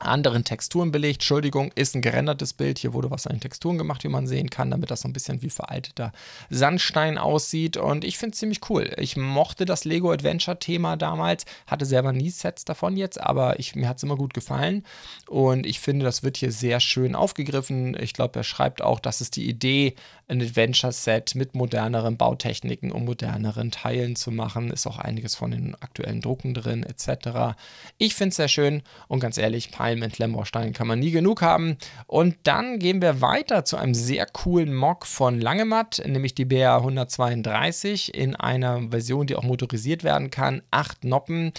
anderen 0.01 0.43
Texturen 0.43 0.91
belegt. 0.91 1.17
Entschuldigung, 1.17 1.71
ist 1.75 1.95
ein 1.95 2.01
gerendertes 2.01 2.53
Bild. 2.53 2.79
Hier 2.79 2.93
wurde 2.93 3.11
was 3.11 3.27
an 3.27 3.35
den 3.35 3.41
Texturen 3.41 3.77
gemacht, 3.77 4.03
wie 4.03 4.09
man 4.09 4.27
sehen 4.27 4.49
kann, 4.49 4.71
damit 4.71 4.91
das 4.91 5.01
so 5.01 5.07
ein 5.07 5.13
bisschen 5.13 5.41
wie 5.41 5.49
veralteter 5.49 6.11
Sandstein 6.49 7.17
aussieht. 7.17 7.77
Und 7.77 8.03
ich 8.03 8.17
finde 8.17 8.33
es 8.33 8.39
ziemlich 8.39 8.69
cool. 8.69 8.93
Ich 8.97 9.17
mochte 9.17 9.65
das 9.65 9.85
Lego 9.85 10.11
Adventure-Thema 10.11 10.97
damals, 10.97 11.45
hatte 11.67 11.85
selber 11.85 12.13
nie 12.13 12.29
Sets 12.29 12.65
davon 12.65 12.97
jetzt, 12.97 13.19
aber 13.19 13.59
ich, 13.59 13.75
mir 13.75 13.87
hat 13.87 13.97
es 13.97 14.03
immer 14.03 14.15
gut 14.15 14.33
gefallen. 14.33 14.83
Und 15.27 15.65
ich 15.65 15.79
finde, 15.79 16.05
das 16.05 16.23
wird 16.23 16.37
hier 16.37 16.51
sehr 16.51 16.79
schön 16.79 17.15
aufgegriffen. 17.15 17.97
Ich 17.99 18.13
glaube, 18.13 18.39
er 18.39 18.43
schreibt 18.43 18.81
auch, 18.81 18.99
dass 18.99 19.21
es 19.21 19.31
die 19.31 19.47
Idee, 19.47 19.95
ein 20.27 20.41
Adventure-Set 20.41 21.33
mit 21.35 21.55
moderneren 21.55 22.15
Bautechniken 22.15 22.91
und 22.91 23.05
moderneren 23.05 23.71
Teilen 23.71 24.15
zu 24.15 24.31
machen. 24.31 24.69
Ist 24.69 24.85
auch 24.85 24.99
einiges 24.99 25.35
von 25.35 25.51
den 25.51 25.75
aktuellen 25.81 26.21
Drucken 26.21 26.53
drin, 26.53 26.83
etc. 26.83 27.57
Ich 27.97 28.13
finde 28.13 28.29
es 28.29 28.35
sehr 28.35 28.47
schön 28.47 28.83
und 29.07 29.19
ganz 29.19 29.37
ehrlich, 29.37 29.71
Palm 29.71 29.88
in 29.91 30.11
Klemmbaustein 30.11 30.73
kann 30.73 30.87
man 30.87 30.99
nie 30.99 31.11
genug 31.11 31.41
haben. 31.41 31.77
Und 32.07 32.35
dann 32.43 32.79
gehen 32.79 33.01
wir 33.01 33.21
weiter 33.21 33.65
zu 33.65 33.77
einem 33.77 33.93
sehr 33.93 34.25
coolen 34.25 34.73
Mock 34.73 35.05
von 35.05 35.39
Langematt, 35.39 36.01
nämlich 36.05 36.35
die 36.35 36.45
BR 36.45 36.77
132 36.77 38.13
in 38.13 38.35
einer 38.35 38.89
Version, 38.89 39.27
die 39.27 39.35
auch 39.35 39.43
motorisiert 39.43 40.03
werden 40.03 40.31
kann. 40.31 40.61
Acht 40.71 41.03
Noppen, 41.03 41.51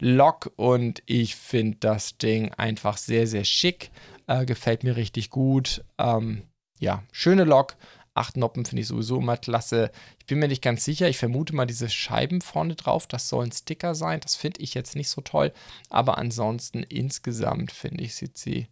Lok 0.00 0.52
und 0.56 1.02
ich 1.06 1.36
finde 1.36 1.78
das 1.80 2.18
Ding 2.18 2.52
einfach 2.54 2.96
sehr, 2.96 3.26
sehr 3.26 3.44
schick. 3.44 3.90
Äh, 4.26 4.44
gefällt 4.44 4.84
mir 4.84 4.96
richtig 4.96 5.30
gut. 5.30 5.84
Ähm, 5.98 6.42
ja, 6.80 7.02
schöne 7.12 7.44
Lok 7.44 7.76
Acht 8.18 8.36
Noppen 8.36 8.64
finde 8.64 8.82
ich 8.82 8.88
sowieso 8.88 9.18
immer 9.18 9.36
klasse. 9.36 9.92
Ich 10.18 10.26
bin 10.26 10.40
mir 10.40 10.48
nicht 10.48 10.60
ganz 10.60 10.84
sicher. 10.84 11.08
Ich 11.08 11.18
vermute 11.18 11.54
mal 11.54 11.66
diese 11.66 11.88
Scheiben 11.88 12.40
vorne 12.40 12.74
drauf. 12.74 13.06
Das 13.06 13.28
sollen 13.28 13.52
Sticker 13.52 13.94
sein. 13.94 14.18
Das 14.18 14.34
finde 14.34 14.60
ich 14.60 14.74
jetzt 14.74 14.96
nicht 14.96 15.08
so 15.08 15.20
toll. 15.20 15.52
Aber 15.88 16.18
ansonsten 16.18 16.82
insgesamt 16.82 17.70
finde 17.70 18.02
ich, 18.02 18.16
sieht 18.16 18.36
sie, 18.36 18.66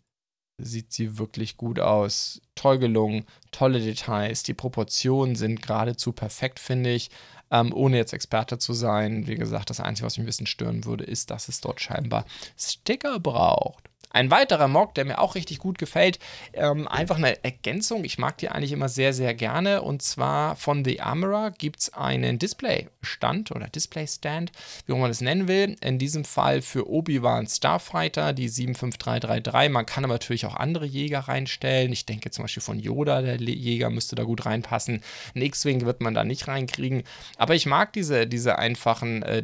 sieht 0.60 0.92
sie 0.92 1.16
wirklich 1.18 1.56
gut 1.56 1.78
aus. 1.78 2.40
Toll 2.56 2.80
gelungen, 2.80 3.24
tolle 3.52 3.78
Details. 3.78 4.42
Die 4.42 4.54
Proportionen 4.54 5.36
sind 5.36 5.62
geradezu 5.62 6.12
perfekt, 6.12 6.58
finde 6.58 6.92
ich. 6.92 7.10
Ähm, 7.52 7.72
ohne 7.72 7.98
jetzt 7.98 8.14
Experte 8.14 8.58
zu 8.58 8.72
sein. 8.72 9.28
Wie 9.28 9.36
gesagt, 9.36 9.70
das 9.70 9.78
Einzige, 9.78 10.06
was 10.06 10.16
mich 10.16 10.24
ein 10.24 10.26
bisschen 10.26 10.48
stören 10.48 10.84
würde, 10.84 11.04
ist, 11.04 11.30
dass 11.30 11.48
es 11.48 11.60
dort 11.60 11.80
scheinbar 11.80 12.24
Sticker 12.58 13.20
braucht. 13.20 13.85
Ein 14.16 14.30
weiterer 14.30 14.66
Mock, 14.66 14.94
der 14.94 15.04
mir 15.04 15.18
auch 15.18 15.34
richtig 15.34 15.58
gut 15.58 15.76
gefällt, 15.76 16.18
ähm, 16.54 16.88
einfach 16.88 17.18
eine 17.18 17.44
Ergänzung. 17.44 18.02
Ich 18.04 18.16
mag 18.16 18.38
die 18.38 18.48
eigentlich 18.48 18.72
immer 18.72 18.88
sehr, 18.88 19.12
sehr 19.12 19.34
gerne. 19.34 19.82
Und 19.82 20.00
zwar 20.00 20.56
von 20.56 20.86
The 20.86 21.02
Armorer 21.02 21.50
gibt 21.50 21.80
es 21.80 21.92
einen 21.92 22.38
Display-Stand 22.38 23.50
oder 23.50 23.66
Display-Stand, 23.66 24.52
wie 24.86 24.94
man 24.94 25.10
das 25.10 25.20
nennen 25.20 25.48
will. 25.48 25.76
In 25.82 25.98
diesem 25.98 26.24
Fall 26.24 26.62
für 26.62 26.88
Obi-Wan 26.88 27.46
Starfighter, 27.46 28.32
die 28.32 28.48
75333. 28.48 29.70
Man 29.70 29.84
kann 29.84 30.04
aber 30.04 30.14
natürlich 30.14 30.46
auch 30.46 30.56
andere 30.56 30.86
Jäger 30.86 31.20
reinstellen. 31.20 31.92
Ich 31.92 32.06
denke 32.06 32.30
zum 32.30 32.44
Beispiel 32.44 32.62
von 32.62 32.78
Yoda, 32.78 33.20
der 33.20 33.36
Jäger 33.36 33.90
müsste 33.90 34.16
da 34.16 34.22
gut 34.22 34.46
reinpassen. 34.46 35.02
Ein 35.34 35.42
X-Wing 35.42 35.84
wird 35.84 36.00
man 36.00 36.14
da 36.14 36.24
nicht 36.24 36.48
reinkriegen. 36.48 37.02
Aber 37.36 37.54
ich 37.54 37.66
mag 37.66 37.92
diese, 37.92 38.26
diese 38.26 38.58
einfachen 38.58 39.22
äh, 39.24 39.42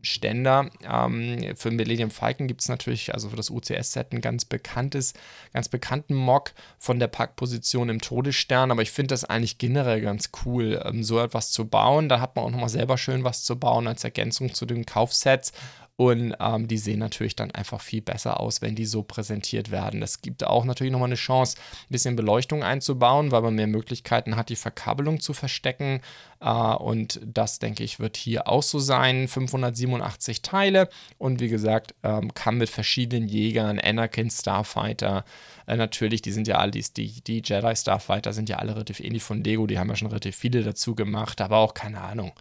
Ständer. 0.00 0.70
Ähm, 0.90 1.54
für 1.54 1.70
Millennium 1.70 2.10
Falcon 2.10 2.46
gibt 2.46 2.62
es 2.62 2.68
natürlich, 2.68 3.12
also 3.12 3.28
für 3.28 3.36
das 3.36 3.50
UCS-Set, 3.50 4.12
ein 4.12 4.20
ganz 4.20 4.44
bekanntes, 4.44 5.12
ganz 5.52 5.68
bekannten 5.68 6.14
Mock 6.14 6.52
von 6.78 6.98
der 6.98 7.08
Packposition 7.08 7.90
im 7.90 8.00
Todesstern, 8.00 8.70
aber 8.70 8.82
ich 8.82 8.90
finde 8.90 9.08
das 9.08 9.24
eigentlich 9.24 9.58
generell 9.58 10.00
ganz 10.00 10.30
cool, 10.44 10.82
ähm, 10.84 11.04
so 11.04 11.20
etwas 11.20 11.50
zu 11.50 11.68
bauen. 11.68 12.08
Da 12.08 12.20
hat 12.20 12.36
man 12.36 12.46
auch 12.46 12.50
nochmal 12.50 12.68
selber 12.70 12.96
schön 12.96 13.24
was 13.24 13.44
zu 13.44 13.58
bauen 13.58 13.86
als 13.86 14.04
Ergänzung 14.04 14.54
zu 14.54 14.64
den 14.64 14.86
Kaufsets. 14.86 15.52
Und 15.96 16.34
ähm, 16.40 16.68
die 16.68 16.76
sehen 16.76 16.98
natürlich 16.98 17.36
dann 17.36 17.50
einfach 17.52 17.80
viel 17.80 18.02
besser 18.02 18.38
aus, 18.38 18.60
wenn 18.60 18.74
die 18.74 18.84
so 18.84 19.02
präsentiert 19.02 19.70
werden. 19.70 20.00
Das 20.00 20.20
gibt 20.20 20.44
auch 20.44 20.66
natürlich 20.66 20.92
nochmal 20.92 21.08
eine 21.08 21.14
Chance, 21.14 21.56
ein 21.58 21.88
bisschen 21.92 22.16
Beleuchtung 22.16 22.62
einzubauen, 22.62 23.30
weil 23.30 23.40
man 23.40 23.54
mehr 23.54 23.66
Möglichkeiten 23.66 24.36
hat, 24.36 24.50
die 24.50 24.56
Verkabelung 24.56 25.20
zu 25.20 25.32
verstecken. 25.32 26.02
Äh, 26.40 26.50
und 26.50 27.20
das, 27.24 27.60
denke 27.60 27.82
ich, 27.82 27.98
wird 27.98 28.18
hier 28.18 28.46
auch 28.46 28.62
so 28.62 28.78
sein. 28.78 29.26
587 29.26 30.42
Teile 30.42 30.90
und 31.16 31.40
wie 31.40 31.48
gesagt, 31.48 31.94
ähm, 32.02 32.34
kann 32.34 32.58
mit 32.58 32.68
verschiedenen 32.68 33.26
Jägern, 33.26 33.78
Anakin, 33.78 34.30
Starfighter, 34.30 35.24
äh, 35.66 35.76
natürlich, 35.76 36.22
die 36.22 36.32
sind 36.32 36.46
ja 36.46 36.56
alle, 36.56 36.70
die, 36.70 36.82
die 36.86 37.42
Jedi 37.44 37.76
Starfighter 37.76 38.32
sind 38.32 38.48
ja 38.48 38.56
alle 38.56 38.74
relativ 38.74 39.00
ähnlich 39.00 39.22
von 39.22 39.42
Lego, 39.42 39.66
die 39.66 39.78
haben 39.78 39.88
ja 39.88 39.96
schon 39.96 40.08
relativ 40.08 40.36
viele 40.36 40.62
dazu 40.62 40.94
gemacht, 40.94 41.40
aber 41.40 41.58
auch 41.58 41.74
keine 41.74 42.00
Ahnung. 42.00 42.32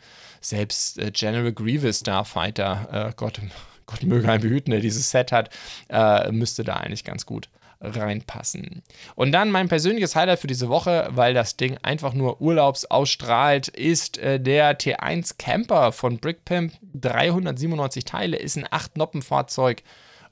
Selbst 0.46 1.00
äh, 1.00 1.12
General 1.12 1.52
Grievous 1.52 2.00
Starfighter, 2.00 3.10
äh, 3.10 3.14
Gott, 3.16 3.40
Gott 3.86 4.04
möge 4.04 4.30
einen 4.30 4.42
behüten, 4.42 4.72
der 4.72 4.80
dieses 4.80 5.10
Set 5.10 5.32
hat, 5.32 5.50
äh, 5.90 6.32
müsste 6.32 6.64
da 6.64 6.76
eigentlich 6.76 7.04
ganz 7.04 7.26
gut 7.26 7.50
reinpassen. 7.82 8.82
Und 9.16 9.32
dann 9.32 9.52
mein 9.52 9.68
persönliches 9.68 10.16
Highlight 10.16 10.40
für 10.40 10.48
diese 10.48 10.70
Woche, 10.70 11.10
weil 11.12 11.34
das 11.34 11.58
Ding 11.58 11.78
einfach 11.84 12.14
nur 12.14 12.42
Urlaubs 12.42 12.86
ausstrahlt, 12.86 13.68
ist 13.68 14.18
äh, 14.18 14.40
der 14.40 14.80
T1 14.80 15.36
Camper 15.38 15.92
von 15.92 16.18
Brickpimp. 16.18 16.74
397 16.94 18.06
Teile, 18.06 18.38
ist 18.38 18.58
ein 18.58 18.66
8-Noppen-Fahrzeug 18.66 19.84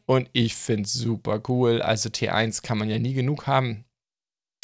und 0.06 0.30
ich 0.34 0.56
finde 0.56 0.84
es 0.84 0.94
super 0.94 1.42
cool. 1.48 1.82
Also 1.82 2.10
T1 2.10 2.64
kann 2.64 2.78
man 2.78 2.90
ja 2.90 3.00
nie 3.00 3.14
genug 3.14 3.48
haben. 3.48 3.86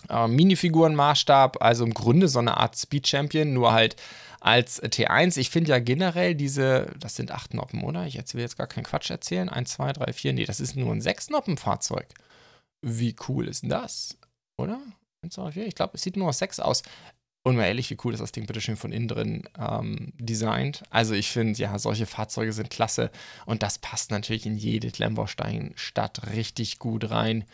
Äh, 0.10 0.28
Minifigurenmaßstab, 0.28 1.62
also 1.62 1.84
im 1.84 1.94
Grunde 1.94 2.28
so 2.28 2.40
eine 2.40 2.58
Art 2.58 2.78
Speed 2.78 3.08
Champion, 3.08 3.54
nur 3.54 3.74
halt 3.74 3.96
als 4.40 4.82
T1. 4.82 5.38
Ich 5.38 5.50
finde 5.50 5.72
ja 5.72 5.80
generell 5.80 6.36
diese, 6.36 6.94
das 7.00 7.16
sind 7.16 7.32
acht 7.32 7.54
Noppen, 7.54 7.84
oder? 7.84 8.06
Ich 8.06 8.16
will 8.16 8.42
jetzt 8.42 8.58
gar 8.58 8.68
keinen 8.68 8.84
Quatsch 8.84 9.10
erzählen. 9.10 9.50
Eins, 9.50 9.72
zwei, 9.72 9.94
drei, 9.94 10.14
vier, 10.14 10.34
nee, 10.34 10.46
das 10.46 10.60
ist 10.60 10.76
nur 10.76 10.92
ein 10.92 11.02
sechs 11.02 11.30
Noppen-Fahrzeug. 11.30 12.08
Wie 12.82 13.16
cool 13.28 13.48
ist 13.48 13.64
denn 13.64 13.70
das? 13.70 14.18
Oder? 14.58 14.80
Eins, 15.24 15.36
zwei, 15.36 15.52
vier, 15.52 15.68
ich 15.68 15.76
glaube, 15.76 15.94
es 15.96 16.02
sieht 16.02 16.18
nur 16.18 16.30
aus 16.30 16.40
sechs 16.40 16.60
aus. 16.60 16.84
Und 17.44 17.56
mal 17.56 17.66
ehrlich, 17.66 17.90
wie 17.90 17.98
cool 18.04 18.14
ist 18.14 18.20
das 18.20 18.34
Ding 18.34 18.46
bitte 18.46 18.60
schön 18.60 18.76
von 18.76 18.92
innen 18.92 19.08
drin 19.08 19.44
ähm, 19.58 20.12
designt. 20.18 20.84
Also 20.90 21.14
ich 21.14 21.30
finde, 21.30 21.58
ja, 21.58 21.80
solche 21.80 22.06
Fahrzeuge 22.06 22.52
sind 22.52 22.70
klasse 22.70 23.12
und 23.46 23.64
das 23.64 23.80
passt 23.80 24.12
natürlich 24.12 24.46
in 24.46 24.58
jede 24.58 24.92
Klemmbaustein-Stadt 24.92 26.34
richtig 26.34 26.80
gut 26.80 27.10
rein. 27.10 27.46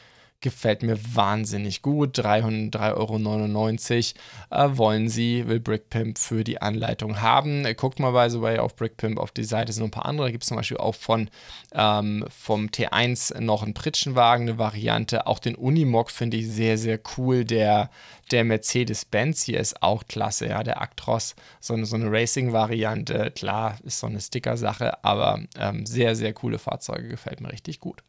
Gefällt 0.41 0.83
mir 0.83 0.97
wahnsinnig 1.15 1.81
gut. 1.81 2.19
303,99 2.19 4.15
Euro 4.51 4.63
äh, 4.63 4.77
wollen 4.77 5.09
sie, 5.09 5.47
will 5.47 5.59
Brickpimp 5.59 6.19
für 6.19 6.43
die 6.43 6.61
Anleitung 6.61 7.21
haben. 7.21 7.65
Guckt 7.75 7.99
mal 7.99 8.11
by 8.11 8.29
the 8.29 8.41
way 8.41 8.59
auf 8.59 8.75
Brickpimp 8.75 9.17
auf 9.17 9.31
die 9.31 9.43
Seite, 9.43 9.73
sind 9.73 9.81
noch 9.81 9.87
ein 9.87 9.91
paar 9.91 10.05
andere. 10.05 10.27
Da 10.27 10.31
gibt 10.31 10.43
es 10.43 10.49
zum 10.49 10.57
Beispiel 10.57 10.77
auch 10.77 10.95
von 10.95 11.29
ähm, 11.73 12.25
vom 12.29 12.67
T1 12.67 13.39
noch 13.39 13.63
einen 13.63 13.73
Pritschenwagen, 13.73 14.47
eine 14.47 14.57
Variante. 14.59 15.25
Auch 15.25 15.39
den 15.39 15.55
Unimog 15.55 16.11
finde 16.11 16.37
ich 16.37 16.47
sehr, 16.49 16.77
sehr 16.77 16.99
cool. 17.17 17.45
Der 17.45 17.89
der 18.31 18.43
Mercedes-Benz 18.43 19.43
hier 19.43 19.59
ist 19.59 19.81
auch 19.83 20.05
klasse, 20.07 20.47
ja, 20.47 20.63
der 20.63 20.81
Actros, 20.81 21.35
so 21.59 21.73
eine, 21.73 21.85
so 21.85 21.95
eine 21.95 22.11
Racing-Variante, 22.11 23.31
klar, 23.31 23.77
ist 23.83 23.99
so 23.99 24.07
eine 24.07 24.19
Sticker-Sache, 24.19 25.03
aber 25.03 25.41
ähm, 25.59 25.85
sehr, 25.85 26.15
sehr 26.15 26.33
coole 26.33 26.57
Fahrzeuge, 26.57 27.07
gefällt 27.07 27.41
mir 27.41 27.51
richtig 27.51 27.79
gut. 27.79 28.01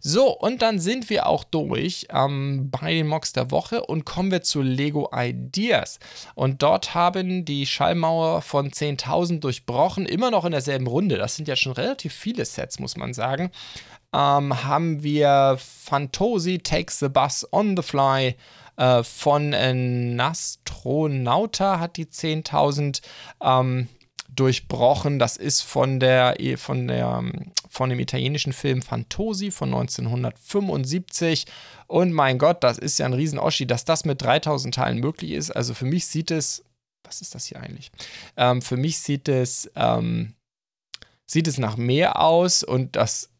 So, 0.00 0.30
und 0.30 0.60
dann 0.62 0.78
sind 0.78 1.08
wir 1.08 1.26
auch 1.26 1.44
durch 1.44 2.06
ähm, 2.10 2.70
bei 2.70 2.92
den 2.92 3.06
Mocks 3.06 3.32
der 3.32 3.50
Woche 3.50 3.82
und 3.82 4.04
kommen 4.04 4.30
wir 4.30 4.42
zu 4.42 4.60
Lego 4.60 5.10
Ideas. 5.14 5.98
Und 6.34 6.62
dort 6.62 6.94
haben 6.94 7.44
die 7.44 7.66
Schallmauer 7.66 8.42
von 8.42 8.70
10.000 8.70 9.40
durchbrochen, 9.40 10.06
immer 10.06 10.30
noch 10.30 10.44
in 10.44 10.52
derselben 10.52 10.86
Runde. 10.86 11.16
Das 11.16 11.36
sind 11.36 11.48
ja 11.48 11.56
schon 11.56 11.72
relativ 11.72 12.12
viele 12.12 12.44
Sets, 12.44 12.78
muss 12.78 12.96
man 12.96 13.14
sagen. 13.14 13.50
Ähm, 14.14 14.64
haben 14.64 15.02
wir 15.02 15.56
Fantosi 15.58 16.58
Takes 16.58 16.98
the 16.98 17.08
Bus 17.08 17.46
on 17.50 17.74
the 17.76 17.82
Fly, 17.82 18.36
äh, 18.82 19.04
von 19.04 19.52
äh, 19.52 19.72
Nastronauta 19.72 21.78
hat 21.78 21.96
die 21.96 22.06
10.000 22.06 23.00
ähm, 23.40 23.86
durchbrochen. 24.28 25.20
Das 25.20 25.36
ist 25.36 25.60
von 25.60 26.00
der, 26.00 26.36
von 26.56 26.88
der, 26.88 27.22
von 27.68 27.90
dem 27.90 28.00
italienischen 28.00 28.52
Film 28.52 28.82
Fantosi 28.82 29.52
von 29.52 29.72
1975. 29.72 31.46
Und 31.86 32.12
mein 32.12 32.38
Gott, 32.38 32.64
das 32.64 32.78
ist 32.78 32.98
ja 32.98 33.06
ein 33.06 33.12
Riesen-Oschi, 33.12 33.66
dass 33.66 33.84
das 33.84 34.04
mit 34.04 34.20
3000 34.20 34.74
Teilen 34.74 34.98
möglich 34.98 35.30
ist. 35.30 35.52
Also 35.52 35.74
für 35.74 35.84
mich 35.84 36.06
sieht 36.06 36.32
es, 36.32 36.64
was 37.04 37.20
ist 37.20 37.36
das 37.36 37.46
hier 37.46 37.60
eigentlich? 37.60 37.92
Ähm, 38.36 38.62
für 38.62 38.76
mich 38.76 38.98
sieht 38.98 39.28
es, 39.28 39.70
ähm, 39.76 40.34
sieht 41.24 41.46
es 41.46 41.58
nach 41.58 41.76
mehr 41.76 42.20
aus 42.20 42.64
und 42.64 42.96
das 42.96 43.31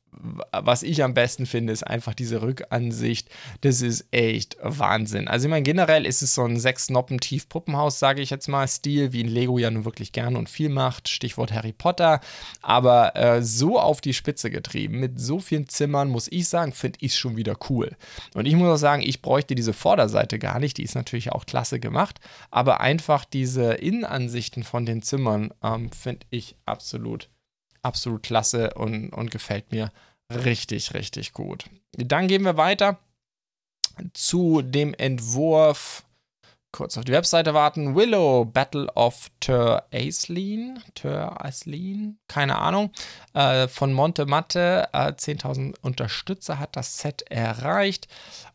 was 0.52 0.82
ich 0.82 1.02
am 1.02 1.14
besten 1.14 1.46
finde, 1.46 1.72
ist 1.72 1.86
einfach 1.86 2.14
diese 2.14 2.42
Rückansicht. 2.42 3.28
Das 3.62 3.82
ist 3.82 4.06
echt 4.10 4.56
Wahnsinn. 4.62 5.28
Also, 5.28 5.46
ich 5.46 5.50
meine, 5.50 5.64
generell 5.64 6.06
ist 6.06 6.22
es 6.22 6.34
so 6.34 6.44
ein 6.44 6.58
sechs 6.58 6.90
Noppen 6.90 7.18
tief 7.18 7.48
Puppenhaus, 7.48 7.98
sage 7.98 8.22
ich 8.22 8.30
jetzt 8.30 8.48
mal, 8.48 8.68
Stil, 8.68 9.12
wie 9.12 9.24
ein 9.24 9.28
Lego 9.28 9.58
ja 9.58 9.70
nun 9.70 9.84
wirklich 9.84 10.12
gerne 10.12 10.38
und 10.38 10.48
viel 10.48 10.68
macht. 10.68 11.08
Stichwort 11.08 11.52
Harry 11.52 11.72
Potter. 11.72 12.20
Aber 12.60 13.16
äh, 13.16 13.42
so 13.42 13.80
auf 13.80 14.00
die 14.00 14.14
Spitze 14.14 14.50
getrieben, 14.50 15.00
mit 15.00 15.20
so 15.20 15.40
vielen 15.40 15.68
Zimmern, 15.68 16.08
muss 16.08 16.28
ich 16.30 16.48
sagen, 16.48 16.72
finde 16.72 16.98
ich 17.00 17.12
es 17.12 17.18
schon 17.18 17.36
wieder 17.36 17.56
cool. 17.68 17.96
Und 18.34 18.46
ich 18.46 18.54
muss 18.54 18.68
auch 18.68 18.76
sagen, 18.76 19.02
ich 19.02 19.22
bräuchte 19.22 19.54
diese 19.54 19.72
Vorderseite 19.72 20.38
gar 20.38 20.60
nicht. 20.60 20.78
Die 20.78 20.84
ist 20.84 20.94
natürlich 20.94 21.32
auch 21.32 21.46
klasse 21.46 21.80
gemacht. 21.80 22.20
Aber 22.50 22.80
einfach 22.80 23.24
diese 23.24 23.74
Innenansichten 23.74 24.62
von 24.62 24.86
den 24.86 25.02
Zimmern 25.02 25.52
ähm, 25.62 25.90
finde 25.90 26.26
ich 26.30 26.56
absolut 26.64 27.28
absolut 27.82 28.22
klasse 28.22 28.74
und, 28.74 29.10
und 29.10 29.30
gefällt 29.30 29.72
mir 29.72 29.92
richtig, 30.44 30.94
richtig 30.94 31.32
gut. 31.32 31.64
Dann 31.92 32.28
gehen 32.28 32.44
wir 32.44 32.56
weiter 32.56 32.98
zu 34.14 34.62
dem 34.62 34.94
Entwurf. 34.94 36.04
Kurz 36.74 36.96
auf 36.96 37.04
die 37.04 37.12
Webseite 37.12 37.52
warten. 37.52 37.94
Willow, 37.94 38.46
Battle 38.46 38.86
of 38.94 39.30
Ter 39.40 39.86
Aislinn. 39.92 40.82
Ter 40.94 41.44
Aislinn, 41.44 42.18
keine 42.28 42.56
Ahnung. 42.56 42.90
Äh, 43.34 43.68
von 43.68 43.92
Monte 43.92 44.24
Matte. 44.24 44.88
Äh, 44.92 45.12
10.000 45.12 45.74
Unterstützer 45.82 46.58
hat 46.58 46.74
das 46.76 46.96
Set 46.98 47.30
erreicht. 47.30 48.08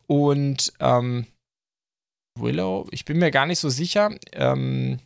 Und 0.08 0.72
ähm, 0.80 1.26
Willow, 2.36 2.88
ich 2.90 3.04
bin 3.04 3.18
mir 3.18 3.30
gar 3.30 3.46
nicht 3.46 3.60
so 3.60 3.68
sicher. 3.68 4.10
Ähm, 4.32 4.98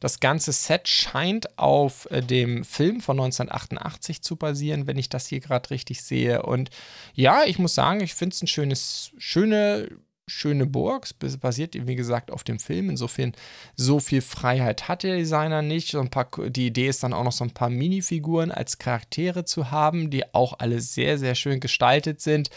das 0.00 0.18
ganze 0.18 0.52
Set 0.52 0.88
scheint 0.88 1.58
auf 1.58 2.10
äh, 2.10 2.22
dem 2.22 2.64
Film 2.64 3.00
von 3.00 3.20
1988 3.20 4.22
zu 4.22 4.36
basieren, 4.36 4.86
wenn 4.86 4.98
ich 4.98 5.10
das 5.10 5.26
hier 5.26 5.40
gerade 5.40 5.70
richtig 5.70 6.02
sehe. 6.02 6.42
Und 6.42 6.70
ja, 7.14 7.44
ich 7.44 7.58
muss 7.58 7.74
sagen, 7.74 8.00
ich 8.00 8.14
finde 8.14 8.34
es 8.34 8.42
ein 8.42 8.46
schönes, 8.46 9.12
schöne, 9.18 9.88
schöne 10.26 10.66
Burg. 10.66 11.06
Es 11.22 11.36
basiert, 11.36 11.74
wie 11.86 11.96
gesagt, 11.96 12.30
auf 12.30 12.44
dem 12.44 12.58
Film. 12.58 12.88
Insofern, 12.88 13.32
so 13.76 14.00
viel 14.00 14.22
Freiheit 14.22 14.88
hat 14.88 15.02
der 15.02 15.16
Designer 15.16 15.60
nicht. 15.60 15.90
So 15.90 16.00
ein 16.00 16.10
paar, 16.10 16.28
die 16.48 16.68
Idee 16.68 16.88
ist 16.88 17.02
dann 17.02 17.12
auch 17.12 17.24
noch 17.24 17.32
so 17.32 17.44
ein 17.44 17.52
paar 17.52 17.70
Minifiguren 17.70 18.50
als 18.50 18.78
Charaktere 18.78 19.44
zu 19.44 19.70
haben, 19.70 20.10
die 20.10 20.34
auch 20.34 20.58
alle 20.58 20.80
sehr, 20.80 21.18
sehr 21.18 21.34
schön 21.34 21.60
gestaltet 21.60 22.20
sind. 22.20 22.48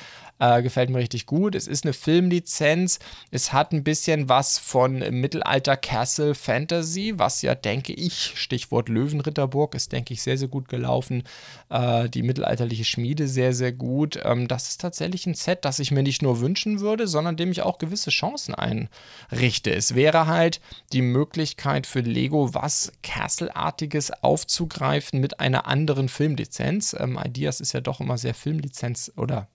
Äh, 0.44 0.62
gefällt 0.62 0.90
mir 0.90 0.98
richtig 0.98 1.26
gut. 1.26 1.56
Es 1.56 1.68
ist 1.68 1.86
eine 1.86 1.94
Filmlizenz. 1.94 3.00
Es 3.32 3.54
hat 3.54 3.72
ein 3.72 3.86
bisschen 3.86 4.28
was 4.28 4.58
von 4.58 5.00
Mittelalter 5.00 5.78
Castle 5.78 6.36
Fantasy, 6.36 7.14
was 7.16 7.42
ja, 7.44 7.56
denke 7.56 7.94
ich, 7.94 8.34
Stichwort 8.36 8.90
Löwenritterburg, 8.90 9.74
ist, 9.74 9.94
denke 9.94 10.14
ich, 10.14 10.22
sehr, 10.22 10.38
sehr 10.38 10.50
gut 10.50 10.68
gelaufen. 10.68 11.24
Äh, 11.70 12.10
die 12.10 12.24
mittelalterliche 12.24 12.84
Schmiede 12.84 13.30
sehr, 13.30 13.54
sehr 13.54 13.72
gut. 13.72 14.20
Ähm, 14.22 14.50
das 14.50 14.68
ist 14.68 14.82
tatsächlich 14.82 15.26
ein 15.28 15.34
Set, 15.34 15.64
das 15.64 15.80
ich 15.80 15.92
mir 15.92 16.04
nicht 16.04 16.22
nur 16.22 16.42
wünschen 16.42 16.82
würde, 16.82 17.08
sondern 17.08 17.38
dem 17.38 17.54
ich 17.54 17.62
auch 17.62 17.78
gewisse 17.78 18.10
Chancen 18.10 18.54
einrichte. 18.54 19.74
Es 19.74 19.96
wäre 19.96 20.28
halt 20.28 20.60
die 20.92 21.04
Möglichkeit 21.04 21.88
für 21.88 22.02
Lego, 22.02 22.54
was 22.54 22.92
Castle-artiges 23.02 24.12
aufzugreifen 24.22 25.22
mit 25.22 25.40
einer 25.40 25.68
anderen 25.68 26.10
Filmlizenz. 26.10 26.94
Ähm, 27.00 27.18
Ideas 27.24 27.62
ist 27.62 27.72
ja 27.72 27.80
doch 27.80 28.02
immer 28.02 28.18
sehr 28.18 28.34
Filmlizenz 28.34 29.10
oder 29.16 29.48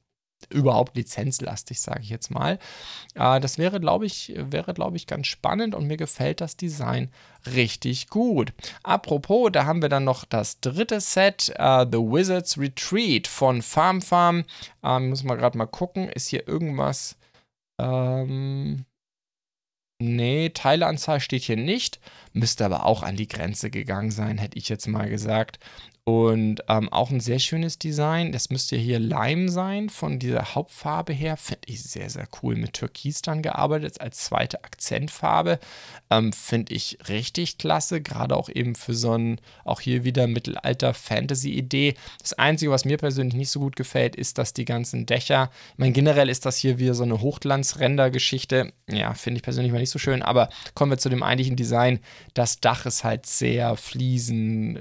überhaupt 0.50 0.96
lizenzlastig, 0.96 1.80
sage 1.80 2.00
ich 2.02 2.10
jetzt 2.10 2.30
mal. 2.30 2.58
Äh, 3.14 3.40
das 3.40 3.58
wäre, 3.58 3.80
glaube 3.80 4.06
ich, 4.06 4.32
wäre, 4.36 4.74
glaube 4.74 4.96
ich, 4.96 5.06
ganz 5.06 5.26
spannend 5.26 5.74
und 5.74 5.86
mir 5.86 5.96
gefällt 5.96 6.40
das 6.40 6.56
Design 6.56 7.10
richtig 7.46 8.08
gut. 8.08 8.52
Apropos, 8.82 9.50
da 9.52 9.64
haben 9.64 9.82
wir 9.82 9.88
dann 9.88 10.04
noch 10.04 10.24
das 10.24 10.60
dritte 10.60 11.00
Set, 11.00 11.52
uh, 11.58 11.84
The 11.90 11.98
Wizard's 11.98 12.58
Retreat 12.58 13.26
von 13.26 13.62
Farm 13.62 14.02
Farm. 14.02 14.44
Ähm, 14.82 15.10
muss 15.10 15.24
man 15.24 15.38
gerade 15.38 15.58
mal 15.58 15.66
gucken, 15.66 16.08
ist 16.08 16.28
hier 16.28 16.46
irgendwas. 16.48 17.16
Ähm, 17.80 18.84
nee, 20.00 20.50
Teileanzahl 20.50 21.20
steht 21.20 21.42
hier 21.42 21.56
nicht. 21.56 22.00
Müsste 22.32 22.64
aber 22.64 22.84
auch 22.84 23.02
an 23.02 23.16
die 23.16 23.28
Grenze 23.28 23.70
gegangen 23.70 24.10
sein, 24.10 24.38
hätte 24.38 24.58
ich 24.58 24.68
jetzt 24.68 24.86
mal 24.86 25.08
gesagt. 25.08 25.58
Und 26.08 26.62
ähm, 26.68 26.90
auch 26.90 27.10
ein 27.10 27.20
sehr 27.20 27.38
schönes 27.38 27.78
Design. 27.78 28.32
Das 28.32 28.48
müsste 28.48 28.76
hier 28.76 28.98
Lime 28.98 29.50
sein, 29.50 29.90
von 29.90 30.18
dieser 30.18 30.54
Hauptfarbe 30.54 31.12
her. 31.12 31.36
Finde 31.36 31.60
ich 31.66 31.82
sehr, 31.82 32.08
sehr 32.08 32.26
cool. 32.42 32.56
Mit 32.56 32.72
Türkis 32.72 33.20
dann 33.20 33.42
gearbeitet 33.42 34.00
als 34.00 34.24
zweite 34.24 34.64
Akzentfarbe. 34.64 35.58
Ähm, 36.08 36.32
Finde 36.32 36.72
ich 36.72 36.96
richtig 37.10 37.58
klasse. 37.58 38.00
Gerade 38.00 38.36
auch 38.36 38.48
eben 38.48 38.74
für 38.74 38.94
so 38.94 39.18
ein, 39.18 39.38
auch 39.66 39.82
hier 39.82 40.02
wieder 40.02 40.26
Mittelalter-Fantasy-Idee. 40.28 41.92
Das 42.22 42.32
Einzige, 42.32 42.70
was 42.70 42.86
mir 42.86 42.96
persönlich 42.96 43.34
nicht 43.34 43.50
so 43.50 43.60
gut 43.60 43.76
gefällt, 43.76 44.16
ist, 44.16 44.38
dass 44.38 44.54
die 44.54 44.64
ganzen 44.64 45.04
Dächer, 45.04 45.50
ich 45.72 45.78
meine, 45.78 45.92
generell 45.92 46.30
ist 46.30 46.46
das 46.46 46.56
hier 46.56 46.78
wieder 46.78 46.94
so 46.94 47.02
eine 47.02 47.20
Hochglanzrender-Geschichte. 47.20 48.72
Ja, 48.88 49.12
finde 49.12 49.36
ich 49.36 49.42
persönlich 49.42 49.72
mal 49.72 49.80
nicht 49.80 49.90
so 49.90 49.98
schön. 49.98 50.22
Aber 50.22 50.48
kommen 50.72 50.90
wir 50.90 50.96
zu 50.96 51.10
dem 51.10 51.22
eigentlichen 51.22 51.56
Design. 51.56 52.00
Das 52.32 52.60
Dach 52.60 52.86
ist 52.86 53.04
halt 53.04 53.26
sehr 53.26 53.76
fliesen 53.76 54.78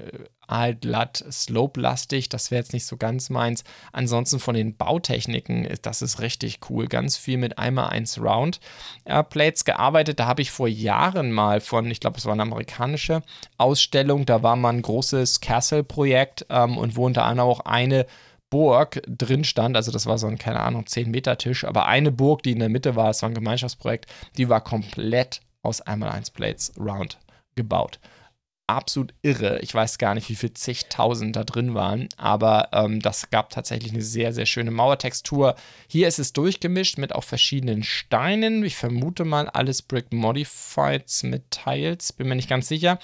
äh, 0.48 0.54
halt 0.54 0.80
glatt, 0.82 1.24
slope-lastig. 1.30 2.28
Das 2.28 2.50
wäre 2.50 2.60
jetzt 2.60 2.72
nicht 2.72 2.86
so 2.86 2.96
ganz 2.96 3.30
meins. 3.30 3.64
Ansonsten 3.92 4.38
von 4.38 4.54
den 4.54 4.76
Bautechniken, 4.76 5.68
das 5.82 6.02
ist 6.02 6.20
richtig 6.20 6.60
cool. 6.68 6.88
Ganz 6.88 7.16
viel 7.16 7.38
mit 7.38 7.58
einmal 7.58 7.90
1 7.90 8.20
Round 8.20 8.60
äh, 9.04 9.22
Plates 9.22 9.64
gearbeitet. 9.64 10.20
Da 10.20 10.26
habe 10.26 10.42
ich 10.42 10.50
vor 10.50 10.68
Jahren 10.68 11.32
mal 11.32 11.60
von, 11.60 11.90
ich 11.90 12.00
glaube, 12.00 12.18
es 12.18 12.26
war 12.26 12.32
eine 12.32 12.42
amerikanische 12.42 13.22
Ausstellung, 13.56 14.26
da 14.26 14.42
war 14.42 14.56
mal 14.56 14.70
ein 14.70 14.82
großes 14.82 15.40
Castle-Projekt 15.40 16.46
ähm, 16.50 16.78
und 16.78 16.96
wo 16.96 17.06
unter 17.06 17.24
anderem 17.24 17.50
auch 17.50 17.60
eine 17.60 18.06
Burg 18.50 19.02
drin 19.06 19.44
stand, 19.44 19.76
also 19.76 19.92
das 19.92 20.06
war 20.06 20.16
so 20.16 20.26
ein, 20.26 20.38
keine 20.38 20.60
Ahnung, 20.60 20.86
10 20.86 21.10
Meter 21.10 21.36
Tisch, 21.36 21.64
aber 21.64 21.86
eine 21.86 22.10
Burg, 22.10 22.42
die 22.42 22.52
in 22.52 22.60
der 22.60 22.70
Mitte 22.70 22.96
war, 22.96 23.10
es 23.10 23.20
war 23.20 23.28
ein 23.28 23.34
Gemeinschaftsprojekt, 23.34 24.06
die 24.38 24.48
war 24.48 24.62
komplett 24.62 25.42
aus 25.62 25.82
einmal 25.82 26.10
1 26.10 26.30
Plates 26.30 26.72
Round 26.78 27.18
gebaut 27.56 27.98
absolut 28.68 29.14
irre. 29.22 29.58
Ich 29.60 29.74
weiß 29.74 29.98
gar 29.98 30.14
nicht, 30.14 30.28
wie 30.28 30.36
viel 30.36 30.52
zigtausend 30.52 31.34
da 31.34 31.44
drin 31.44 31.74
waren, 31.74 32.08
aber 32.16 32.68
ähm, 32.72 33.00
das 33.00 33.30
gab 33.30 33.50
tatsächlich 33.50 33.92
eine 33.92 34.02
sehr, 34.02 34.32
sehr 34.32 34.46
schöne 34.46 34.70
Mauertextur. 34.70 35.56
Hier 35.88 36.06
ist 36.06 36.18
es 36.18 36.32
durchgemischt 36.32 36.98
mit 36.98 37.14
auch 37.14 37.24
verschiedenen 37.24 37.82
Steinen. 37.82 38.62
Ich 38.64 38.76
vermute 38.76 39.24
mal 39.24 39.48
alles 39.48 39.82
Brick 39.82 40.12
Modifieds 40.12 41.22
mit 41.22 41.50
Tiles, 41.50 42.12
bin 42.12 42.28
mir 42.28 42.36
nicht 42.36 42.50
ganz 42.50 42.68
sicher. 42.68 42.98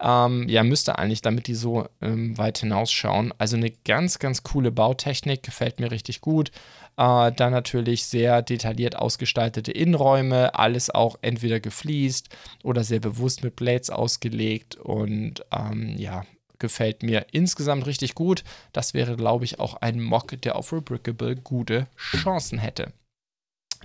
Ähm, 0.00 0.48
ja, 0.48 0.62
müsste 0.62 0.98
eigentlich, 0.98 1.22
damit 1.22 1.48
die 1.48 1.54
so 1.54 1.88
ähm, 2.00 2.38
weit 2.38 2.58
hinausschauen. 2.58 3.34
Also 3.38 3.56
eine 3.56 3.70
ganz, 3.70 4.18
ganz 4.18 4.42
coole 4.44 4.70
Bautechnik, 4.70 5.42
gefällt 5.42 5.80
mir 5.80 5.90
richtig 5.90 6.20
gut. 6.20 6.52
Äh, 6.98 7.30
dann 7.32 7.52
natürlich 7.52 8.04
sehr 8.06 8.42
detailliert 8.42 8.96
ausgestaltete 8.96 9.70
Innenräume, 9.70 10.56
alles 10.56 10.90
auch 10.90 11.16
entweder 11.22 11.60
gefliest 11.60 12.28
oder 12.64 12.82
sehr 12.82 12.98
bewusst 12.98 13.44
mit 13.44 13.54
Blades 13.54 13.88
ausgelegt 13.88 14.74
und 14.74 15.44
ähm, 15.52 15.94
ja, 15.96 16.24
gefällt 16.58 17.04
mir 17.04 17.26
insgesamt 17.30 17.86
richtig 17.86 18.16
gut. 18.16 18.42
Das 18.72 18.94
wäre, 18.94 19.16
glaube 19.16 19.44
ich, 19.44 19.60
auch 19.60 19.74
ein 19.74 20.00
Mock, 20.00 20.42
der 20.42 20.56
auf 20.56 20.72
Rebrickable 20.72 21.36
gute 21.36 21.86
Chancen 21.96 22.58
hätte. 22.58 22.92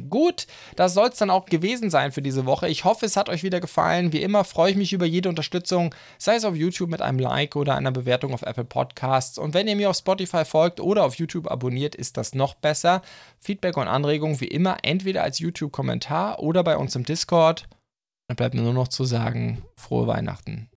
Gut, 0.09 0.47
das 0.75 0.93
soll 0.93 1.09
es 1.09 1.17
dann 1.17 1.29
auch 1.29 1.45
gewesen 1.45 1.89
sein 1.89 2.11
für 2.11 2.21
diese 2.21 2.45
Woche. 2.45 2.67
Ich 2.67 2.83
hoffe, 2.83 3.05
es 3.05 3.15
hat 3.15 3.29
euch 3.29 3.43
wieder 3.43 3.59
gefallen. 3.59 4.11
Wie 4.11 4.21
immer 4.23 4.43
freue 4.43 4.71
ich 4.71 4.77
mich 4.77 4.91
über 4.91 5.05
jede 5.05 5.29
Unterstützung, 5.29 5.93
sei 6.17 6.35
es 6.35 6.45
auf 6.45 6.55
YouTube 6.55 6.89
mit 6.89 7.01
einem 7.01 7.19
Like 7.19 7.55
oder 7.55 7.75
einer 7.75 7.91
Bewertung 7.91 8.33
auf 8.33 8.41
Apple 8.41 8.65
Podcasts. 8.65 9.37
Und 9.37 9.53
wenn 9.53 9.67
ihr 9.67 9.75
mir 9.75 9.89
auf 9.89 9.97
Spotify 9.97 10.45
folgt 10.45 10.79
oder 10.79 11.03
auf 11.03 11.15
YouTube 11.15 11.49
abonniert, 11.49 11.95
ist 11.95 12.17
das 12.17 12.33
noch 12.33 12.55
besser. 12.55 13.01
Feedback 13.39 13.77
und 13.77 13.87
Anregungen 13.87 14.41
wie 14.41 14.47
immer 14.47 14.77
entweder 14.81 15.23
als 15.23 15.39
YouTube-Kommentar 15.39 16.39
oder 16.39 16.63
bei 16.63 16.75
uns 16.75 16.95
im 16.95 17.05
Discord. 17.05 17.67
Dann 18.27 18.35
bleibt 18.35 18.55
mir 18.55 18.61
nur 18.61 18.73
noch 18.73 18.87
zu 18.87 19.03
sagen, 19.03 19.63
frohe 19.75 20.07
Weihnachten. 20.07 20.69